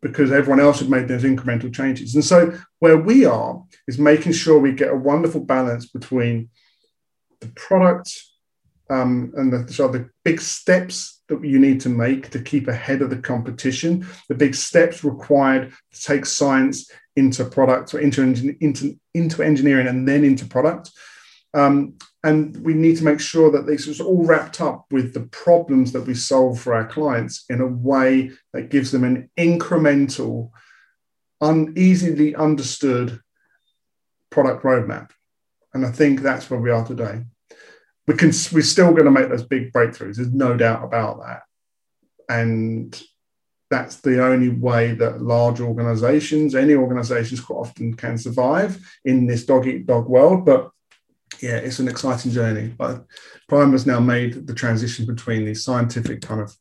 because 0.00 0.32
everyone 0.32 0.60
else 0.60 0.80
had 0.80 0.90
made 0.90 1.08
those 1.08 1.22
incremental 1.22 1.72
changes. 1.72 2.14
And 2.14 2.24
so 2.24 2.58
where 2.80 2.96
we 2.96 3.24
are 3.24 3.62
is 3.86 3.98
making 3.98 4.32
sure 4.32 4.58
we 4.58 4.72
get 4.72 4.92
a 4.92 4.96
wonderful 4.96 5.40
balance 5.40 5.86
between 5.86 6.50
the 7.40 7.48
product 7.48 8.12
um, 8.92 9.32
and 9.36 9.50
the, 9.50 9.72
so 9.72 9.88
the 9.88 10.10
big 10.22 10.38
steps 10.38 11.22
that 11.28 11.42
you 11.42 11.58
need 11.58 11.80
to 11.80 11.88
make 11.88 12.28
to 12.30 12.42
keep 12.42 12.68
ahead 12.68 13.00
of 13.00 13.08
the 13.08 13.16
competition, 13.16 14.06
the 14.28 14.34
big 14.34 14.54
steps 14.54 15.02
required 15.02 15.72
to 15.92 16.02
take 16.02 16.26
science 16.26 16.90
into 17.16 17.46
product 17.46 17.94
or 17.94 18.00
into, 18.00 18.22
into, 18.60 18.98
into 19.14 19.42
engineering 19.42 19.86
and 19.86 20.06
then 20.06 20.24
into 20.24 20.44
product. 20.44 20.90
Um, 21.54 21.94
and 22.22 22.54
we 22.62 22.74
need 22.74 22.98
to 22.98 23.04
make 23.04 23.18
sure 23.18 23.50
that 23.52 23.66
this 23.66 23.86
is 23.86 23.98
all 23.98 24.26
wrapped 24.26 24.60
up 24.60 24.84
with 24.90 25.14
the 25.14 25.22
problems 25.22 25.92
that 25.92 26.06
we 26.06 26.14
solve 26.14 26.60
for 26.60 26.74
our 26.74 26.86
clients 26.86 27.46
in 27.48 27.62
a 27.62 27.66
way 27.66 28.30
that 28.52 28.68
gives 28.68 28.92
them 28.92 29.04
an 29.04 29.30
incremental, 29.38 30.50
uneasily 31.40 32.34
understood 32.34 33.20
product 34.30 34.64
roadmap. 34.64 35.12
And 35.72 35.86
I 35.86 35.90
think 35.90 36.20
that's 36.20 36.50
where 36.50 36.60
we 36.60 36.70
are 36.70 36.84
today 36.86 37.22
we 38.06 38.14
can 38.14 38.32
we're 38.52 38.62
still 38.62 38.90
going 38.90 39.04
to 39.04 39.10
make 39.10 39.28
those 39.28 39.44
big 39.44 39.72
breakthroughs. 39.72 40.16
There's 40.16 40.32
no 40.32 40.56
doubt 40.56 40.84
about 40.84 41.20
that, 41.20 41.42
and 42.28 43.00
that's 43.70 43.96
the 43.96 44.22
only 44.22 44.50
way 44.50 44.92
that 44.92 45.22
large 45.22 45.60
organizations, 45.60 46.54
any 46.54 46.74
organizations, 46.74 47.40
quite 47.40 47.56
often 47.56 47.94
can 47.94 48.18
survive 48.18 48.78
in 49.04 49.26
this 49.26 49.46
dog 49.46 49.66
eat 49.66 49.86
dog 49.86 50.08
world. 50.08 50.44
But 50.44 50.70
yeah, 51.40 51.56
it's 51.56 51.78
an 51.78 51.88
exciting 51.88 52.32
journey. 52.32 52.68
But 52.76 53.04
Primer 53.48 53.72
has 53.72 53.86
now 53.86 53.98
made 53.98 54.46
the 54.46 54.54
transition 54.54 55.06
between 55.06 55.44
the 55.44 55.54
scientific 55.54 56.20
kind 56.20 56.40
of 56.40 56.54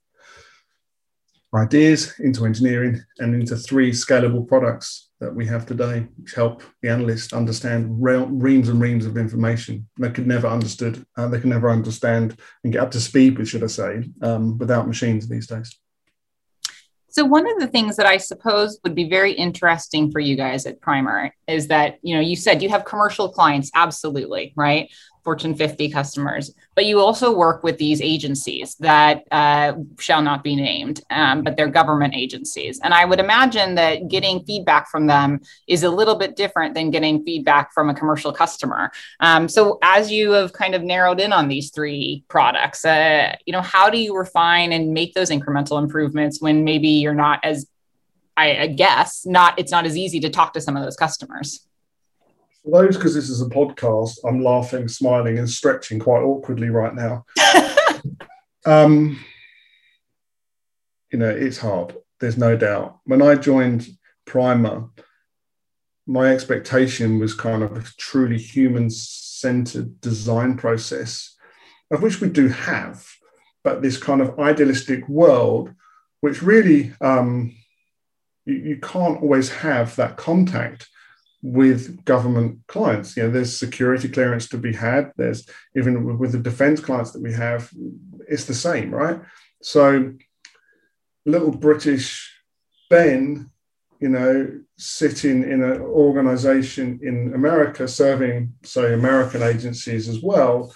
ideas 1.54 2.14
into 2.20 2.46
engineering 2.46 3.04
and 3.20 3.36
into 3.36 3.56
three 3.56 3.92
scalable 3.92 4.48
products 4.48 5.10
that 5.20 5.34
we 5.34 5.46
have 5.46 5.66
today, 5.66 6.08
which 6.18 6.34
help 6.34 6.64
the 6.82 6.90
analyst 6.90 7.34
understand 7.34 7.88
reams 8.02 8.70
and 8.70 8.82
reams 8.82 9.06
of 9.06 9.18
information 9.18 9.88
they 10.00 10.10
could 10.10 10.28
never 10.28 10.48
understood, 10.48 11.06
uh, 11.18 11.28
they 11.28 11.40
can 11.40 11.50
never 11.50 11.70
understand 11.70 12.38
and 12.64 12.74
get 12.74 12.82
up 12.82 12.92
to 12.92 13.00
speed 13.00 13.38
with, 13.38 13.48
should 13.48 13.64
I 13.64 13.68
say, 13.68 14.10
um, 14.22 14.58
without 14.58 14.88
machines 14.88 15.28
these 15.28 15.48
days. 15.48 15.78
So 17.10 17.26
one 17.26 17.46
of 17.46 17.60
the 17.60 17.68
things 17.68 17.98
that 17.98 18.06
I 18.06 18.16
suppose 18.16 18.80
would 18.86 18.96
be 18.96 19.10
very 19.10 19.34
interesting 19.34 20.12
for 20.12 20.22
you 20.22 20.38
guys 20.38 20.66
at 20.66 20.80
Primer 20.80 21.32
is 21.46 21.68
that, 21.68 21.98
you 22.02 22.16
know, 22.16 22.22
you 22.22 22.38
said 22.38 22.64
you 22.64 22.70
have 22.70 22.86
commercial 22.86 23.28
clients, 23.28 23.70
absolutely, 23.76 24.54
right? 24.56 24.90
Fortune 25.24 25.56
50 25.56 25.90
customers, 25.92 26.54
but 26.76 26.86
you 26.86 27.00
also 27.00 27.36
work 27.36 27.64
with 27.64 27.78
these 27.78 28.02
agencies 28.02 28.76
that 28.76 29.24
uh, 29.32 29.74
shall 30.00 30.22
not 30.22 30.44
be 30.44 30.56
named, 30.56 31.02
um, 31.10 31.44
but 31.44 31.56
they're 31.56 31.68
government 31.68 32.16
agencies. 32.16 32.80
And 32.84 32.94
I 32.94 33.06
would 33.06 33.20
imagine 33.20 33.76
that 33.76 34.08
getting 34.08 34.44
feedback 34.46 34.90
from 34.90 35.08
them 35.08 35.42
is 35.68 35.84
a 35.84 35.90
little 35.90 36.16
bit 36.16 36.36
different 36.36 36.74
than 36.74 36.90
getting 36.90 37.24
feedback 37.24 37.72
from 37.74 37.90
a 37.90 37.94
commercial 37.94 38.34
customer. 38.34 38.92
Um, 39.20 39.48
so 39.48 39.78
as 39.84 40.12
you 40.12 40.32
have 40.32 40.54
kind 40.54 40.74
of 40.74 40.82
narrowed 40.82 41.20
in 41.20 41.34
on 41.34 41.48
these 41.48 41.70
three 41.72 42.24
products, 42.28 42.84
uh, 42.84 43.36
you 43.46 43.54
know, 43.54 43.62
how 43.62 43.90
do 43.90 44.00
you 44.00 44.18
refine 44.18 44.72
and 44.72 44.94
make 44.94 45.14
those 45.14 45.30
incremental 45.30 45.82
improvements 45.82 46.42
when 46.42 46.64
maybe 46.64 46.90
you're 46.90 47.14
not 47.14 47.40
as 47.44 47.68
I 48.38 48.68
guess 48.68 49.24
not 49.26 49.60
it's 49.60 49.72
not 49.72 49.86
as 49.86 49.96
easy 49.96 50.20
to 50.22 50.30
talk 50.30 50.54
to 50.54 50.62
some 50.62 50.76
of 50.76 50.84
those 50.84 50.96
customers 50.96 51.68
for 52.64 52.72
those, 52.72 52.96
because 52.96 53.16
this 53.16 53.30
is 53.30 53.42
a 53.42 53.50
podcast, 53.50 54.18
I'm 54.28 54.44
laughing, 54.44 54.88
smiling, 54.88 55.38
and 55.38 55.50
stretching 55.50 56.00
quite 56.00 56.22
awkwardly 56.22 56.70
right 56.70 56.94
now. 56.94 57.26
um, 58.66 59.20
you 61.12 61.20
know, 61.20 61.30
it's 61.30 61.58
hard. 61.58 61.96
There's 62.20 62.38
no 62.38 62.56
doubt. 62.56 63.00
When 63.06 63.22
I 63.22 63.36
joined 63.36 63.88
Primer, 64.26 64.90
my 66.06 66.28
expectation 66.28 67.20
was 67.20 67.34
kind 67.34 67.64
of 67.64 67.78
a 67.78 67.84
truly 67.98 68.38
human 68.38 68.90
centered 68.90 70.00
design 70.02 70.58
process, 70.58 71.36
of 71.92 72.02
which 72.02 72.22
we 72.22 72.30
do 72.30 72.48
have, 72.50 73.06
but 73.64 73.82
this 73.82 73.98
kind 73.98 74.22
of 74.22 74.40
idealistic 74.40 75.08
world, 75.10 75.74
which 76.22 76.42
really 76.42 76.94
um, 77.02 77.56
you, 78.46 78.56
you 78.56 78.78
can't 78.78 79.22
always 79.22 79.50
have 79.50 79.96
that 79.96 80.18
contact 80.18 80.88
with 81.42 82.04
government 82.06 82.60
clients. 82.68 83.18
You 83.18 83.24
know, 83.24 83.32
there's 83.32 83.58
security 83.58 84.08
clearance 84.08 84.48
to 84.50 84.58
be 84.58 84.74
had. 84.74 85.12
There's 85.18 85.48
even 85.76 86.18
with 86.18 86.34
the 86.34 86.40
defense 86.40 86.80
clients 86.80 87.12
that 87.12 87.22
we 87.22 87.34
have, 87.34 87.70
it's 88.28 88.46
the 88.46 88.54
same, 88.54 88.94
right? 88.94 89.20
So, 89.62 90.14
little 91.26 91.52
British 91.52 92.32
Ben, 92.90 93.50
you 94.00 94.10
know, 94.10 94.60
sitting 94.78 95.44
in 95.44 95.64
an 95.64 95.82
organization 95.82 97.00
in 97.04 97.34
America 97.34 97.88
serving, 97.88 98.54
say, 98.64 98.94
American 98.94 99.44
agencies 99.44 100.10
as 100.10 100.22
well. 100.22 100.74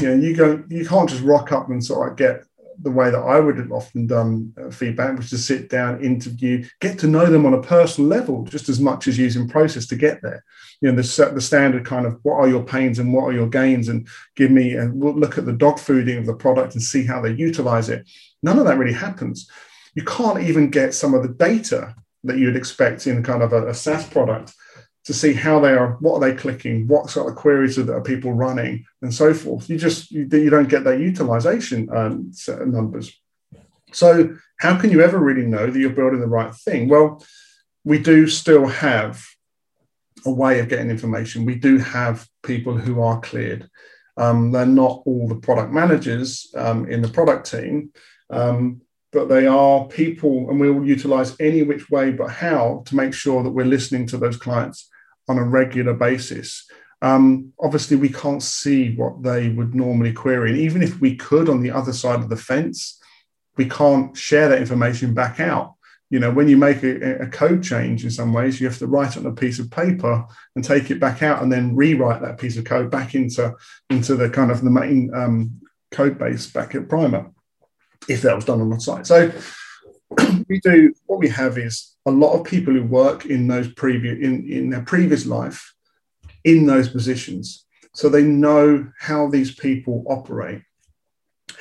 You 0.00 0.08
know, 0.08 0.14
you 0.22 0.36
go, 0.36 0.64
you 0.68 0.86
can't 0.86 1.08
just 1.08 1.22
rock 1.22 1.50
up 1.50 1.68
and 1.68 1.84
sort 1.84 2.12
of 2.12 2.16
get 2.16 2.44
the 2.82 2.90
way 2.90 3.10
that 3.10 3.18
I 3.18 3.40
would 3.40 3.58
have 3.58 3.72
often 3.72 4.06
done 4.06 4.52
uh, 4.60 4.70
feedback 4.70 5.16
was 5.16 5.30
to 5.30 5.38
sit 5.38 5.68
down, 5.68 6.02
interview, 6.02 6.66
get 6.80 6.98
to 7.00 7.06
know 7.06 7.26
them 7.26 7.46
on 7.46 7.54
a 7.54 7.62
personal 7.62 8.08
level, 8.08 8.44
just 8.44 8.68
as 8.68 8.80
much 8.80 9.08
as 9.08 9.18
using 9.18 9.48
process 9.48 9.86
to 9.88 9.96
get 9.96 10.22
there. 10.22 10.44
You 10.80 10.90
know, 10.90 11.00
the, 11.00 11.30
the 11.34 11.40
standard 11.40 11.84
kind 11.84 12.06
of 12.06 12.18
what 12.22 12.36
are 12.36 12.48
your 12.48 12.64
pains 12.64 12.98
and 12.98 13.12
what 13.12 13.24
are 13.24 13.32
your 13.32 13.48
gains, 13.48 13.88
and 13.88 14.08
give 14.36 14.50
me 14.50 14.74
and 14.74 14.94
we'll 14.94 15.14
look 15.14 15.38
at 15.38 15.46
the 15.46 15.52
dog 15.52 15.76
fooding 15.76 16.18
of 16.18 16.26
the 16.26 16.34
product 16.34 16.74
and 16.74 16.82
see 16.82 17.04
how 17.04 17.20
they 17.20 17.32
utilize 17.32 17.88
it. 17.88 18.08
None 18.42 18.58
of 18.58 18.64
that 18.64 18.78
really 18.78 18.94
happens. 18.94 19.50
You 19.94 20.04
can't 20.04 20.42
even 20.42 20.70
get 20.70 20.94
some 20.94 21.14
of 21.14 21.22
the 21.22 21.34
data 21.34 21.94
that 22.24 22.38
you'd 22.38 22.56
expect 22.56 23.06
in 23.06 23.22
kind 23.22 23.42
of 23.42 23.52
a, 23.52 23.68
a 23.68 23.74
SaaS 23.74 24.06
product 24.08 24.54
to 25.10 25.14
see 25.14 25.32
how 25.32 25.58
they 25.58 25.72
are, 25.72 25.96
what 25.98 26.14
are 26.14 26.20
they 26.20 26.36
clicking, 26.36 26.86
what 26.86 27.10
sort 27.10 27.28
of 27.28 27.34
queries 27.34 27.76
are, 27.76 27.96
are 27.96 28.00
people 28.00 28.32
running, 28.32 28.84
and 29.02 29.12
so 29.12 29.34
forth. 29.34 29.68
You 29.68 29.76
just 29.76 30.12
you, 30.12 30.28
you 30.30 30.50
don't 30.50 30.68
get 30.68 30.84
that 30.84 31.00
utilization 31.00 31.88
um, 31.92 32.30
numbers. 32.70 33.12
So 33.90 34.36
how 34.60 34.78
can 34.80 34.92
you 34.92 35.02
ever 35.02 35.18
really 35.18 35.46
know 35.46 35.68
that 35.68 35.76
you're 35.76 35.90
building 35.90 36.20
the 36.20 36.28
right 36.28 36.54
thing? 36.54 36.88
Well, 36.88 37.26
we 37.82 37.98
do 37.98 38.28
still 38.28 38.68
have 38.68 39.26
a 40.24 40.30
way 40.30 40.60
of 40.60 40.68
getting 40.68 40.90
information. 40.90 41.44
We 41.44 41.56
do 41.56 41.78
have 41.78 42.28
people 42.44 42.78
who 42.78 43.02
are 43.02 43.18
cleared. 43.18 43.68
Um, 44.16 44.52
they're 44.52 44.64
not 44.64 45.02
all 45.06 45.26
the 45.26 45.40
product 45.40 45.72
managers 45.72 46.54
um, 46.54 46.88
in 46.88 47.02
the 47.02 47.08
product 47.08 47.50
team, 47.50 47.90
um, 48.30 48.80
but 49.10 49.28
they 49.28 49.48
are 49.48 49.88
people, 49.88 50.50
and 50.50 50.60
we 50.60 50.70
will 50.70 50.86
utilize 50.86 51.34
any 51.40 51.64
which 51.64 51.90
way 51.90 52.12
but 52.12 52.30
how 52.30 52.84
to 52.86 52.94
make 52.94 53.12
sure 53.12 53.42
that 53.42 53.50
we're 53.50 53.64
listening 53.64 54.06
to 54.06 54.16
those 54.16 54.36
clients 54.36 54.88
on 55.30 55.38
a 55.38 55.44
regular 55.44 55.94
basis. 55.94 56.68
Um, 57.02 57.52
obviously, 57.60 57.96
we 57.96 58.08
can't 58.08 58.42
see 58.42 58.96
what 58.96 59.22
they 59.22 59.48
would 59.48 59.76
normally 59.76 60.12
query. 60.12 60.50
And 60.50 60.58
even 60.58 60.82
if 60.82 61.00
we 61.00 61.14
could 61.14 61.48
on 61.48 61.62
the 61.62 61.70
other 61.70 61.92
side 61.92 62.18
of 62.18 62.28
the 62.28 62.36
fence, 62.36 63.00
we 63.56 63.66
can't 63.66 64.16
share 64.16 64.48
that 64.48 64.58
information 64.58 65.14
back 65.14 65.38
out. 65.38 65.76
You 66.10 66.18
know, 66.18 66.32
when 66.32 66.48
you 66.48 66.56
make 66.56 66.82
a, 66.82 67.22
a 67.22 67.26
code 67.28 67.62
change 67.62 68.02
in 68.02 68.10
some 68.10 68.32
ways, 68.32 68.60
you 68.60 68.66
have 68.66 68.78
to 68.78 68.88
write 68.88 69.16
on 69.16 69.24
a 69.24 69.32
piece 69.32 69.60
of 69.60 69.70
paper 69.70 70.26
and 70.56 70.64
take 70.64 70.90
it 70.90 70.98
back 70.98 71.22
out 71.22 71.40
and 71.42 71.52
then 71.52 71.76
rewrite 71.76 72.22
that 72.22 72.38
piece 72.38 72.56
of 72.56 72.64
code 72.64 72.90
back 72.90 73.14
into, 73.14 73.54
into 73.88 74.16
the 74.16 74.28
kind 74.28 74.50
of 74.50 74.62
the 74.62 74.70
main 74.70 75.14
um, 75.14 75.60
code 75.92 76.18
base 76.18 76.48
back 76.48 76.74
at 76.74 76.88
Primer, 76.88 77.30
if 78.08 78.22
that 78.22 78.34
was 78.34 78.44
done 78.44 78.60
on 78.60 78.70
the 78.70 78.80
site. 78.80 79.06
So 79.06 79.30
we 80.48 80.58
do 80.58 80.92
what 81.06 81.20
we 81.20 81.28
have 81.28 81.56
is 81.56 81.89
a 82.06 82.10
lot 82.10 82.32
of 82.32 82.46
people 82.46 82.72
who 82.72 82.84
work 82.84 83.26
in 83.26 83.46
those 83.46 83.68
previous 83.74 84.18
in, 84.18 84.50
in 84.50 84.70
their 84.70 84.82
previous 84.82 85.26
life 85.26 85.74
in 86.44 86.66
those 86.66 86.88
positions. 86.88 87.66
So 87.94 88.08
they 88.08 88.22
know 88.22 88.90
how 88.98 89.28
these 89.28 89.54
people 89.54 90.04
operate 90.08 90.62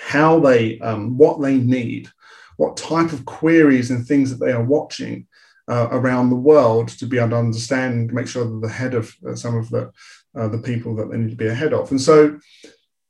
how 0.09 0.39
they 0.39 0.79
um, 0.79 1.17
what 1.17 1.41
they 1.41 1.57
need 1.57 2.09
what 2.57 2.75
type 2.75 3.13
of 3.13 3.25
queries 3.25 3.89
and 3.89 4.05
things 4.05 4.29
that 4.29 4.43
they 4.43 4.51
are 4.51 4.63
watching 4.63 5.25
uh, 5.69 5.87
around 5.91 6.29
the 6.29 6.35
world 6.35 6.89
to 6.89 7.05
be 7.05 7.17
able 7.17 7.29
to 7.29 7.37
understand 7.37 8.11
make 8.11 8.27
sure 8.27 8.43
that 8.43 8.59
they're 8.61 8.69
ahead 8.69 8.93
of 8.93 9.15
uh, 9.27 9.35
some 9.35 9.55
of 9.55 9.69
the 9.69 9.91
uh, 10.35 10.47
the 10.47 10.57
people 10.57 10.95
that 10.95 11.09
they 11.09 11.17
need 11.17 11.29
to 11.29 11.35
be 11.35 11.47
ahead 11.47 11.73
of. 11.73 11.89
And 11.91 12.01
so 12.01 12.39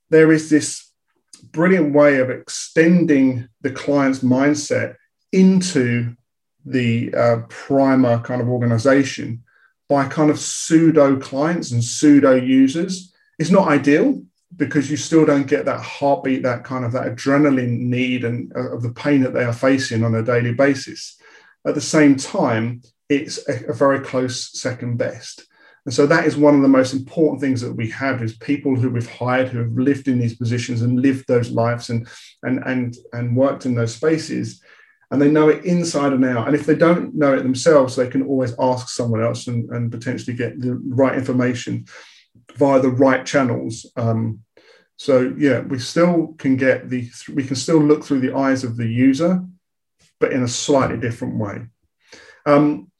there 0.09 0.31
is 0.31 0.49
this 0.49 0.91
brilliant 1.51 1.93
way 1.93 2.17
of 2.17 2.29
extending 2.29 3.47
the 3.61 3.71
client's 3.71 4.19
mindset 4.19 4.95
into 5.31 6.15
the 6.69 7.13
uh, 7.13 7.37
primer 7.49 8.19
kind 8.19 8.41
of 8.41 8.49
organization 8.49 9.43
by 9.87 10.07
kind 10.07 10.29
of 10.29 10.39
pseudo 10.39 11.17
clients 11.17 11.71
and 11.71 11.83
pseudo 11.83 12.35
users 12.35 13.11
is 13.39 13.51
not 13.51 13.67
ideal 13.67 14.21
because 14.55 14.89
you 14.89 14.97
still 14.97 15.25
don't 15.25 15.47
get 15.47 15.65
that 15.65 15.81
heartbeat, 15.81 16.43
that 16.43 16.63
kind 16.63 16.85
of 16.85 16.91
that 16.91 17.15
adrenaline 17.15 17.79
need 17.79 18.23
and 18.23 18.51
uh, 18.55 18.71
of 18.71 18.83
the 18.83 18.91
pain 18.91 19.21
that 19.21 19.33
they 19.33 19.43
are 19.43 19.53
facing 19.53 20.03
on 20.03 20.15
a 20.15 20.23
daily 20.23 20.53
basis. 20.53 21.19
At 21.65 21.75
the 21.75 21.81
same 21.81 22.15
time, 22.15 22.81
it's 23.09 23.47
a, 23.47 23.65
a 23.69 23.73
very 23.73 23.99
close 23.99 24.59
second 24.59 24.97
best. 24.97 25.45
And 25.85 25.93
so 25.93 26.05
that 26.07 26.25
is 26.25 26.37
one 26.37 26.55
of 26.55 26.61
the 26.61 26.67
most 26.67 26.93
important 26.93 27.41
things 27.41 27.61
that 27.61 27.73
we 27.73 27.89
have 27.91 28.21
is 28.21 28.37
people 28.37 28.75
who 28.75 28.89
we've 28.89 29.09
hired 29.09 29.47
who 29.47 29.59
have 29.59 29.71
lived 29.71 30.07
in 30.07 30.19
these 30.19 30.35
positions 30.35 30.81
and 30.81 31.01
lived 31.01 31.25
those 31.27 31.49
lives 31.51 31.89
and 31.89 32.07
and 32.43 32.59
and 32.65 32.95
and 33.13 33.35
worked 33.35 33.65
in 33.65 33.75
those 33.75 33.95
spaces 33.95 34.61
and 35.11 35.21
they 35.21 35.29
know 35.29 35.49
it 35.49 35.65
inside 35.65 36.13
and 36.13 36.23
out. 36.25 36.47
And 36.47 36.55
if 36.55 36.65
they 36.65 36.75
don't 36.75 37.15
know 37.15 37.33
it 37.33 37.43
themselves, 37.43 37.95
they 37.95 38.07
can 38.07 38.23
always 38.23 38.53
ask 38.59 38.89
someone 38.89 39.23
else 39.23 39.47
and, 39.47 39.69
and 39.71 39.91
potentially 39.91 40.35
get 40.35 40.59
the 40.59 40.75
right 40.75 41.17
information 41.17 41.85
via 42.55 42.79
the 42.79 42.89
right 42.89 43.25
channels. 43.25 43.91
Um, 43.95 44.41
so 44.97 45.33
yeah, 45.37 45.61
we 45.61 45.79
still 45.79 46.35
can 46.37 46.57
get 46.57 46.89
the 46.89 47.09
we 47.33 47.43
can 47.43 47.55
still 47.55 47.79
look 47.79 48.03
through 48.03 48.19
the 48.19 48.35
eyes 48.35 48.63
of 48.63 48.77
the 48.77 48.87
user, 48.87 49.43
but 50.19 50.33
in 50.33 50.43
a 50.43 50.47
slightly 50.47 50.97
different 50.97 51.37
way. 51.37 51.67
Um, 52.45 52.91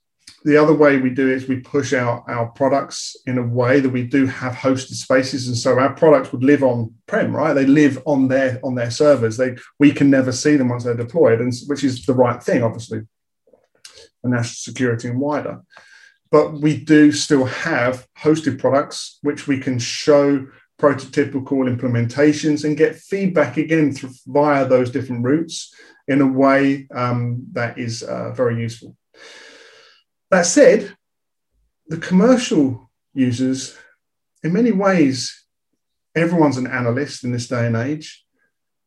the 0.46 0.58
other 0.58 0.74
way 0.74 0.98
we 0.98 1.10
do 1.10 1.30
is 1.30 1.48
we 1.48 1.60
push 1.60 1.94
out 1.94 2.24
our 2.28 2.48
products 2.48 3.16
in 3.26 3.38
a 3.38 3.46
way 3.46 3.80
that 3.80 3.90
we 3.90 4.04
do 4.04 4.26
have 4.26 4.54
hosted 4.54 4.94
spaces. 4.94 5.48
And 5.48 5.58
so 5.58 5.78
our 5.78 5.94
products 5.94 6.32
would 6.32 6.44
live 6.44 6.64
on 6.64 6.94
prem 7.08 7.36
right? 7.36 7.54
They 7.54 7.66
live 7.66 8.02
on 8.06 8.28
their 8.28 8.60
on 8.64 8.76
their 8.76 8.92
servers. 8.92 9.38
They 9.38 9.58
we 9.80 9.92
can 9.92 10.10
never 10.10 10.32
see 10.32 10.56
them 10.56 10.70
once 10.70 10.84
they're 10.84 10.96
deployed 10.96 11.42
and 11.42 11.54
which 11.68 11.84
is 11.84 12.06
the 12.06 12.14
right 12.14 12.42
thing 12.42 12.64
obviously 12.64 13.02
for 14.22 14.30
national 14.30 14.74
security 14.74 15.10
and 15.10 15.20
wider. 15.20 15.62
But 16.32 16.54
we 16.54 16.78
do 16.78 17.12
still 17.12 17.46
have 17.46 18.08
hosted 18.18 18.60
products 18.60 19.20
which 19.22 19.48
we 19.48 19.60
can 19.60 19.80
show 19.80 20.48
prototypical 20.80 21.68
implementations 21.68 22.64
and 22.64 22.78
get 22.78 22.96
feedback 22.96 23.58
again 23.58 23.92
through, 23.92 24.12
via 24.26 24.66
those 24.66 24.90
different 24.92 25.26
routes 25.26 25.74
in 26.08 26.22
a 26.22 26.28
way 26.28 26.88
um, 26.96 27.44
that 27.52 27.78
is 27.78 28.04
uh, 28.04 28.32
very 28.32 28.62
useful 28.62 28.96
that 30.32 30.46
said, 30.46 30.96
the 31.88 31.98
commercial 31.98 32.90
users, 33.14 33.78
in 34.44 34.54
many 34.54 34.72
ways, 34.72 35.44
everyone's 36.16 36.58
an 36.58 36.68
analyst 36.68 37.24
in 37.24 37.32
this 37.32 37.48
day 37.48 37.66
and 37.66 37.76
age, 37.76 38.26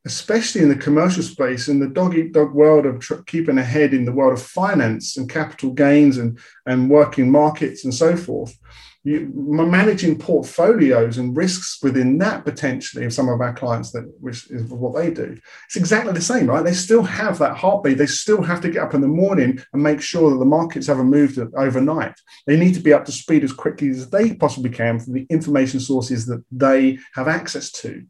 especially 0.05 0.63
in 0.63 0.69
the 0.69 0.77
commercial 0.77 1.23
space, 1.23 1.69
in 1.69 1.79
the 1.79 1.89
dog 1.89 2.17
eat 2.17 2.33
dog 2.33 2.53
world 2.53 2.87
of 2.87 3.01
tr- 3.01 3.23
keeping 3.27 3.59
ahead 3.59 3.95
in 3.95 4.05
the 4.05 4.13
world 4.13 4.33
of 4.33 4.43
finance 4.43 5.17
and 5.17 5.31
capital 5.31 5.71
gains 5.71 6.19
and, 6.19 6.39
and 6.67 6.91
working 6.91 7.31
markets 7.31 7.85
and 7.85 7.95
so 7.95 8.17
forth. 8.17 8.57
You, 9.05 9.33
managing 9.35 10.17
portfolios 10.17 11.19
and 11.19 11.37
risks 11.37 11.81
within 11.83 12.19
that 12.19 12.45
potentially 12.45 13.05
of 13.05 13.13
some 13.13 13.29
of 13.29 13.41
our 13.41 13.53
clients 13.53 13.91
that 13.93 14.05
which 14.21 14.49
is 14.49 14.63
what 14.63 14.95
they 14.95 15.11
do. 15.11 15.37
It's 15.67 15.75
exactly 15.75 16.13
the 16.13 16.21
same 16.21 16.47
right? 16.47 16.63
They 16.65 16.73
still 16.73 17.03
have 17.03 17.37
that 17.39 17.57
heartbeat. 17.57 17.99
They 17.99 18.07
still 18.07 18.43
have 18.43 18.61
to 18.61 18.71
get 18.71 18.85
up 18.85 18.95
in 18.95 19.01
the 19.01 19.09
morning 19.09 19.61
and 19.73 19.83
make 19.83 20.01
sure 20.01 20.31
that 20.31 20.37
the 20.37 20.45
markets 20.45 20.87
haven't 20.87 21.11
moved 21.11 21.37
overnight. 21.57 22.15
They 22.47 22.57
need 22.57 22.75
to 22.75 22.81
be 22.81 22.93
up 22.93 23.05
to 23.07 23.13
speed 23.13 23.43
as 23.43 23.53
quickly 23.53 23.91
as 23.91 24.09
they 24.09 24.35
possibly 24.35 24.71
can 24.71 25.01
from 25.01 25.15
the 25.15 25.27
information 25.31 25.81
sources 25.81 26.27
that 26.27 26.45
they 26.53 27.01
have 27.15 27.27
access 27.27 27.73
to 27.73 28.05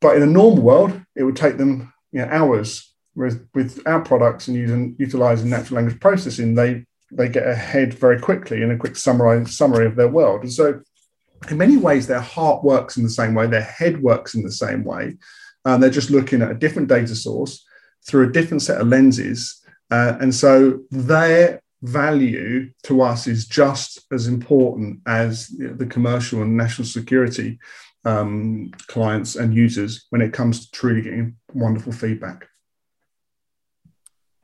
but 0.00 0.16
in 0.16 0.22
a 0.22 0.26
normal 0.26 0.62
world 0.62 1.00
it 1.14 1.24
would 1.24 1.36
take 1.36 1.58
them 1.58 1.92
you 2.12 2.20
know, 2.20 2.28
hours 2.30 2.92
whereas 3.14 3.38
with 3.54 3.80
our 3.86 4.00
products 4.00 4.48
and 4.48 4.56
using 4.56 4.94
utilizing 4.98 5.50
natural 5.50 5.76
language 5.76 6.00
processing 6.00 6.54
they 6.54 6.84
they 7.12 7.28
get 7.28 7.46
ahead 7.46 7.94
very 7.94 8.20
quickly 8.20 8.62
in 8.62 8.70
a 8.70 8.76
quick 8.76 8.96
summary 8.96 9.46
summary 9.46 9.86
of 9.86 9.96
their 9.96 10.08
world. 10.08 10.42
And 10.42 10.52
so, 10.52 10.80
in 11.50 11.58
many 11.58 11.76
ways, 11.76 12.06
their 12.06 12.20
heart 12.20 12.64
works 12.64 12.96
in 12.96 13.02
the 13.02 13.10
same 13.10 13.34
way, 13.34 13.46
their 13.46 13.62
head 13.62 14.02
works 14.02 14.34
in 14.34 14.42
the 14.42 14.52
same 14.52 14.84
way. 14.84 15.16
And 15.64 15.82
they're 15.82 15.90
just 15.90 16.10
looking 16.10 16.42
at 16.42 16.50
a 16.50 16.54
different 16.54 16.88
data 16.88 17.14
source 17.14 17.64
through 18.06 18.28
a 18.28 18.32
different 18.32 18.62
set 18.62 18.80
of 18.80 18.88
lenses. 18.88 19.62
Uh, 19.90 20.16
and 20.20 20.34
so, 20.34 20.80
their 20.90 21.62
value 21.82 22.70
to 22.82 23.02
us 23.02 23.26
is 23.26 23.46
just 23.46 24.04
as 24.10 24.26
important 24.26 25.00
as 25.06 25.48
the 25.48 25.86
commercial 25.86 26.42
and 26.42 26.56
national 26.56 26.86
security 26.86 27.58
um, 28.06 28.70
clients 28.86 29.36
and 29.36 29.54
users 29.54 30.06
when 30.10 30.22
it 30.22 30.32
comes 30.32 30.64
to 30.64 30.70
truly 30.70 31.02
getting 31.02 31.36
wonderful 31.52 31.92
feedback. 31.92 32.46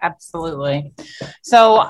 Absolutely. 0.02 0.92
So 1.44 1.76
uh, 1.76 1.88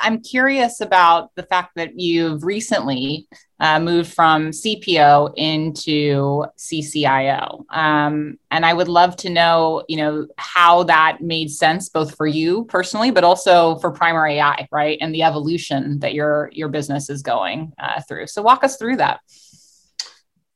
I'm 0.00 0.20
curious 0.20 0.80
about 0.80 1.30
the 1.36 1.44
fact 1.44 1.76
that 1.76 1.98
you've 1.98 2.42
recently 2.42 3.28
uh, 3.60 3.78
moved 3.78 4.12
from 4.12 4.50
CPO 4.50 5.34
into 5.36 6.44
CCIO, 6.58 7.62
um, 7.70 8.36
and 8.50 8.66
I 8.66 8.72
would 8.72 8.88
love 8.88 9.14
to 9.18 9.30
know, 9.30 9.84
you 9.88 9.96
know, 9.96 10.26
how 10.36 10.82
that 10.82 11.20
made 11.20 11.52
sense 11.52 11.88
both 11.88 12.16
for 12.16 12.26
you 12.26 12.64
personally, 12.64 13.12
but 13.12 13.22
also 13.22 13.76
for 13.78 13.92
Primer 13.92 14.26
AI, 14.26 14.66
right, 14.72 14.98
and 15.00 15.14
the 15.14 15.22
evolution 15.22 16.00
that 16.00 16.14
your 16.14 16.50
your 16.52 16.68
business 16.68 17.08
is 17.08 17.22
going 17.22 17.72
uh, 17.78 18.00
through. 18.08 18.26
So 18.26 18.42
walk 18.42 18.64
us 18.64 18.76
through 18.76 18.96
that. 18.96 19.20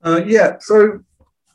Uh, 0.02 0.22
yeah. 0.26 0.56
So 0.60 1.00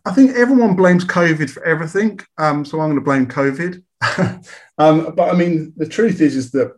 I 0.06 0.12
think 0.12 0.36
everyone 0.36 0.75
blames 0.75 1.06
COVID 1.06 1.49
for 1.49 1.63
everything. 1.63 2.19
Um, 2.38 2.65
so 2.65 2.80
I'm 2.80 2.89
going 2.89 2.95
to 2.95 3.06
blame 3.06 3.27
COVID. 3.27 3.84
um, 4.77 5.15
but 5.15 5.30
I 5.30 5.34
mean, 5.34 5.73
the 5.77 5.88
truth 5.88 6.21
is, 6.21 6.36
is 6.36 6.51
that 6.51 6.75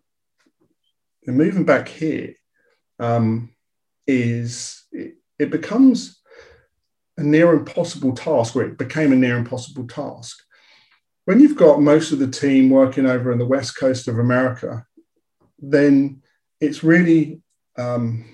moving 1.25 1.63
back 1.63 1.87
here 1.87 2.33
um, 2.99 3.53
is 4.07 4.83
it, 4.91 5.15
it 5.39 5.51
becomes 5.51 6.19
a 7.17 7.23
near 7.23 7.53
impossible 7.53 8.13
task, 8.13 8.55
or 8.55 8.63
it 8.63 8.77
became 8.77 9.13
a 9.13 9.15
near 9.15 9.37
impossible 9.37 9.87
task. 9.87 10.41
When 11.25 11.39
you've 11.39 11.55
got 11.55 11.81
most 11.81 12.11
of 12.11 12.19
the 12.19 12.29
team 12.29 12.69
working 12.69 13.05
over 13.05 13.31
in 13.31 13.37
the 13.37 13.45
west 13.45 13.77
coast 13.77 14.07
of 14.07 14.19
America, 14.19 14.85
then 15.59 16.21
it's 16.59 16.83
really 16.83 17.41
um, 17.77 18.25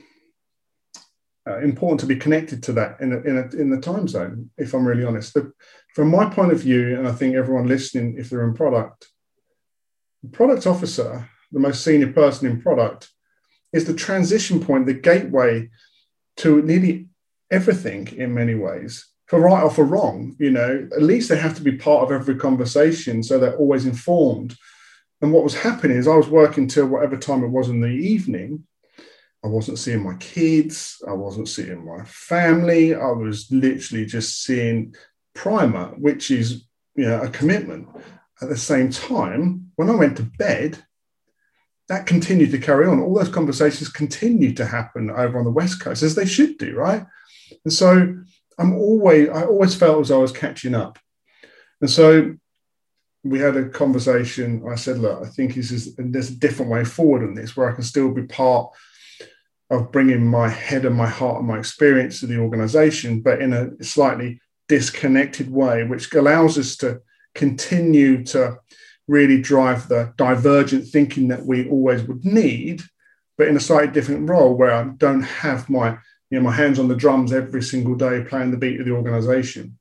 uh, 1.49 1.59
important 1.59 1.99
to 2.01 2.05
be 2.05 2.15
connected 2.15 2.61
to 2.63 2.73
that 2.73 2.99
in, 3.01 3.13
a, 3.13 3.17
in, 3.21 3.37
a, 3.37 3.61
in 3.61 3.69
the 3.69 3.81
time 3.81 4.07
zone, 4.07 4.49
if 4.57 4.73
I'm 4.73 4.87
really 4.87 5.03
honest. 5.03 5.33
The, 5.33 5.51
from 5.95 6.09
my 6.09 6.29
point 6.29 6.51
of 6.51 6.59
view, 6.59 6.97
and 6.97 7.07
I 7.07 7.11
think 7.11 7.35
everyone 7.35 7.67
listening, 7.67 8.15
if 8.17 8.29
they're 8.29 8.47
in 8.47 8.53
product, 8.53 9.07
the 10.23 10.29
product 10.29 10.67
officer, 10.67 11.29
the 11.51 11.59
most 11.59 11.83
senior 11.83 12.11
person 12.11 12.49
in 12.49 12.61
product, 12.61 13.09
is 13.73 13.85
the 13.85 13.93
transition 13.93 14.59
point, 14.63 14.85
the 14.85 14.93
gateway 14.93 15.69
to 16.37 16.61
nearly 16.61 17.07
everything 17.51 18.07
in 18.15 18.33
many 18.33 18.55
ways. 18.55 19.07
For 19.27 19.39
right 19.39 19.63
or 19.63 19.69
for 19.69 19.85
wrong, 19.85 20.35
you 20.39 20.49
know, 20.49 20.89
at 20.91 21.03
least 21.03 21.29
they 21.29 21.37
have 21.37 21.55
to 21.55 21.61
be 21.61 21.77
part 21.77 22.03
of 22.03 22.11
every 22.11 22.35
conversation 22.35 23.21
so 23.21 23.37
they're 23.37 23.55
always 23.57 23.85
informed. 23.85 24.55
And 25.21 25.31
what 25.31 25.43
was 25.43 25.55
happening 25.55 25.97
is 25.97 26.07
I 26.07 26.15
was 26.15 26.29
working 26.29 26.67
till 26.67 26.87
whatever 26.87 27.17
time 27.17 27.43
it 27.43 27.49
was 27.49 27.69
in 27.69 27.81
the 27.81 27.87
evening. 27.87 28.65
I 29.43 29.47
wasn't 29.47 29.79
seeing 29.79 30.03
my 30.03 30.15
kids. 30.15 31.01
I 31.07 31.13
wasn't 31.13 31.47
seeing 31.47 31.85
my 31.85 32.03
family. 32.05 32.93
I 32.93 33.11
was 33.11 33.49
literally 33.51 34.05
just 34.05 34.43
seeing 34.43 34.93
primer, 35.33 35.87
which 35.97 36.31
is 36.31 36.65
you 36.95 37.05
know 37.05 37.21
a 37.21 37.29
commitment. 37.29 37.87
At 38.41 38.49
the 38.49 38.57
same 38.57 38.89
time, 38.89 39.71
when 39.75 39.89
I 39.89 39.95
went 39.95 40.17
to 40.17 40.23
bed, 40.23 40.83
that 41.89 42.05
continued 42.05 42.51
to 42.51 42.57
carry 42.57 42.87
on. 42.87 42.99
All 42.99 43.15
those 43.15 43.29
conversations 43.29 43.89
continued 43.89 44.55
to 44.57 44.65
happen 44.65 45.09
over 45.09 45.39
on 45.39 45.43
the 45.43 45.51
West 45.51 45.81
Coast, 45.81 46.03
as 46.03 46.15
they 46.15 46.25
should 46.25 46.57
do, 46.57 46.75
right? 46.75 47.05
And 47.65 47.73
so 47.73 48.15
I'm 48.57 48.73
always, 48.75 49.27
I 49.29 49.43
always 49.43 49.75
felt 49.75 50.01
as 50.01 50.11
I 50.11 50.17
was 50.17 50.31
catching 50.31 50.75
up. 50.75 50.99
And 51.81 51.89
so 51.89 52.35
we 53.23 53.39
had 53.39 53.57
a 53.57 53.69
conversation. 53.69 54.63
I 54.69 54.75
said, 54.75 54.99
look, 54.99 55.25
I 55.25 55.29
think 55.29 55.55
this 55.55 55.71
is, 55.71 55.95
there's 55.95 56.29
a 56.29 56.35
different 56.35 56.71
way 56.71 56.85
forward 56.85 57.23
on 57.23 57.33
this 57.33 57.57
where 57.57 57.69
I 57.69 57.73
can 57.73 57.83
still 57.83 58.11
be 58.13 58.23
part 58.23 58.71
of 59.69 59.91
bringing 59.91 60.25
my 60.25 60.49
head 60.49 60.85
and 60.85 60.95
my 60.95 61.07
heart 61.07 61.39
and 61.39 61.47
my 61.47 61.59
experience 61.59 62.19
to 62.19 62.27
the 62.27 62.37
organization, 62.37 63.21
but 63.21 63.41
in 63.41 63.53
a 63.53 63.83
slightly 63.83 64.39
disconnected 64.67 65.51
way, 65.51 65.83
which 65.83 66.13
allows 66.13 66.57
us 66.57 66.75
to 66.77 67.01
continue 67.35 68.23
to 68.23 68.57
really 69.07 69.41
drive 69.41 69.87
the 69.87 70.13
divergent 70.17 70.87
thinking 70.87 71.27
that 71.27 71.45
we 71.45 71.69
always 71.69 72.03
would 72.03 72.23
need, 72.25 72.81
but 73.37 73.47
in 73.47 73.57
a 73.57 73.59
slightly 73.59 73.91
different 73.91 74.29
role 74.29 74.55
where 74.55 74.71
I 74.71 74.83
don't 74.97 75.21
have 75.21 75.69
my 75.69 75.97
you 76.29 76.37
know 76.37 76.43
my 76.43 76.51
hands 76.51 76.79
on 76.79 76.87
the 76.87 76.95
drums 76.95 77.33
every 77.33 77.63
single 77.63 77.95
day 77.95 78.23
playing 78.23 78.51
the 78.51 78.57
beat 78.57 78.79
of 78.79 78.85
the 78.85 78.93
organization. 78.93 79.77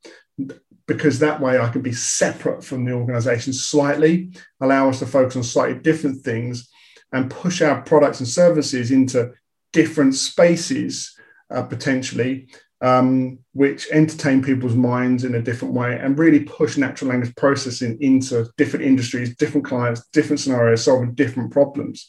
Because 0.87 1.18
that 1.18 1.40
way 1.40 1.59
I 1.59 1.68
can 1.68 1.83
be 1.83 1.92
separate 1.92 2.64
from 2.64 2.85
the 2.87 2.92
organization 2.92 3.53
slightly, 3.53 4.31
allow 4.61 4.88
us 4.88 5.01
to 5.01 5.07
focus 5.07 5.37
on 5.37 5.42
slightly 5.42 5.79
different 5.79 6.24
things 6.24 6.70
and 7.12 7.31
push 7.31 7.61
our 7.61 7.83
products 7.83 8.20
and 8.20 8.29
services 8.29 8.90
into 8.90 9.33
different 9.72 10.14
spaces 10.14 11.14
uh, 11.50 11.62
potentially 11.62 12.48
um, 12.81 13.38
which 13.52 13.88
entertain 13.90 14.42
people's 14.42 14.74
minds 14.74 15.24
in 15.24 15.35
a 15.35 15.42
different 15.42 15.74
way 15.74 15.98
and 15.98 16.18
really 16.18 16.40
push 16.40 16.76
natural 16.76 17.11
language 17.11 17.35
processing 17.35 17.98
into 18.00 18.48
different 18.57 18.85
industries, 18.85 19.37
different 19.37 19.66
clients, 19.66 20.07
different 20.12 20.40
scenarios, 20.40 20.85
solving 20.85 21.14
different 21.14 21.50
problems. 21.50 22.07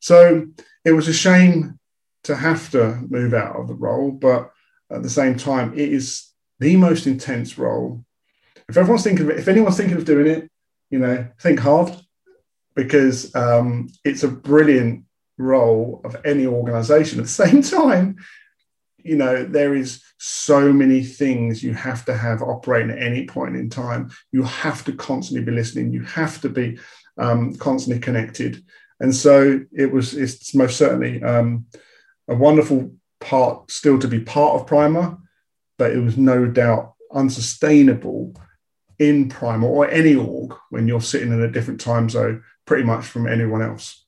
So 0.00 0.46
it 0.84 0.92
was 0.92 1.08
a 1.08 1.12
shame 1.12 1.78
to 2.24 2.36
have 2.36 2.70
to 2.70 3.02
move 3.08 3.34
out 3.34 3.56
of 3.56 3.68
the 3.68 3.74
role, 3.74 4.12
but 4.12 4.50
at 4.90 5.02
the 5.02 5.10
same 5.10 5.36
time, 5.36 5.72
it 5.74 5.92
is 5.92 6.30
the 6.60 6.76
most 6.76 7.06
intense 7.06 7.58
role. 7.58 8.04
If 8.68 8.76
everyone's 8.76 9.02
thinking 9.02 9.26
of 9.26 9.30
it, 9.30 9.38
if 9.38 9.48
anyone's 9.48 9.76
thinking 9.76 9.96
of 9.96 10.04
doing 10.04 10.26
it, 10.26 10.50
you 10.90 10.98
know, 11.00 11.26
think 11.40 11.58
hard 11.58 11.94
because 12.76 13.34
um, 13.34 13.88
it's 14.04 14.22
a 14.22 14.28
brilliant 14.28 15.04
role 15.38 16.00
of 16.04 16.16
any 16.24 16.46
organization. 16.46 17.18
At 17.18 17.26
the 17.26 17.30
same 17.46 17.62
time, 17.62 18.16
you 18.98 19.16
know 19.16 19.44
there 19.44 19.74
is 19.74 20.02
so 20.18 20.72
many 20.72 21.02
things 21.02 21.62
you 21.62 21.74
have 21.74 22.04
to 22.06 22.16
have 22.16 22.40
operating 22.40 22.90
at 22.90 23.02
any 23.02 23.26
point 23.26 23.56
in 23.56 23.68
time. 23.68 24.10
You 24.32 24.44
have 24.44 24.84
to 24.84 24.92
constantly 24.92 25.44
be 25.44 25.52
listening. 25.52 25.92
You 25.92 26.02
have 26.04 26.40
to 26.42 26.48
be 26.48 26.78
um, 27.18 27.54
constantly 27.56 28.00
connected. 28.00 28.64
And 29.00 29.14
so 29.14 29.60
it 29.72 29.92
was 29.92 30.14
it's 30.14 30.54
most 30.54 30.78
certainly 30.78 31.22
um, 31.22 31.66
a 32.28 32.34
wonderful 32.34 32.92
part 33.20 33.70
still 33.70 33.98
to 33.98 34.08
be 34.08 34.20
part 34.20 34.60
of 34.60 34.66
primer 34.66 35.16
but 35.78 35.92
it 35.92 35.98
was 35.98 36.16
no 36.16 36.46
doubt 36.46 36.94
unsustainable 37.12 38.34
in 38.98 39.28
primer 39.28 39.66
or 39.66 39.88
any 39.90 40.14
org 40.14 40.54
when 40.70 40.86
you're 40.86 41.00
sitting 41.00 41.32
in 41.32 41.42
a 41.42 41.50
different 41.50 41.80
time 41.80 42.08
zone 42.08 42.42
pretty 42.66 42.84
much 42.84 43.04
from 43.04 43.26
anyone 43.26 43.62
else 43.62 44.03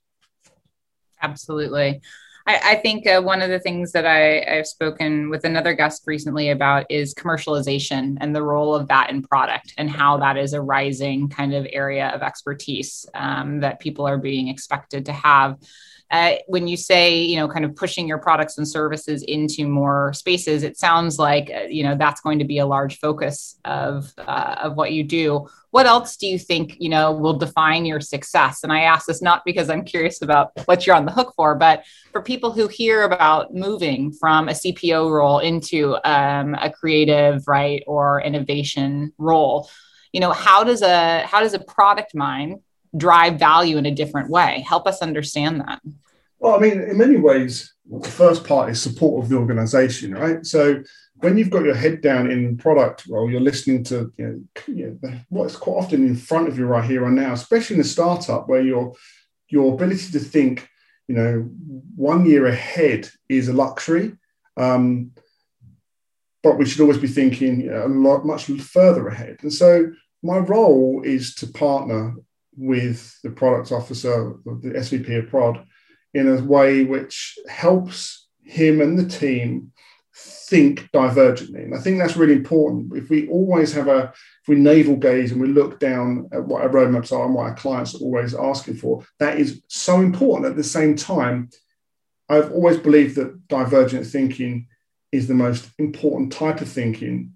absolutely. 1.22 2.00
I, 2.46 2.60
I 2.64 2.74
think 2.76 3.06
uh, 3.06 3.20
one 3.20 3.42
of 3.42 3.50
the 3.50 3.58
things 3.58 3.92
that 3.92 4.06
I, 4.06 4.42
I've 4.42 4.66
spoken 4.66 5.30
with 5.30 5.44
another 5.44 5.74
guest 5.74 6.04
recently 6.06 6.50
about 6.50 6.86
is 6.90 7.14
commercialization 7.14 8.16
and 8.20 8.34
the 8.34 8.42
role 8.42 8.74
of 8.74 8.88
that 8.88 9.10
in 9.10 9.22
product 9.22 9.74
and 9.76 9.90
how 9.90 10.18
that 10.18 10.36
is 10.36 10.52
a 10.52 10.62
rising 10.62 11.28
kind 11.28 11.54
of 11.54 11.66
area 11.70 12.08
of 12.08 12.22
expertise 12.22 13.06
um, 13.14 13.60
that 13.60 13.80
people 13.80 14.06
are 14.06 14.18
being 14.18 14.48
expected 14.48 15.06
to 15.06 15.12
have 15.12 15.58
uh, 16.10 16.34
when 16.46 16.68
you 16.68 16.76
say 16.76 17.18
you 17.18 17.36
know 17.36 17.48
kind 17.48 17.64
of 17.64 17.74
pushing 17.74 18.06
your 18.06 18.18
products 18.18 18.58
and 18.58 18.66
services 18.66 19.22
into 19.24 19.66
more 19.66 20.12
spaces 20.12 20.62
it 20.62 20.76
sounds 20.78 21.18
like 21.18 21.50
uh, 21.54 21.62
you 21.68 21.82
know 21.82 21.96
that's 21.96 22.20
going 22.20 22.38
to 22.38 22.44
be 22.44 22.58
a 22.58 22.66
large 22.66 22.98
focus 22.98 23.58
of 23.64 24.12
uh, 24.18 24.56
of 24.62 24.76
what 24.76 24.92
you 24.92 25.04
do. 25.04 25.46
What 25.70 25.86
else 25.86 26.16
do 26.16 26.26
you 26.26 26.38
think 26.38 26.76
you 26.78 26.88
know 26.88 27.12
will 27.12 27.38
define 27.38 27.84
your 27.84 28.00
success? 28.00 28.62
And 28.62 28.72
i 28.72 28.80
ask 28.86 29.06
this 29.06 29.22
not 29.22 29.44
because 29.44 29.68
i'm 29.68 29.84
curious 29.84 30.22
about 30.22 30.52
what 30.64 30.86
you're 30.86 30.96
on 30.96 31.04
the 31.04 31.12
hook 31.12 31.32
for 31.36 31.54
but 31.54 31.84
for 32.12 32.22
people 32.22 32.52
who 32.52 32.68
hear 32.68 33.02
about 33.02 33.54
moving 33.54 34.12
from 34.12 34.48
a 34.48 34.52
cpo 34.52 35.10
role 35.10 35.40
into 35.40 35.96
um, 36.04 36.54
a 36.54 36.70
creative 36.70 37.46
right 37.46 37.82
or 37.86 38.20
innovation 38.22 39.12
role 39.18 39.68
you 40.12 40.20
know 40.20 40.32
how 40.32 40.64
does 40.64 40.82
a 40.82 41.20
how 41.26 41.40
does 41.40 41.54
a 41.54 41.58
product 41.58 42.14
mind 42.14 42.60
drive 42.96 43.38
value 43.38 43.76
in 43.76 43.86
a 43.86 43.94
different 43.94 44.30
way. 44.30 44.64
Help 44.66 44.86
us 44.86 45.02
understand 45.02 45.60
that. 45.60 45.80
Well, 46.38 46.54
I 46.54 46.58
mean, 46.58 46.80
in 46.80 46.98
many 46.98 47.16
ways, 47.16 47.74
the 47.90 48.10
first 48.10 48.44
part 48.44 48.70
is 48.70 48.80
support 48.80 49.22
of 49.22 49.30
the 49.30 49.36
organization, 49.36 50.14
right? 50.14 50.44
So 50.44 50.82
when 51.16 51.38
you've 51.38 51.50
got 51.50 51.64
your 51.64 51.74
head 51.74 52.02
down 52.02 52.30
in 52.30 52.56
product 52.56 53.06
role, 53.08 53.30
you're 53.30 53.40
listening 53.40 53.84
to 53.84 54.12
you 54.18 54.48
know, 55.02 55.12
what's 55.28 55.56
quite 55.56 55.74
often 55.74 56.06
in 56.06 56.16
front 56.16 56.48
of 56.48 56.58
you 56.58 56.66
right 56.66 56.88
here 56.88 57.04
and 57.06 57.16
now, 57.16 57.32
especially 57.32 57.76
in 57.76 57.80
a 57.80 57.84
startup 57.84 58.48
where 58.48 58.62
your 58.62 58.94
your 59.48 59.74
ability 59.74 60.10
to 60.10 60.18
think, 60.18 60.68
you 61.08 61.14
know, 61.14 61.48
one 61.94 62.26
year 62.26 62.46
ahead 62.46 63.08
is 63.28 63.48
a 63.48 63.52
luxury. 63.52 64.12
Um, 64.56 65.12
but 66.42 66.58
we 66.58 66.66
should 66.66 66.80
always 66.80 66.98
be 66.98 67.08
thinking 67.08 67.68
a 67.68 67.86
lot 67.86 68.24
much 68.24 68.44
further 68.44 69.08
ahead. 69.08 69.38
And 69.42 69.52
so 69.52 69.90
my 70.22 70.38
role 70.38 71.02
is 71.04 71.34
to 71.36 71.46
partner 71.46 72.14
with 72.56 73.18
the 73.22 73.30
product 73.30 73.72
officer, 73.72 74.34
the 74.44 74.70
SVP 74.70 75.18
of 75.18 75.28
prod, 75.28 75.64
in 76.14 76.28
a 76.28 76.42
way 76.42 76.84
which 76.84 77.38
helps 77.48 78.28
him 78.42 78.80
and 78.80 78.98
the 78.98 79.06
team 79.06 79.72
think 80.48 80.88
divergently. 80.94 81.64
And 81.64 81.74
I 81.74 81.78
think 81.78 81.98
that's 81.98 82.16
really 82.16 82.34
important. 82.34 82.96
If 82.96 83.10
we 83.10 83.28
always 83.28 83.72
have 83.74 83.88
a, 83.88 84.12
if 84.14 84.48
we 84.48 84.56
navel 84.56 84.96
gaze 84.96 85.32
and 85.32 85.40
we 85.40 85.48
look 85.48 85.78
down 85.80 86.28
at 86.32 86.44
what 86.44 86.62
our 86.62 86.68
roadmaps 86.68 87.12
are 87.12 87.26
and 87.26 87.34
what 87.34 87.46
our 87.46 87.54
clients 87.54 87.94
are 87.94 87.98
always 87.98 88.34
asking 88.34 88.76
for, 88.76 89.04
that 89.18 89.38
is 89.38 89.62
so 89.68 90.00
important. 90.00 90.46
At 90.46 90.56
the 90.56 90.64
same 90.64 90.96
time, 90.96 91.50
I've 92.28 92.52
always 92.52 92.78
believed 92.78 93.16
that 93.16 93.48
divergent 93.48 94.06
thinking 94.06 94.68
is 95.12 95.28
the 95.28 95.34
most 95.34 95.68
important 95.78 96.32
type 96.32 96.60
of 96.60 96.68
thinking 96.68 97.35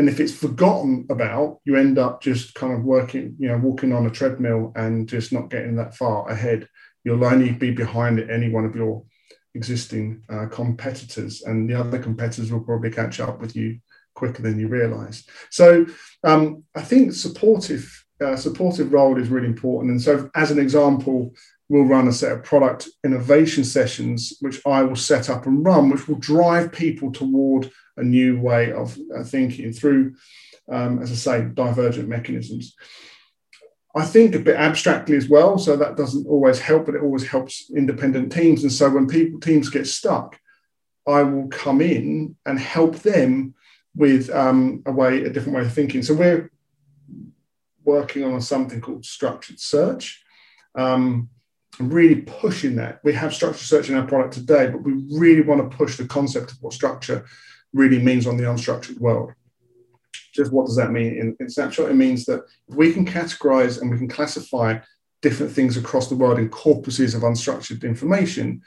and 0.00 0.08
if 0.08 0.18
it's 0.18 0.32
forgotten 0.34 1.06
about 1.10 1.60
you 1.66 1.76
end 1.76 1.98
up 1.98 2.22
just 2.22 2.54
kind 2.54 2.72
of 2.72 2.82
working 2.82 3.36
you 3.38 3.48
know 3.48 3.58
walking 3.58 3.92
on 3.92 4.06
a 4.06 4.10
treadmill 4.10 4.72
and 4.74 5.06
just 5.06 5.30
not 5.30 5.50
getting 5.50 5.76
that 5.76 5.94
far 5.94 6.26
ahead. 6.30 6.66
You'll 7.04 7.22
only 7.22 7.52
be 7.52 7.70
behind 7.70 8.18
any 8.18 8.48
one 8.48 8.64
of 8.64 8.74
your 8.74 9.04
existing 9.54 10.22
uh, 10.30 10.46
competitors 10.46 11.42
and 11.42 11.68
the 11.68 11.74
other 11.74 11.98
competitors 11.98 12.50
will 12.50 12.64
probably 12.64 12.90
catch 12.90 13.20
up 13.20 13.40
with 13.40 13.54
you 13.54 13.78
quicker 14.14 14.40
than 14.40 14.58
you 14.58 14.68
realize. 14.68 15.24
So 15.50 15.84
um, 16.24 16.64
i 16.74 16.80
think 16.80 17.12
supportive 17.12 17.84
uh, 18.24 18.36
supportive 18.36 18.94
role 18.94 19.18
is 19.18 19.28
really 19.28 19.48
important. 19.48 19.90
And 19.92 20.00
so 20.00 20.30
as 20.34 20.50
an 20.50 20.58
example 20.58 21.34
we'll 21.68 21.84
run 21.84 22.08
a 22.08 22.12
set 22.12 22.32
of 22.32 22.42
product 22.42 22.88
innovation 23.04 23.64
sessions 23.64 24.32
which 24.40 24.60
i 24.66 24.82
will 24.82 24.96
set 24.96 25.28
up 25.28 25.46
and 25.46 25.64
run 25.64 25.90
which 25.90 26.08
will 26.08 26.16
drive 26.16 26.72
people 26.72 27.12
toward 27.12 27.70
a 28.00 28.04
new 28.04 28.40
way 28.40 28.72
of 28.72 28.98
uh, 29.16 29.22
thinking 29.22 29.72
through, 29.72 30.14
um, 30.70 31.02
as 31.02 31.10
I 31.10 31.14
say, 31.14 31.44
divergent 31.44 32.08
mechanisms. 32.08 32.74
I 33.94 34.04
think 34.04 34.34
a 34.34 34.38
bit 34.38 34.56
abstractly 34.56 35.16
as 35.16 35.28
well, 35.28 35.58
so 35.58 35.76
that 35.76 35.96
doesn't 35.96 36.26
always 36.26 36.60
help, 36.60 36.86
but 36.86 36.94
it 36.94 37.02
always 37.02 37.26
helps 37.26 37.70
independent 37.74 38.32
teams. 38.32 38.62
And 38.62 38.72
so 38.72 38.88
when 38.88 39.08
people 39.08 39.40
teams 39.40 39.68
get 39.68 39.86
stuck, 39.86 40.38
I 41.06 41.22
will 41.22 41.48
come 41.48 41.80
in 41.80 42.36
and 42.46 42.58
help 42.58 42.96
them 43.00 43.54
with 43.96 44.30
um, 44.30 44.82
a 44.86 44.92
way, 44.92 45.24
a 45.24 45.30
different 45.30 45.56
way 45.56 45.62
of 45.62 45.72
thinking. 45.72 46.02
So 46.02 46.14
we're 46.14 46.50
working 47.84 48.22
on 48.22 48.40
something 48.40 48.80
called 48.80 49.04
structured 49.04 49.58
search. 49.58 50.22
Um, 50.76 51.30
and 51.80 51.92
really 51.92 52.16
pushing 52.16 52.76
that. 52.76 53.00
We 53.02 53.14
have 53.14 53.34
structured 53.34 53.66
search 53.66 53.88
in 53.88 53.96
our 53.96 54.06
product 54.06 54.34
today, 54.34 54.68
but 54.68 54.82
we 54.82 54.92
really 55.10 55.40
want 55.40 55.68
to 55.68 55.76
push 55.76 55.96
the 55.96 56.06
concept 56.06 56.52
of 56.52 56.58
what 56.60 56.74
structure 56.74 57.24
really 57.72 57.98
means 57.98 58.26
on 58.26 58.36
the 58.36 58.44
unstructured 58.44 58.98
world. 58.98 59.32
Just 60.34 60.52
what 60.52 60.66
does 60.66 60.76
that 60.76 60.92
mean 60.92 61.14
in, 61.14 61.36
in 61.40 61.50
snapshot? 61.50 61.90
It 61.90 61.94
means 61.94 62.24
that 62.26 62.44
if 62.68 62.74
we 62.74 62.92
can 62.92 63.04
categorize 63.04 63.80
and 63.80 63.90
we 63.90 63.98
can 63.98 64.08
classify 64.08 64.78
different 65.22 65.52
things 65.52 65.76
across 65.76 66.08
the 66.08 66.16
world 66.16 66.38
in 66.38 66.48
corpuses 66.48 67.14
of 67.14 67.22
unstructured 67.22 67.82
information, 67.82 68.62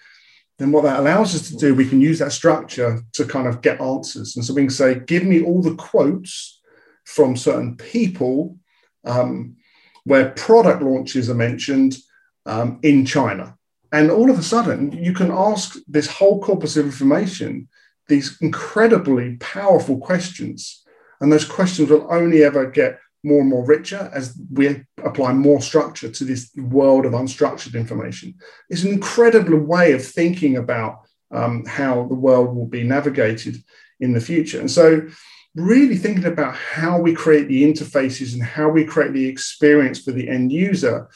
then 0.59 0.71
what 0.71 0.83
that 0.83 0.99
allows 0.99 1.33
us 1.33 1.49
to 1.49 1.57
do, 1.57 1.73
we 1.73 1.87
can 1.87 1.99
use 1.99 2.19
that 2.19 2.31
structure 2.31 3.01
to 3.13 3.25
kind 3.25 3.47
of 3.47 3.61
get 3.61 3.81
answers. 3.81 4.35
And 4.35 4.45
so 4.45 4.53
we 4.53 4.61
can 4.61 4.69
say, 4.69 4.99
give 4.99 5.23
me 5.23 5.43
all 5.43 5.61
the 5.61 5.75
quotes 5.75 6.61
from 7.05 7.35
certain 7.35 7.75
people 7.75 8.57
um, 9.03 9.55
where 10.03 10.29
product 10.31 10.81
launches 10.81 11.29
are 11.29 11.35
mentioned 11.35 11.97
um, 12.45 12.79
in 12.83 13.05
China. 13.05 13.57
And 13.91 14.11
all 14.11 14.29
of 14.29 14.39
a 14.39 14.43
sudden, 14.43 14.91
you 14.91 15.13
can 15.13 15.31
ask 15.31 15.77
this 15.87 16.07
whole 16.07 16.41
corpus 16.41 16.77
of 16.77 16.85
information 16.85 17.67
these 18.13 18.37
incredibly 18.41 19.37
powerful 19.37 19.97
questions. 19.97 20.83
And 21.19 21.31
those 21.31 21.45
questions 21.45 21.89
will 21.89 22.07
only 22.11 22.43
ever 22.43 22.69
get 22.69 22.99
more 23.23 23.41
and 23.41 23.49
more 23.49 23.65
richer 23.65 24.11
as 24.13 24.37
we 24.51 24.83
apply 25.03 25.33
more 25.33 25.61
structure 25.61 26.09
to 26.11 26.23
this 26.25 26.51
world 26.57 27.05
of 27.05 27.13
unstructured 27.13 27.73
information. 27.73 28.35
It's 28.69 28.83
an 28.83 28.91
incredible 28.91 29.57
way 29.57 29.93
of 29.93 30.05
thinking 30.05 30.57
about 30.57 30.99
um, 31.31 31.65
how 31.65 32.05
the 32.07 32.15
world 32.15 32.55
will 32.55 32.67
be 32.67 32.83
navigated 32.83 33.55
in 33.99 34.13
the 34.13 34.21
future. 34.21 34.59
And 34.59 34.69
so, 34.69 35.07
really 35.55 35.97
thinking 35.97 36.25
about 36.25 36.55
how 36.55 36.99
we 36.99 37.13
create 37.13 37.47
the 37.47 37.63
interfaces 37.63 38.33
and 38.33 38.43
how 38.43 38.69
we 38.69 38.83
create 38.83 39.13
the 39.13 39.27
experience 39.27 40.01
for 40.01 40.11
the 40.11 40.27
end 40.27 40.51
user, 40.51 41.07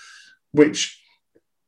which 0.51 1.01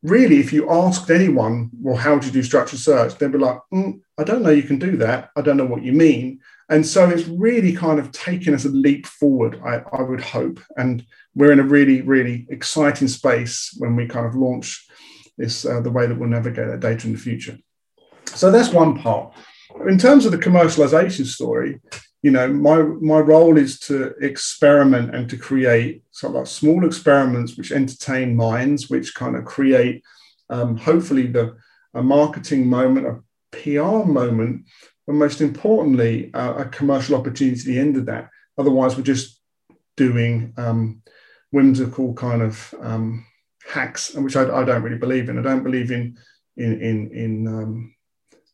really, 0.04 0.40
if 0.40 0.54
you 0.54 0.70
asked 0.70 1.10
anyone, 1.10 1.70
well, 1.82 1.96
how 1.96 2.18
do 2.18 2.28
you 2.28 2.34
do 2.34 2.44
structured 2.44 2.80
search? 2.80 3.16
They'd 3.16 3.32
be 3.32 3.38
like, 3.38 3.60
mm, 3.74 4.00
I 4.20 4.24
don't 4.24 4.44
know 4.44 4.50
you 4.50 4.64
can 4.64 4.80
do 4.80 4.98
that. 4.98 5.30
I 5.38 5.42
don't 5.42 5.56
know 5.56 5.66
what 5.66 5.84
you 5.84 5.94
mean. 5.94 6.42
And 6.68 6.86
so 6.86 7.10
it's 7.10 7.28
really 7.28 7.74
kind 7.74 8.00
of 8.00 8.12
taken 8.12 8.54
us 8.54 8.66
a 8.66 8.70
leap 8.70 9.08
forward, 9.08 9.62
I, 9.66 9.82
I 9.94 10.02
would 10.02 10.22
hope. 10.22 10.60
And 10.76 11.06
we're 11.34 11.54
in 11.54 11.60
a 11.62 11.64
really, 11.64 12.02
really 12.02 12.46
exciting 12.50 13.08
space 13.08 13.74
when 13.78 13.96
we 13.96 14.08
kind 14.08 14.26
of 14.26 14.36
launch 14.36 14.86
this, 15.38 15.66
uh, 15.66 15.80
the 15.80 15.90
way 15.90 16.06
that 16.06 16.20
we'll 16.20 16.30
navigate 16.30 16.68
that 16.68 16.82
data 16.82 17.08
in 17.08 17.14
the 17.14 17.20
future. 17.20 17.58
So 18.26 18.52
that's 18.52 18.74
one 18.74 19.00
part. 19.00 19.34
In 19.88 19.98
terms 19.98 20.26
of 20.26 20.34
the 20.34 20.38
commercialization 20.38 21.26
story, 21.26 21.80
you 22.22 22.32
know, 22.32 22.50
my 22.50 22.82
my 22.82 23.20
role 23.20 23.58
is 23.58 23.80
to 23.82 24.14
experiment 24.22 25.16
and 25.16 25.30
to 25.30 25.38
create 25.38 26.04
sort 26.12 26.32
of 26.32 26.36
like 26.40 26.48
small 26.48 26.86
experiments 26.86 27.56
which 27.56 27.72
entertain 27.72 28.36
minds, 28.36 28.90
which 28.90 29.16
kind 29.16 29.38
of 29.38 29.46
create, 29.46 30.04
um, 30.50 30.76
hopefully, 30.76 31.28
the 31.28 31.56
a 31.94 32.04
marketing 32.04 32.68
moment, 32.68 33.08
a 33.08 33.20
PR 33.52 34.06
moment, 34.06 34.66
but 35.08 35.14
most 35.14 35.42
importantly, 35.42 36.32
uh, 36.34 36.54
a 36.58 36.66
commercial 36.66 37.16
opportunity 37.16 37.60
at 37.60 37.66
the 37.66 37.80
end 37.80 37.98
of 37.98 38.06
that. 38.08 38.30
Otherwise, 38.58 38.96
we're 38.96 39.04
just 39.04 39.40
doing 39.98 40.54
um, 40.58 41.02
whimsical 41.52 42.14
kind 42.14 42.42
of 42.42 42.74
um, 42.82 43.26
hacks, 43.68 44.14
which 44.16 44.36
I, 44.36 44.44
I, 44.44 44.64
don't 44.64 44.84
really 44.84 44.98
believe 44.98 45.30
in. 45.30 45.40
I 45.40 45.42
don't 45.42 45.64
believe 45.64 45.92
in 45.92 46.18
in 46.58 46.82
in, 46.82 47.12
in 47.12 47.48
um, 47.48 47.96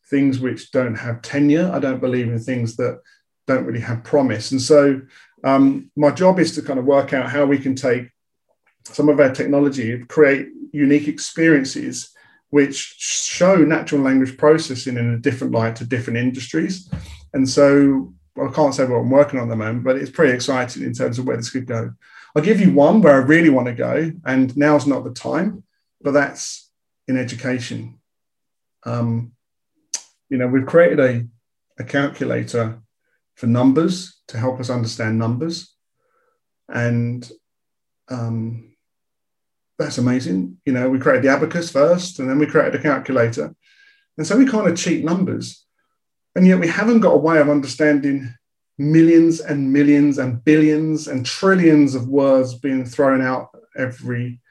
things 0.09 0.39
which 0.39 0.71
don't 0.71 0.95
have 0.95 1.21
tenure. 1.21 1.71
I 1.71 1.79
don't 1.79 2.01
believe 2.01 2.27
in 2.27 2.39
things 2.39 2.75
that 2.77 3.01
don't 3.47 3.65
really 3.65 3.79
have 3.79 4.03
promise. 4.03 4.51
And 4.51 4.61
so 4.61 5.01
um, 5.43 5.91
my 5.95 6.11
job 6.11 6.39
is 6.39 6.55
to 6.55 6.61
kind 6.61 6.79
of 6.79 6.85
work 6.85 7.13
out 7.13 7.29
how 7.29 7.45
we 7.45 7.59
can 7.59 7.75
take 7.75 8.09
some 8.85 9.09
of 9.09 9.19
our 9.19 9.31
technology, 9.31 10.03
create 10.05 10.47
unique 10.71 11.07
experiences 11.07 12.11
which 12.49 12.95
show 12.97 13.57
natural 13.57 14.01
language 14.01 14.37
processing 14.37 14.97
in 14.97 15.13
a 15.13 15.17
different 15.17 15.53
light 15.53 15.75
to 15.77 15.85
different 15.85 16.19
industries. 16.19 16.89
And 17.33 17.47
so 17.47 18.13
well, 18.35 18.49
I 18.49 18.53
can't 18.53 18.73
say 18.73 18.85
what 18.85 18.97
I'm 18.97 19.09
working 19.09 19.39
on 19.39 19.47
at 19.47 19.49
the 19.49 19.55
moment, 19.55 19.83
but 19.83 19.95
it's 19.95 20.11
pretty 20.11 20.33
exciting 20.33 20.83
in 20.83 20.93
terms 20.93 21.17
of 21.17 21.25
where 21.25 21.37
this 21.37 21.49
could 21.49 21.65
go. 21.65 21.93
I'll 22.35 22.43
give 22.43 22.59
you 22.59 22.71
one 22.71 23.01
where 23.01 23.13
I 23.13 23.25
really 23.25 23.49
want 23.49 23.67
to 23.67 23.73
go, 23.73 24.11
and 24.25 24.55
now's 24.57 24.85
not 24.85 25.05
the 25.05 25.13
time, 25.13 25.63
but 26.01 26.11
that's 26.11 26.69
in 27.07 27.17
education. 27.17 27.99
Um, 28.83 29.31
you 30.29 30.37
know, 30.37 30.47
we've 30.47 30.65
created 30.65 30.99
a, 30.99 31.27
a 31.79 31.85
calculator 31.85 32.81
for 33.35 33.47
numbers 33.47 34.21
to 34.27 34.37
help 34.37 34.59
us 34.59 34.69
understand 34.69 35.17
numbers. 35.17 35.73
And 36.67 37.29
um, 38.09 38.74
that's 39.77 39.97
amazing. 39.97 40.57
You 40.65 40.73
know, 40.73 40.89
we 40.89 40.99
created 40.99 41.23
the 41.23 41.29
abacus 41.29 41.71
first, 41.71 42.19
and 42.19 42.29
then 42.29 42.39
we 42.39 42.45
created 42.45 42.75
a 42.75 42.81
calculator. 42.81 43.53
And 44.17 44.25
so 44.25 44.37
we 44.37 44.45
kind 44.45 44.67
of 44.67 44.77
cheat 44.77 45.03
numbers. 45.03 45.65
And 46.35 46.47
yet 46.47 46.59
we 46.59 46.67
haven't 46.67 47.01
got 47.01 47.13
a 47.13 47.17
way 47.17 47.39
of 47.39 47.49
understanding 47.49 48.33
millions 48.77 49.39
and 49.39 49.71
millions 49.71 50.17
and 50.17 50.43
billions 50.43 51.07
and 51.07 51.25
trillions 51.25 51.95
of 51.95 52.07
words 52.07 52.55
being 52.55 52.85
thrown 52.85 53.21
out 53.21 53.49
every 53.77 54.41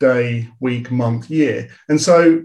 day, 0.00 0.48
week, 0.60 0.90
month, 0.90 1.30
year. 1.30 1.70
And 1.88 2.00
so, 2.00 2.44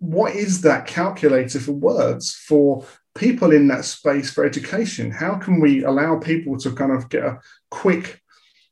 what 0.00 0.34
is 0.34 0.60
that 0.62 0.86
calculator 0.86 1.58
for 1.58 1.72
words 1.72 2.32
for 2.32 2.84
people 3.16 3.52
in 3.52 3.66
that 3.68 3.84
space 3.84 4.30
for 4.30 4.44
education? 4.44 5.10
How 5.10 5.34
can 5.34 5.60
we 5.60 5.82
allow 5.82 6.18
people 6.18 6.56
to 6.58 6.72
kind 6.72 6.92
of 6.92 7.08
get 7.08 7.24
a 7.24 7.40
quick 7.70 8.20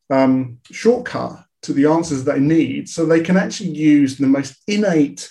um, 0.09 0.59
shortcut 0.71 1.46
to 1.67 1.73
the 1.73 1.87
answers 1.87 2.25
they 2.25 2.41
need 2.41 2.89
so 2.89 3.05
they 3.05 3.21
can 3.21 3.37
actually 3.37 3.71
use 3.71 4.17
the 4.17 4.27
most 4.27 4.57
innate, 4.67 5.31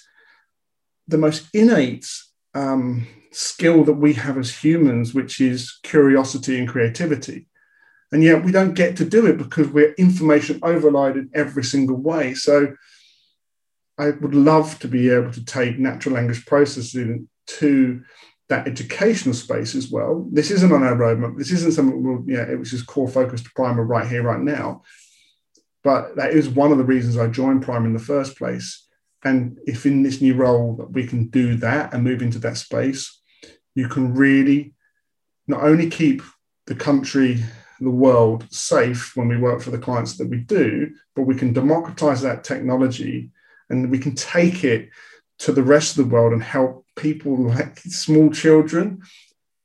the 1.08 1.18
most 1.18 1.48
innate 1.54 2.08
um, 2.54 3.08
skill 3.32 3.84
that 3.84 3.94
we 3.94 4.14
have 4.14 4.38
as 4.38 4.56
humans, 4.56 5.14
which 5.14 5.42
is 5.42 5.80
curiosity 5.84 6.58
and 6.58 6.70
creativity. 6.70 7.48
And 8.12 8.24
yet 8.24 8.44
we 8.44 8.52
don't 8.52 8.76
get 8.76 8.96
to 8.98 9.06
do 9.06 9.26
it 9.26 9.38
because 9.38 9.68
we're 9.68 9.94
information 9.94 10.60
overloaded 10.64 11.30
every 11.34 11.64
single 11.64 11.98
way. 11.98 12.34
So 12.34 12.76
I 13.98 14.12
would 14.12 14.36
love 14.36 14.80
to 14.80 14.88
be 14.88 15.10
able 15.10 15.32
to 15.32 15.44
take 15.44 15.80
natural 15.80 16.16
language 16.16 16.46
processing 16.46 17.28
to 17.48 18.04
that 18.48 18.68
educational 18.68 19.34
space 19.34 19.74
as 19.74 19.90
well. 19.90 20.28
This 20.32 20.52
isn't 20.52 20.72
on 20.72 20.84
our 20.84 20.96
roadmap. 20.96 21.38
This 21.38 21.52
isn't 21.52 21.74
something 21.74 22.04
we'll, 22.04 22.24
yeah, 22.28 22.44
it 22.44 22.60
was 22.60 22.72
just 22.72 22.88
core 22.88 23.08
focus 23.08 23.42
to 23.42 23.50
Primer 23.56 23.84
right 23.84 24.08
here, 24.08 24.24
right 24.24 24.40
now. 24.40 24.84
But 25.86 26.16
that 26.16 26.32
is 26.32 26.50
one 26.50 26.72
of 26.72 26.80
the 26.80 26.84
reasons 26.84 27.16
I 27.16 27.28
joined 27.28 27.62
Primer 27.62 27.86
in 27.86 27.94
the 27.94 28.00
first 28.00 28.40
place. 28.40 28.88
And 29.24 29.60
if 29.68 29.86
in 29.86 30.02
this 30.02 30.20
new 30.20 30.34
role 30.34 30.76
that 30.78 30.92
we 30.92 31.06
can 31.06 31.28
do 31.28 31.56
that 31.58 31.94
and 31.94 32.04
move 32.04 32.24
into 32.24 32.40
that 32.40 32.58
space, 32.58 33.22
you 33.76 33.88
can 33.88 34.16
really 34.16 34.74
not 35.48 35.62
only 35.62 35.88
keep 35.88 36.24
the 36.66 36.74
country, 36.74 37.44
the 37.80 37.92
world 37.92 38.48
safe 38.52 39.16
when 39.16 39.28
we 39.28 39.38
work 39.38 39.62
for 39.62 39.70
the 39.70 39.78
clients 39.78 40.18
that 40.18 40.28
we 40.28 40.38
do, 40.38 40.90
but 41.16 41.24
we 41.24 41.36
can 41.36 41.54
democratize 41.54 42.24
that 42.24 42.44
technology 42.44 43.30
and 43.70 43.92
we 43.92 44.00
can 44.00 44.16
take 44.16 44.64
it 44.64 44.90
to 45.38 45.52
the 45.52 45.62
rest 45.62 46.00
of 46.00 46.10
the 46.10 46.12
world 46.12 46.34
and 46.34 46.42
help 46.42 46.84
people 46.96 47.38
like 47.50 47.78
small 47.78 48.32
children 48.32 49.04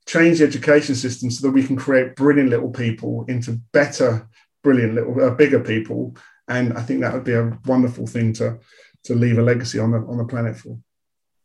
change 0.06 0.40
the 0.40 0.44
education 0.44 0.94
system 0.94 1.30
so 1.30 1.46
that 1.46 1.54
we 1.54 1.66
can 1.66 1.76
create 1.76 2.14
brilliant 2.14 2.50
little 2.50 2.70
people 2.70 3.24
into 3.26 3.52
better 3.72 4.28
brilliant 4.62 4.94
little 4.94 5.23
uh, 5.23 5.31
bigger 5.31 5.61
people. 5.61 6.16
And 6.49 6.77
i 6.77 6.83
think 6.83 7.01
that 7.01 7.12
would 7.12 7.25
be 7.25 7.35
a 7.35 7.59
wonderful 7.66 8.07
thing 8.07 8.33
to 8.35 8.59
to 9.05 9.14
leave 9.14 9.38
a 9.38 9.42
legacy 9.42 9.79
on 9.79 9.92
the 9.92 9.99
on 9.99 10.18
the 10.18 10.25
planet 10.25 10.57
for. 10.57 10.79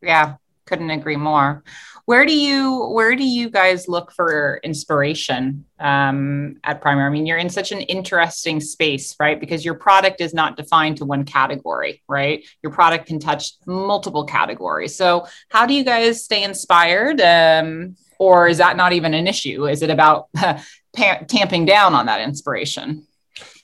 Yeah 0.01 0.35
couldn't 0.65 0.89
agree 0.89 1.15
more. 1.15 1.63
Where 2.05 2.25
do 2.25 2.37
you 2.37 2.87
where 2.87 3.15
do 3.15 3.23
you 3.23 3.49
guys 3.49 3.87
look 3.87 4.11
for 4.11 4.59
inspiration 4.63 5.65
um, 5.79 6.57
at 6.63 6.81
primer 6.81 7.07
i 7.07 7.09
mean 7.09 7.25
you're 7.25 7.37
in 7.37 7.49
such 7.49 7.71
an 7.71 7.81
interesting 7.81 8.59
space 8.59 9.15
right? 9.19 9.39
Because 9.39 9.65
your 9.65 9.75
product 9.75 10.21
is 10.21 10.33
not 10.33 10.57
defined 10.57 10.97
to 10.97 11.05
one 11.05 11.23
category 11.23 12.03
right? 12.07 12.45
Your 12.61 12.71
product 12.71 13.07
can 13.07 13.19
touch 13.19 13.53
multiple 13.65 14.25
categories. 14.25 14.95
So 14.95 15.27
how 15.49 15.65
do 15.65 15.73
you 15.73 15.83
guys 15.83 16.23
stay 16.23 16.43
inspired 16.43 17.21
um, 17.21 17.95
or 18.19 18.47
is 18.47 18.59
that 18.59 18.77
not 18.77 18.93
even 18.93 19.13
an 19.13 19.27
issue? 19.27 19.67
Is 19.67 19.81
it 19.81 19.89
about 19.89 20.29
tamping 20.95 21.65
down 21.65 21.93
on 21.93 22.05
that 22.05 22.21
inspiration 22.21 23.05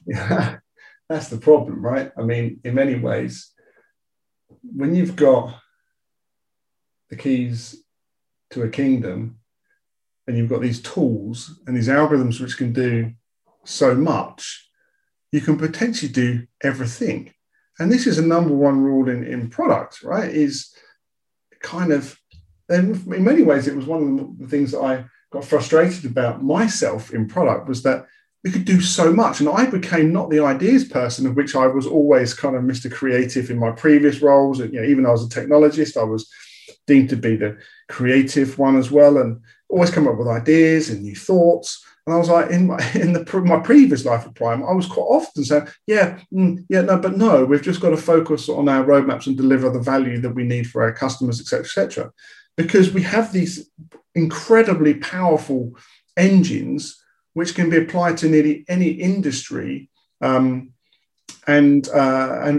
yeah 0.05 0.57
that's 1.09 1.29
the 1.29 1.37
problem 1.37 1.83
right 1.83 2.11
i 2.17 2.21
mean 2.21 2.59
in 2.63 2.73
many 2.73 2.95
ways 2.95 3.51
when 4.63 4.95
you've 4.95 5.15
got 5.15 5.55
the 7.09 7.15
keys 7.15 7.83
to 8.51 8.63
a 8.63 8.69
kingdom 8.69 9.37
and 10.27 10.37
you've 10.37 10.49
got 10.49 10.61
these 10.61 10.81
tools 10.81 11.59
and 11.67 11.75
these 11.75 11.87
algorithms 11.87 12.39
which 12.39 12.57
can 12.57 12.71
do 12.71 13.11
so 13.65 13.95
much, 13.95 14.69
you 15.31 15.41
can 15.41 15.57
potentially 15.57 16.11
do 16.11 16.45
everything. 16.63 17.33
And 17.79 17.91
this 17.91 18.05
is 18.05 18.17
a 18.17 18.25
number 18.25 18.53
one 18.53 18.81
rule 18.81 19.09
in, 19.09 19.25
in 19.25 19.49
products, 19.49 20.03
right? 20.03 20.29
Is 20.29 20.73
kind 21.61 21.91
of, 21.91 22.17
and 22.69 22.95
in 23.13 23.23
many 23.23 23.43
ways, 23.43 23.67
it 23.67 23.75
was 23.75 23.85
one 23.85 24.19
of 24.19 24.39
the 24.39 24.47
things 24.47 24.71
that 24.71 24.81
I 24.81 25.05
got 25.31 25.45
frustrated 25.45 26.05
about 26.05 26.43
myself 26.43 27.13
in 27.13 27.27
product 27.27 27.67
was 27.67 27.83
that 27.83 28.05
we 28.43 28.51
could 28.51 28.65
do 28.65 28.81
so 28.81 29.13
much. 29.13 29.39
And 29.39 29.49
I 29.49 29.65
became 29.67 30.11
not 30.11 30.29
the 30.29 30.43
ideas 30.43 30.85
person, 30.85 31.27
of 31.27 31.35
which 31.35 31.55
I 31.55 31.67
was 31.67 31.85
always 31.85 32.33
kind 32.33 32.55
of 32.55 32.63
Mr. 32.63 32.91
Creative 32.91 33.49
in 33.49 33.59
my 33.59 33.71
previous 33.71 34.21
roles. 34.21 34.59
And, 34.59 34.73
you 34.73 34.81
know, 34.81 34.87
even 34.87 35.03
though 35.03 35.09
I 35.09 35.13
was 35.13 35.25
a 35.25 35.29
technologist, 35.29 35.95
I 35.95 36.03
was 36.03 36.29
deemed 36.87 37.09
to 37.09 37.15
be 37.15 37.35
the 37.35 37.57
creative 37.89 38.57
one 38.57 38.77
as 38.77 38.89
well, 38.89 39.17
and 39.17 39.39
always 39.69 39.91
come 39.91 40.07
up 40.07 40.17
with 40.17 40.27
ideas 40.27 40.89
and 40.89 41.01
new 41.01 41.15
thoughts. 41.15 41.85
And 42.07 42.15
I 42.15 42.17
was 42.17 42.29
like, 42.29 42.49
in 42.49 42.67
my 42.67 42.91
in 42.95 43.13
the 43.13 43.41
my 43.45 43.59
previous 43.59 44.05
life 44.05 44.25
at 44.25 44.33
Primer, 44.33 44.67
I 44.67 44.73
was 44.73 44.87
quite 44.87 45.03
often 45.03 45.43
saying, 45.43 45.67
yeah, 45.85 46.19
mm, 46.33 46.65
yeah, 46.67 46.81
no, 46.81 46.97
but 46.97 47.15
no, 47.17 47.45
we've 47.45 47.61
just 47.61 47.79
got 47.79 47.91
to 47.91 47.97
focus 47.97 48.49
on 48.49 48.67
our 48.67 48.83
roadmaps 48.83 49.27
and 49.27 49.37
deliver 49.37 49.69
the 49.69 49.79
value 49.79 50.19
that 50.21 50.33
we 50.33 50.43
need 50.43 50.67
for 50.67 50.81
our 50.81 50.93
customers, 50.93 51.39
etc., 51.39 51.59
etc. 51.59 52.11
Because 52.57 52.91
we 52.91 53.03
have 53.03 53.31
these 53.31 53.69
incredibly 54.15 54.93
powerful 54.93 55.73
engines 56.17 57.01
which 57.33 57.55
can 57.55 57.69
be 57.69 57.77
applied 57.77 58.17
to 58.17 58.29
nearly 58.29 58.65
any 58.67 58.89
industry 58.89 59.89
um, 60.21 60.71
and 61.47 61.87
uh, 61.89 62.39
and 62.43 62.57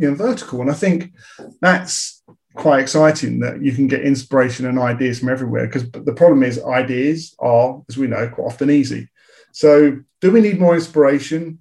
you 0.00 0.10
know, 0.10 0.14
vertical. 0.14 0.60
And 0.60 0.70
I 0.70 0.74
think 0.74 1.12
that's 1.60 2.22
quite 2.54 2.80
exciting 2.80 3.40
that 3.40 3.62
you 3.62 3.72
can 3.72 3.88
get 3.88 4.02
inspiration 4.02 4.66
and 4.66 4.78
ideas 4.78 5.18
from 5.18 5.28
everywhere. 5.28 5.66
Because 5.66 5.90
the 5.90 6.14
problem 6.14 6.42
is, 6.42 6.62
ideas 6.62 7.34
are, 7.38 7.82
as 7.88 7.96
we 7.96 8.06
know, 8.06 8.28
quite 8.28 8.46
often 8.46 8.70
easy. 8.70 9.08
So, 9.52 10.00
do 10.20 10.30
we 10.30 10.40
need 10.40 10.60
more 10.60 10.74
inspiration? 10.74 11.58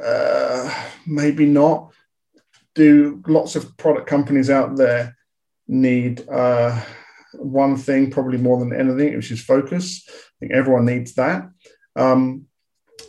Uh, 0.00 0.72
maybe 1.06 1.46
not. 1.46 1.92
Do 2.74 3.22
lots 3.26 3.56
of 3.56 3.76
product 3.78 4.06
companies 4.06 4.50
out 4.50 4.76
there 4.76 5.16
need 5.66 6.28
uh, 6.28 6.78
one 7.38 7.76
thing, 7.76 8.10
probably 8.10 8.38
more 8.38 8.58
than 8.58 8.72
anything, 8.72 9.16
which 9.16 9.30
is 9.30 9.42
focus? 9.42 10.04
I 10.08 10.12
think 10.40 10.52
everyone 10.52 10.86
needs 10.86 11.14
that. 11.14 11.48
Um, 11.94 12.46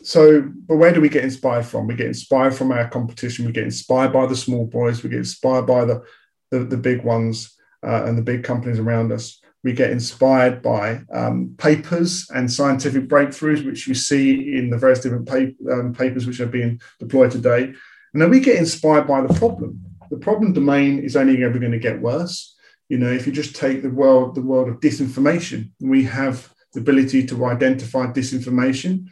so, 0.03 0.41
but 0.41 0.77
where 0.77 0.93
do 0.93 1.01
we 1.01 1.09
get 1.09 1.23
inspired 1.23 1.65
from? 1.65 1.87
We 1.87 1.95
get 1.95 2.07
inspired 2.07 2.53
from 2.53 2.71
our 2.71 2.87
competition. 2.89 3.45
We 3.45 3.51
get 3.51 3.65
inspired 3.65 4.13
by 4.13 4.25
the 4.25 4.35
small 4.35 4.65
boys. 4.65 5.03
We 5.03 5.09
get 5.09 5.19
inspired 5.19 5.65
by 5.65 5.85
the 5.85 6.03
the, 6.51 6.59
the 6.59 6.77
big 6.77 7.03
ones 7.03 7.55
uh, 7.85 8.03
and 8.05 8.17
the 8.17 8.21
big 8.21 8.43
companies 8.43 8.79
around 8.79 9.11
us. 9.11 9.39
We 9.63 9.73
get 9.73 9.91
inspired 9.91 10.61
by 10.61 11.01
um, 11.13 11.55
papers 11.57 12.29
and 12.33 12.51
scientific 12.51 13.09
breakthroughs, 13.09 13.65
which 13.65 13.87
you 13.87 13.95
see 13.95 14.57
in 14.57 14.69
the 14.69 14.77
various 14.77 15.01
different 15.01 15.29
um, 15.69 15.93
papers 15.93 16.25
which 16.25 16.39
are 16.39 16.45
being 16.45 16.79
deployed 16.99 17.31
today. 17.31 17.73
And 18.13 18.21
then 18.21 18.29
we 18.29 18.39
get 18.39 18.57
inspired 18.57 19.07
by 19.07 19.21
the 19.21 19.33
problem. 19.33 19.81
The 20.09 20.17
problem 20.17 20.53
domain 20.53 20.99
is 20.99 21.17
only 21.17 21.43
ever 21.43 21.59
going 21.59 21.73
to 21.73 21.79
get 21.79 22.01
worse. 22.01 22.55
You 22.89 22.97
know, 22.97 23.11
if 23.11 23.25
you 23.25 23.33
just 23.33 23.55
take 23.55 23.81
the 23.81 23.89
world, 23.89 24.35
the 24.35 24.41
world 24.41 24.69
of 24.69 24.79
disinformation, 24.79 25.71
we 25.79 26.03
have 26.03 26.49
the 26.73 26.79
ability 26.79 27.25
to 27.27 27.45
identify 27.45 28.07
disinformation. 28.07 29.07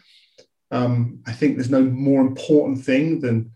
Um, 0.71 1.19
I 1.27 1.33
think 1.33 1.55
there's 1.55 1.69
no 1.69 1.83
more 1.83 2.21
important 2.21 2.83
thing 2.83 3.19
than 3.19 3.51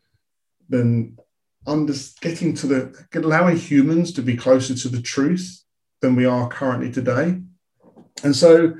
than 0.67 1.17
under, 1.65 1.93
getting 2.21 2.53
to 2.55 2.67
the 2.67 3.05
allowing 3.13 3.57
humans 3.57 4.11
to 4.13 4.21
be 4.21 4.37
closer 4.37 4.75
to 4.75 4.89
the 4.89 5.01
truth 5.01 5.63
than 6.01 6.15
we 6.15 6.25
are 6.25 6.47
currently 6.47 6.91
today. 6.91 7.41
And 8.23 8.35
so 8.35 8.75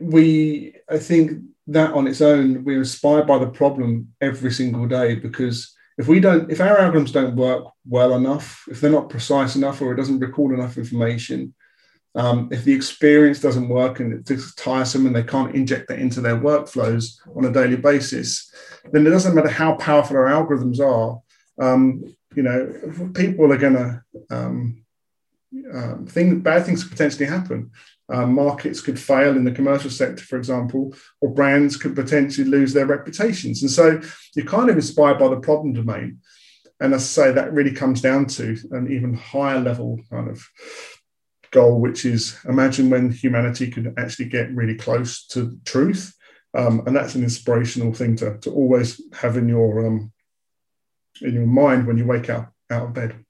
we, 0.00 0.74
I 0.90 0.98
think 0.98 1.42
that 1.68 1.92
on 1.92 2.06
its 2.06 2.20
own, 2.20 2.64
we're 2.64 2.78
inspired 2.78 3.26
by 3.26 3.38
the 3.38 3.50
problem 3.50 4.14
every 4.20 4.50
single 4.50 4.86
day 4.86 5.14
because 5.14 5.74
if 5.98 6.06
we 6.06 6.20
don't, 6.20 6.50
if 6.50 6.60
our 6.60 6.76
algorithms 6.76 7.12
don't 7.12 7.34
work 7.34 7.64
well 7.86 8.14
enough, 8.14 8.64
if 8.70 8.80
they're 8.80 8.90
not 8.90 9.10
precise 9.10 9.56
enough, 9.56 9.82
or 9.82 9.92
it 9.92 9.96
doesn't 9.96 10.20
record 10.20 10.56
enough 10.56 10.78
information, 10.78 11.54
um, 12.14 12.48
if 12.52 12.64
the 12.64 12.72
experience 12.72 13.40
doesn't 13.40 13.68
work 13.68 14.00
and 14.00 14.28
it's 14.30 14.54
tiresome 14.54 15.06
and 15.06 15.14
they 15.14 15.24
can't 15.24 15.54
inject 15.54 15.88
that 15.88 15.98
into 15.98 16.20
their 16.20 16.36
workflows 16.36 17.18
on 17.36 17.44
a 17.44 17.52
daily 17.52 17.76
basis, 17.76 18.52
then 18.92 19.06
it 19.06 19.10
doesn't 19.10 19.34
matter 19.34 19.48
how 19.48 19.74
powerful 19.74 20.16
our 20.16 20.26
algorithms 20.26 20.80
are. 20.80 21.20
Um, 21.60 22.04
you 22.34 22.42
know, 22.44 23.10
people 23.14 23.52
are 23.52 23.58
going 23.58 23.74
to 23.74 24.02
um, 24.30 24.84
um, 25.72 26.06
things, 26.06 26.42
bad 26.42 26.64
things 26.64 26.88
potentially 26.88 27.26
happen. 27.26 27.72
Um, 28.10 28.34
markets 28.34 28.80
could 28.80 28.98
fail 28.98 29.36
in 29.36 29.44
the 29.44 29.52
commercial 29.52 29.90
sector, 29.90 30.24
for 30.24 30.38
example, 30.38 30.94
or 31.20 31.34
brands 31.34 31.76
could 31.76 31.94
potentially 31.94 32.48
lose 32.48 32.72
their 32.72 32.86
reputations. 32.86 33.60
And 33.62 33.70
so 33.70 34.00
you're 34.34 34.46
kind 34.46 34.70
of 34.70 34.76
inspired 34.76 35.18
by 35.18 35.28
the 35.28 35.40
problem 35.40 35.74
domain. 35.74 36.20
And 36.80 36.94
as 36.94 37.02
I 37.02 37.24
say, 37.24 37.32
that 37.32 37.52
really 37.52 37.72
comes 37.72 38.00
down 38.00 38.26
to 38.26 38.56
an 38.70 38.90
even 38.90 39.12
higher 39.12 39.60
level 39.60 40.00
kind 40.10 40.28
of 40.28 40.42
goal, 41.50 41.80
which 41.80 42.04
is 42.04 42.38
imagine 42.48 42.88
when 42.88 43.10
humanity 43.10 43.70
could 43.70 43.94
actually 43.98 44.26
get 44.26 44.54
really 44.54 44.76
close 44.76 45.26
to 45.28 45.58
truth. 45.64 46.14
Um, 46.54 46.82
and 46.86 46.96
that's 46.96 47.14
an 47.14 47.22
inspirational 47.22 47.92
thing 47.92 48.16
to, 48.16 48.38
to 48.38 48.50
always 48.50 49.02
have 49.12 49.36
in 49.36 49.48
your 49.48 49.86
um, 49.86 50.12
in 51.20 51.34
your 51.34 51.46
mind 51.46 51.86
when 51.86 51.98
you 51.98 52.06
wake 52.06 52.30
up 52.30 52.52
out 52.70 52.84
of 52.84 52.94
bed. 52.94 53.24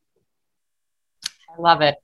I 1.25 1.61
love 1.61 1.81
it. 1.81 1.97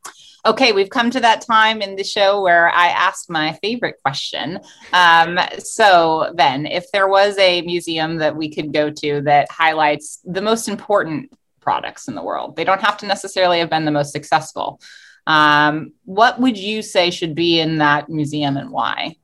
Okay, 0.47 0.73
we've 0.73 0.91
come 0.91 1.11
to 1.11 1.21
that 1.21 1.41
time 1.41 1.81
in 1.81 1.97
the 1.97 2.05
show 2.05 2.43
where 2.43 2.69
I 2.69 2.89
ask 2.89 3.31
my 3.31 3.55
favorite 3.63 3.97
question. 4.03 4.61
Um, 4.93 5.39
so, 5.59 6.33
Ben, 6.35 6.67
if 6.67 6.91
there 6.93 7.09
was 7.09 7.39
a 7.39 7.63
museum 7.63 8.19
that 8.19 8.37
we 8.37 8.51
could 8.51 8.71
go 8.71 8.91
to 8.91 9.23
that 9.23 9.51
highlights 9.51 10.21
the 10.23 10.43
most 10.43 10.69
important 10.69 11.33
products 11.61 12.09
in 12.09 12.15
the 12.15 12.23
world, 12.23 12.57
they 12.57 12.65
don't 12.65 12.83
have 12.83 12.99
to 12.99 13.07
necessarily 13.07 13.59
have 13.59 13.71
been 13.71 13.87
the 13.87 13.91
most 13.91 14.13
successful. 14.13 14.83
Um, 15.27 15.93
what 16.05 16.39
would 16.39 16.59
you 16.59 16.83
say 16.83 17.11
should 17.11 17.35
be 17.35 17.59
in 17.61 17.79
that 17.79 18.11
museum 18.11 18.59
and 18.59 18.71
why? 18.71 19.17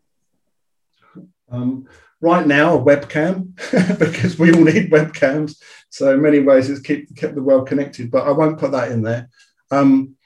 Um, 1.50 1.86
right 2.22 2.46
now, 2.46 2.78
a 2.78 2.82
webcam, 2.82 3.54
because 3.98 4.38
we 4.38 4.54
all 4.54 4.64
need 4.64 4.90
webcams. 4.90 5.60
So, 5.90 6.14
in 6.14 6.22
many 6.22 6.38
ways, 6.38 6.70
it's 6.70 6.80
keep, 6.80 7.14
kept 7.14 7.34
the 7.34 7.42
world 7.42 7.68
connected, 7.68 8.10
but 8.10 8.26
I 8.26 8.30
won't 8.30 8.58
put 8.58 8.72
that 8.72 8.90
in 8.90 9.02
there. 9.02 9.28
Um, 9.70 10.16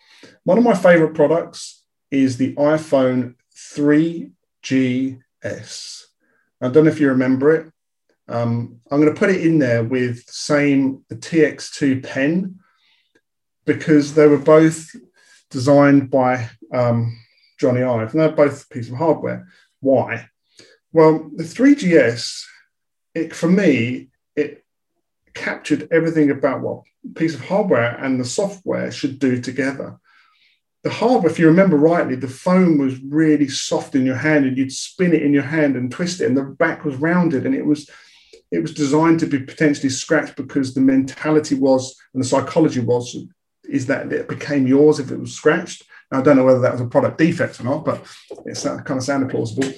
one 0.45 0.59
of 0.59 0.65
my 0.65 0.75
favorite 0.75 1.15
products 1.15 1.83
is 2.11 2.37
the 2.37 2.55
iPhone 2.55 3.35
3GS. 3.57 4.33
I 6.61 6.69
don't 6.69 6.85
know 6.85 6.91
if 6.91 7.01
you 7.01 7.09
remember 7.09 7.55
it. 7.55 7.73
Um, 8.29 8.81
I'm 8.91 9.01
going 9.01 9.13
to 9.13 9.19
put 9.19 9.31
it 9.31 9.45
in 9.45 9.59
there 9.59 9.85
with 9.85 10.25
same 10.29 11.05
the 11.09 11.17
TX2 11.17 12.03
pen 12.03 12.59
because 13.67 14.15
they 14.15 14.27
were 14.27 14.39
both 14.39 14.95
designed 15.51 16.11
by 16.11 16.49
um, 16.73 17.19
Jony 17.61 17.87
Ive, 17.87 18.13
and 18.13 18.21
they're 18.21 18.33
both 18.33 18.65
a 18.65 18.69
piece 18.75 18.89
of 18.89 18.97
hardware. 18.97 19.49
Why? 19.81 20.29
Well, 20.93 21.31
the 21.35 21.45
3GS, 21.45 22.45
it, 23.15 23.35
for 23.35 23.49
me, 23.49 24.09
it 24.37 24.65
captured 25.35 25.89
everything 25.91 26.31
about 26.31 26.61
what 26.61 26.83
piece 27.15 27.35
of 27.35 27.45
hardware 27.45 27.97
and 27.97 28.19
the 28.19 28.25
software 28.25 28.91
should 28.91 29.19
do 29.19 29.41
together. 29.41 29.99
The 30.85 30.91
hardware, 30.91 31.31
if 31.31 31.39
you 31.39 31.47
remember 31.47 31.77
rightly, 31.77 32.15
the 32.15 32.29
phone 32.29 32.79
was 32.79 33.01
really 33.03 33.49
soft 33.49 33.95
in 33.95 34.05
your 34.07 34.17
hand, 34.17 34.45
and 34.45 34.57
you'd 34.57 34.73
spin 34.73 35.15
it 35.15 35.23
in 35.23 35.33
your 35.33 35.43
hand 35.43 35.77
and 35.77 35.91
twist 35.91 36.21
it, 36.21 36.27
and 36.27 36.37
the 36.37 36.43
back 36.45 36.85
was 36.85 36.97
rounded, 36.97 37.47
and 37.47 37.55
it 37.55 37.65
was 37.65 37.91
it 38.53 38.61
was 38.61 38.75
designed 38.75 39.19
to 39.21 39.27
be 39.27 39.41
potentially 39.41 39.89
scratched 39.89 40.37
because 40.37 40.75
the 40.75 40.81
mentality 40.81 41.57
was 41.57 41.97
and 42.13 42.23
the 42.23 42.29
psychology 42.29 42.81
was 42.81 43.17
is 43.65 43.87
that 43.87 44.13
it 44.13 44.29
became 44.29 44.67
yours 44.67 45.01
if 45.01 45.11
it 45.11 45.19
was 45.19 45.33
scratched. 45.33 45.85
Now, 46.13 46.21
I 46.21 46.23
don't 46.23 46.37
know 46.37 46.45
whether 46.45 46.61
that 46.61 46.73
was 46.73 46.81
a 46.81 46.87
product 46.87 47.19
defect 47.19 47.61
or 47.61 47.65
not, 47.65 47.85
but 47.85 48.05
it 48.45 48.63
kind 48.63 48.99
of 48.99 49.03
sounded 49.03 49.31
plausible. 49.31 49.73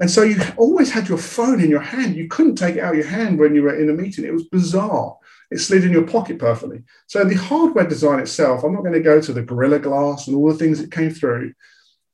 And 0.00 0.10
so 0.10 0.22
you 0.22 0.40
always 0.56 0.90
had 0.90 1.08
your 1.08 1.18
phone 1.18 1.60
in 1.60 1.70
your 1.70 1.80
hand. 1.80 2.16
You 2.16 2.28
couldn't 2.28 2.56
take 2.56 2.76
it 2.76 2.80
out 2.80 2.92
of 2.92 2.98
your 2.98 3.08
hand 3.08 3.38
when 3.38 3.54
you 3.54 3.62
were 3.62 3.78
in 3.78 3.88
a 3.88 3.92
meeting. 3.92 4.24
It 4.24 4.32
was 4.32 4.44
bizarre. 4.44 5.16
It 5.52 5.58
slid 5.58 5.84
in 5.84 5.92
your 5.92 6.06
pocket 6.06 6.38
perfectly. 6.38 6.82
So 7.06 7.24
the 7.24 7.34
hardware 7.34 7.86
design 7.86 8.20
itself, 8.20 8.64
I'm 8.64 8.72
not 8.72 8.82
going 8.82 8.94
to 8.94 9.00
go 9.00 9.20
to 9.20 9.32
the 9.32 9.42
Gorilla 9.42 9.78
Glass 9.78 10.26
and 10.26 10.36
all 10.36 10.48
the 10.48 10.58
things 10.58 10.80
that 10.80 10.90
came 10.90 11.10
through. 11.10 11.52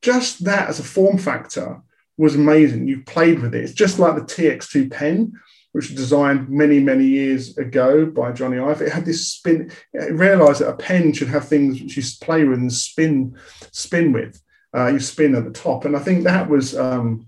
Just 0.03 0.45
that 0.45 0.69
as 0.69 0.79
a 0.79 0.85
form 0.85 1.19
factor 1.19 1.81
was 2.17 2.35
amazing. 2.35 2.89
You 2.89 3.03
played 3.03 3.41
with 3.41 3.55
it. 3.55 3.65
It's 3.65 3.73
just 3.73 3.99
like 3.99 4.15
the 4.15 4.23
TX2 4.23 4.91
pen 4.91 5.39
which 5.73 5.91
was 5.91 5.97
designed 5.97 6.49
many, 6.49 6.81
many 6.81 7.05
years 7.05 7.57
ago 7.59 8.07
by 8.07 8.33
Jony 8.33 8.61
Ive. 8.61 8.83
It 8.83 8.93
had 8.93 9.05
this 9.05 9.29
spin. 9.29 9.71
It 9.93 10.13
realized 10.13 10.61
that 10.61 10.71
a 10.71 10.77
pen 10.77 11.13
should 11.13 11.29
have 11.29 11.47
things 11.47 11.81
which 11.81 11.97
you 11.97 12.03
play 12.21 12.45
with 12.45 12.59
and 12.59 12.73
spin, 12.73 13.37
spin 13.71 14.13
with. 14.13 14.43
Uh, 14.75 14.89
you 14.89 15.01
spin 15.01 15.35
at 15.35 15.45
the 15.45 15.51
top, 15.51 15.85
and 15.85 15.97
I 15.97 16.01
think 16.01 16.25
that 16.25 16.49
was 16.49 16.77
um, 16.77 17.27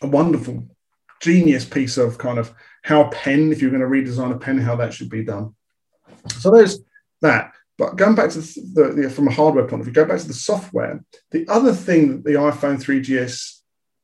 a 0.00 0.06
wonderful, 0.06 0.68
genius 1.20 1.64
piece 1.64 1.96
of 1.96 2.18
kind 2.18 2.38
of 2.38 2.52
how 2.86 3.08
pen, 3.08 3.50
if 3.50 3.60
you're 3.60 3.72
going 3.72 3.80
to 3.80 3.88
redesign 3.88 4.32
a 4.32 4.38
pen, 4.38 4.58
how 4.58 4.76
that 4.76 4.94
should 4.94 5.10
be 5.10 5.24
done. 5.24 5.52
So 6.38 6.52
there's 6.52 6.78
that. 7.20 7.52
But 7.76 7.96
going 7.96 8.14
back 8.14 8.30
to 8.30 8.38
the, 8.38 8.94
the, 8.96 9.10
from 9.10 9.26
a 9.26 9.32
hardware 9.32 9.66
point 9.66 9.80
of 9.80 9.86
view, 9.86 9.92
go 9.92 10.04
back 10.04 10.20
to 10.20 10.28
the 10.28 10.32
software. 10.32 11.04
The 11.32 11.48
other 11.48 11.72
thing 11.72 12.08
that 12.12 12.24
the 12.24 12.38
iPhone 12.38 12.80
3GS 12.80 13.58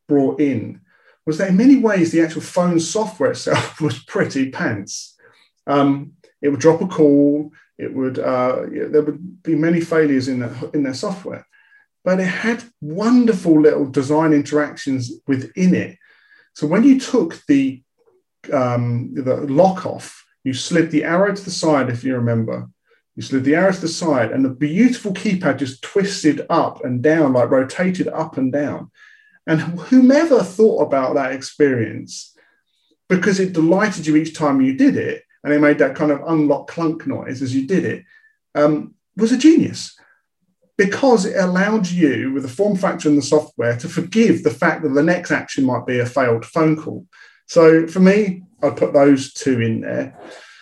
brought 0.08 0.40
in 0.40 0.80
was 1.24 1.38
that 1.38 1.50
in 1.50 1.56
many 1.56 1.76
ways 1.76 2.10
the 2.10 2.22
actual 2.22 2.40
phone 2.40 2.80
software 2.80 3.30
itself 3.30 3.80
was 3.80 4.02
pretty 4.02 4.50
pants. 4.50 5.16
Um, 5.68 6.14
it 6.40 6.48
would 6.48 6.58
drop 6.58 6.80
a 6.80 6.88
call. 6.88 7.52
It 7.78 7.94
would 7.94 8.18
uh, 8.18 8.66
there 8.68 9.02
would 9.02 9.44
be 9.44 9.54
many 9.54 9.80
failures 9.80 10.26
in 10.26 10.40
that, 10.40 10.74
in 10.74 10.82
their 10.82 10.94
software, 10.94 11.46
but 12.04 12.18
it 12.18 12.24
had 12.26 12.64
wonderful 12.80 13.60
little 13.60 13.86
design 13.86 14.32
interactions 14.32 15.12
within 15.28 15.72
it. 15.72 15.98
So 16.54 16.66
when 16.66 16.82
you 16.82 16.98
took 16.98 17.40
the 17.46 17.80
um, 18.52 19.14
the 19.14 19.36
lock 19.42 19.86
off, 19.86 20.24
you 20.44 20.54
slid 20.54 20.90
the 20.90 21.04
arrow 21.04 21.34
to 21.34 21.44
the 21.44 21.50
side, 21.50 21.90
if 21.90 22.02
you 22.02 22.14
remember. 22.14 22.68
You 23.14 23.22
slid 23.22 23.44
the 23.44 23.54
arrow 23.54 23.72
to 23.72 23.80
the 23.80 23.88
side, 23.88 24.32
and 24.32 24.44
the 24.44 24.50
beautiful 24.50 25.12
keypad 25.12 25.58
just 25.58 25.82
twisted 25.82 26.46
up 26.48 26.84
and 26.84 27.02
down, 27.02 27.34
like 27.34 27.50
rotated 27.50 28.08
up 28.08 28.38
and 28.38 28.50
down 28.52 28.90
And 29.46 29.60
whomever 29.60 30.42
thought 30.42 30.82
about 30.82 31.14
that 31.14 31.32
experience, 31.32 32.34
because 33.08 33.38
it 33.38 33.52
delighted 33.52 34.06
you 34.06 34.16
each 34.16 34.34
time 34.34 34.60
you 34.60 34.74
did 34.74 34.96
it, 34.96 35.24
and 35.44 35.52
it 35.52 35.60
made 35.60 35.78
that 35.78 35.96
kind 35.96 36.10
of 36.10 36.22
unlock 36.26 36.68
clunk 36.68 37.06
noise 37.06 37.42
as 37.42 37.54
you 37.54 37.66
did 37.66 37.84
it, 37.84 38.04
um, 38.54 38.94
was 39.16 39.32
a 39.32 39.38
genius 39.38 39.96
because 40.78 41.26
it 41.26 41.36
allowed 41.36 41.86
you, 41.86 42.32
with 42.32 42.42
the 42.42 42.48
form 42.48 42.76
factor 42.76 43.08
and 43.08 43.18
the 43.18 43.22
software, 43.22 43.76
to 43.76 43.88
forgive 43.88 44.42
the 44.42 44.50
fact 44.50 44.82
that 44.82 44.88
the 44.90 45.02
next 45.02 45.30
action 45.30 45.64
might 45.64 45.86
be 45.86 45.98
a 45.98 46.06
failed 46.06 46.44
phone 46.44 46.76
call. 46.76 47.06
So 47.52 47.86
for 47.86 48.00
me, 48.00 48.44
I 48.62 48.70
put 48.70 48.94
those 48.94 49.34
two 49.34 49.60
in 49.60 49.82
there. 49.82 50.18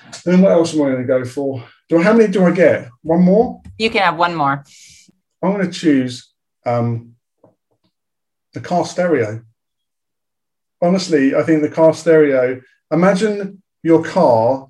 And 0.07 0.23
then 0.25 0.41
what 0.41 0.51
else 0.51 0.75
am 0.75 0.83
I 0.83 0.87
going 0.87 1.03
to 1.03 1.05
go 1.05 1.25
for? 1.25 1.65
Do 1.89 2.01
I, 2.01 2.03
how 2.03 2.15
many 2.15 2.33
do 2.33 2.43
I 2.43 2.51
get? 2.51 2.89
One 3.03 3.23
more? 3.23 3.63
You 3.79 3.91
can 3.91 4.03
have 4.03 4.17
one 4.17 4.35
more. 4.35 4.65
I'm 5.41 5.53
going 5.53 5.65
to 5.65 5.71
choose 5.71 6.33
um, 6.67 7.15
the 8.55 8.61
car 8.61 8.85
stereo. 8.85 9.41
Honestly, 10.83 11.33
I 11.33 11.45
think 11.45 11.63
the 11.63 11.71
car 11.71 11.95
stereo. 11.95 12.61
Imagine 12.91 13.63
your 13.85 14.03
car 14.03 14.69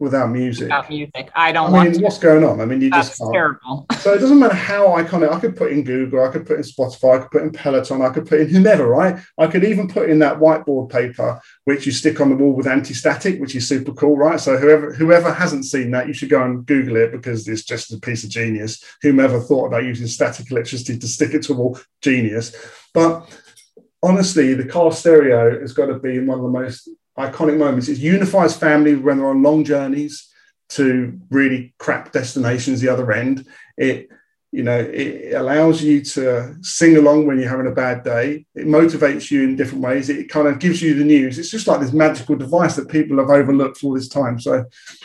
without 0.00 0.30
music. 0.30 0.64
Without 0.64 0.88
music, 0.88 1.30
I 1.34 1.52
don't. 1.52 1.72
I 1.72 1.88
mean, 1.88 2.02
what's 2.02 2.18
going 2.18 2.42
on? 2.42 2.60
I 2.60 2.64
mean, 2.64 2.80
you 2.80 2.90
That's 2.90 3.08
just 3.08 3.20
can't. 3.20 3.32
terrible. 3.32 3.86
So 4.00 4.14
it 4.14 4.18
doesn't 4.18 4.38
matter 4.38 4.54
how 4.54 4.88
iconic. 4.96 5.30
I 5.30 5.38
could 5.38 5.56
put 5.56 5.72
in 5.72 5.84
Google, 5.84 6.24
I 6.24 6.32
could 6.32 6.46
put 6.46 6.56
in 6.56 6.62
Spotify, 6.62 7.18
I 7.18 7.18
could 7.20 7.30
put 7.30 7.42
in 7.42 7.52
Peloton, 7.52 8.00
I 8.00 8.08
could 8.08 8.26
put 8.26 8.40
in 8.40 8.48
whomever, 8.48 8.86
right? 8.88 9.20
I 9.36 9.46
could 9.46 9.62
even 9.62 9.88
put 9.88 10.08
in 10.08 10.18
that 10.20 10.38
whiteboard 10.38 10.90
paper 10.90 11.38
which 11.64 11.84
you 11.84 11.92
stick 11.92 12.18
on 12.18 12.30
the 12.30 12.36
wall 12.36 12.52
with 12.54 12.66
anti-static, 12.66 13.38
which 13.38 13.54
is 13.54 13.68
super 13.68 13.92
cool, 13.92 14.16
right? 14.16 14.40
So 14.40 14.56
whoever 14.56 14.94
whoever 14.94 15.32
hasn't 15.32 15.66
seen 15.66 15.90
that, 15.90 16.08
you 16.08 16.14
should 16.14 16.30
go 16.30 16.42
and 16.42 16.64
Google 16.64 16.96
it 16.96 17.12
because 17.12 17.46
it's 17.46 17.64
just 17.64 17.92
a 17.92 17.98
piece 17.98 18.24
of 18.24 18.30
genius. 18.30 18.82
Whomever 19.02 19.38
thought 19.38 19.66
about 19.66 19.84
using 19.84 20.06
static 20.06 20.50
electricity 20.50 20.98
to 20.98 21.06
stick 21.06 21.34
it 21.34 21.42
to 21.42 21.52
a 21.52 21.56
wall, 21.56 21.78
genius. 22.00 22.56
But 22.94 23.28
honestly, 24.02 24.54
the 24.54 24.64
car 24.64 24.92
stereo 24.92 25.60
has 25.60 25.74
got 25.74 25.86
to 25.86 25.98
be 25.98 26.18
one 26.20 26.38
of 26.38 26.44
the 26.44 26.50
most 26.50 26.88
iconic 27.26 27.58
moments. 27.58 27.88
It 27.88 27.98
unifies 27.98 28.56
family 28.56 28.94
when 28.94 29.18
they're 29.18 29.28
on 29.28 29.42
long 29.42 29.64
journeys 29.64 30.28
to 30.70 31.18
really 31.30 31.74
crap 31.78 32.12
destinations 32.12 32.80
the 32.80 32.88
other 32.88 33.12
end. 33.12 33.46
It 33.76 34.08
you 34.52 34.64
know 34.64 34.78
it 34.78 35.34
allows 35.34 35.80
you 35.80 36.02
to 36.02 36.56
sing 36.60 36.96
along 36.96 37.26
when 37.26 37.38
you're 37.38 37.48
having 37.48 37.68
a 37.68 37.74
bad 37.74 38.02
day. 38.02 38.46
It 38.54 38.66
motivates 38.66 39.30
you 39.30 39.44
in 39.44 39.56
different 39.56 39.84
ways. 39.84 40.08
It 40.08 40.28
kind 40.28 40.48
of 40.48 40.58
gives 40.58 40.82
you 40.82 40.94
the 40.94 41.04
news. 41.04 41.38
It's 41.38 41.50
just 41.50 41.68
like 41.68 41.80
this 41.80 41.92
magical 41.92 42.36
device 42.36 42.76
that 42.76 42.88
people 42.88 43.18
have 43.18 43.30
overlooked 43.30 43.84
all 43.84 43.94
this 43.94 44.08
time. 44.08 44.40
So 44.40 44.64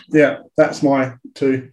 yeah 0.10 0.40
that's 0.58 0.82
my 0.82 1.14
two 1.36 1.70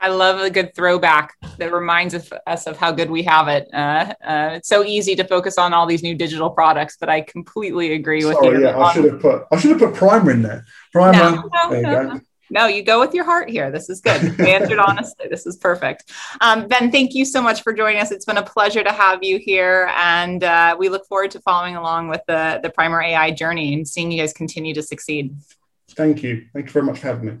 I 0.00 0.08
love 0.08 0.40
a 0.40 0.48
good 0.50 0.74
throwback 0.74 1.34
that 1.58 1.72
reminds 1.72 2.14
us 2.14 2.66
of 2.66 2.78
how 2.78 2.90
good 2.90 3.10
we 3.10 3.22
have 3.24 3.48
it. 3.48 3.68
Uh, 3.72 4.14
uh, 4.24 4.50
it's 4.54 4.68
so 4.68 4.82
easy 4.82 5.14
to 5.16 5.24
focus 5.24 5.58
on 5.58 5.74
all 5.74 5.86
these 5.86 6.02
new 6.02 6.14
digital 6.14 6.48
products, 6.48 6.96
but 6.98 7.08
I 7.10 7.20
completely 7.20 7.92
agree 7.92 8.24
with 8.24 8.34
Sorry, 8.34 8.58
you. 8.58 8.64
yeah 8.64 8.78
i 8.78 8.92
should 8.94 9.04
have 9.04 9.20
put 9.20 9.42
i 9.52 9.58
should 9.58 9.70
have 9.70 9.78
put 9.78 9.94
primer 9.94 10.30
in 10.30 10.42
there 10.42 10.64
primer 10.92 11.12
No, 11.12 11.50
no, 11.52 11.70
there 11.70 11.80
you 11.80 11.86
no, 11.86 11.92
go 11.92 12.02
no. 12.14 12.20
No, 12.52 12.66
you 12.66 12.82
go 12.82 12.98
with 12.98 13.14
your 13.14 13.24
heart 13.24 13.48
here. 13.48 13.70
This 13.70 13.88
is 13.88 14.00
good. 14.00 14.20
You 14.36 14.46
answered 14.46 14.78
honestly. 14.88 15.26
This 15.30 15.46
is 15.46 15.56
perfect. 15.56 16.10
Um, 16.40 16.66
ben, 16.66 16.90
thank 16.90 17.14
you 17.14 17.24
so 17.24 17.40
much 17.40 17.62
for 17.62 17.72
joining 17.72 18.00
us. 18.00 18.10
It's 18.10 18.24
been 18.24 18.38
a 18.38 18.42
pleasure 18.42 18.82
to 18.82 18.90
have 18.90 19.22
you 19.22 19.38
here, 19.38 19.88
and 19.96 20.42
uh, 20.42 20.74
we 20.76 20.88
look 20.88 21.06
forward 21.06 21.30
to 21.30 21.40
following 21.40 21.76
along 21.76 22.08
with 22.08 22.22
the 22.26 22.58
the 22.60 22.70
Primer 22.70 23.00
AI 23.02 23.30
journey 23.30 23.72
and 23.74 23.86
seeing 23.86 24.10
you 24.10 24.20
guys 24.20 24.32
continue 24.32 24.74
to 24.74 24.82
succeed. 24.82 25.36
thank 25.90 26.24
you 26.24 26.46
thank 26.52 26.66
you 26.66 26.72
very 26.72 26.84
much 26.84 26.98
for 26.98 27.06
having 27.06 27.26
me 27.26 27.38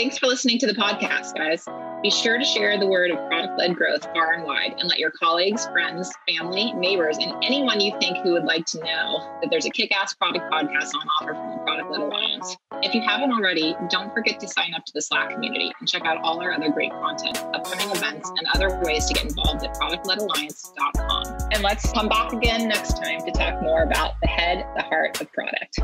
Thanks 0.00 0.16
for 0.16 0.28
listening 0.28 0.58
to 0.60 0.66
the 0.66 0.72
podcast, 0.72 1.34
guys. 1.34 1.66
Be 2.02 2.08
sure 2.08 2.38
to 2.38 2.44
share 2.44 2.78
the 2.78 2.86
word 2.86 3.10
of 3.10 3.18
product 3.28 3.58
led 3.58 3.76
growth 3.76 4.02
far 4.14 4.32
and 4.32 4.44
wide 4.44 4.74
and 4.78 4.88
let 4.88 4.98
your 4.98 5.10
colleagues, 5.10 5.66
friends, 5.66 6.10
family, 6.26 6.72
neighbors, 6.72 7.18
and 7.18 7.34
anyone 7.44 7.80
you 7.80 7.92
think 8.00 8.16
who 8.24 8.32
would 8.32 8.44
like 8.44 8.64
to 8.64 8.78
know 8.78 9.38
that 9.42 9.50
there's 9.50 9.66
a 9.66 9.70
kick 9.70 9.94
ass 9.94 10.14
product 10.14 10.50
podcast 10.50 10.94
on 10.94 11.06
offer 11.20 11.34
from 11.34 11.50
the 11.50 11.58
Product 11.64 11.90
Led 11.90 12.00
Alliance. 12.00 12.56
If 12.80 12.94
you 12.94 13.02
haven't 13.02 13.30
already, 13.30 13.76
don't 13.90 14.10
forget 14.14 14.40
to 14.40 14.48
sign 14.48 14.72
up 14.74 14.86
to 14.86 14.92
the 14.94 15.02
Slack 15.02 15.32
community 15.34 15.70
and 15.78 15.86
check 15.86 16.06
out 16.06 16.16
all 16.22 16.40
our 16.40 16.50
other 16.54 16.70
great 16.70 16.92
content, 16.92 17.36
upcoming 17.52 17.94
events, 17.94 18.30
and 18.30 18.46
other 18.54 18.80
ways 18.82 19.04
to 19.04 19.12
get 19.12 19.24
involved 19.24 19.62
at 19.64 19.74
productledalliance.com. 19.74 21.50
And 21.52 21.62
let's 21.62 21.92
come 21.92 22.08
back 22.08 22.32
again 22.32 22.68
next 22.68 22.96
time 22.96 23.20
to 23.26 23.30
talk 23.32 23.60
more 23.60 23.82
about 23.82 24.14
the 24.22 24.28
head, 24.28 24.64
the 24.76 24.82
heart 24.82 25.20
of 25.20 25.30
product. 25.30 25.78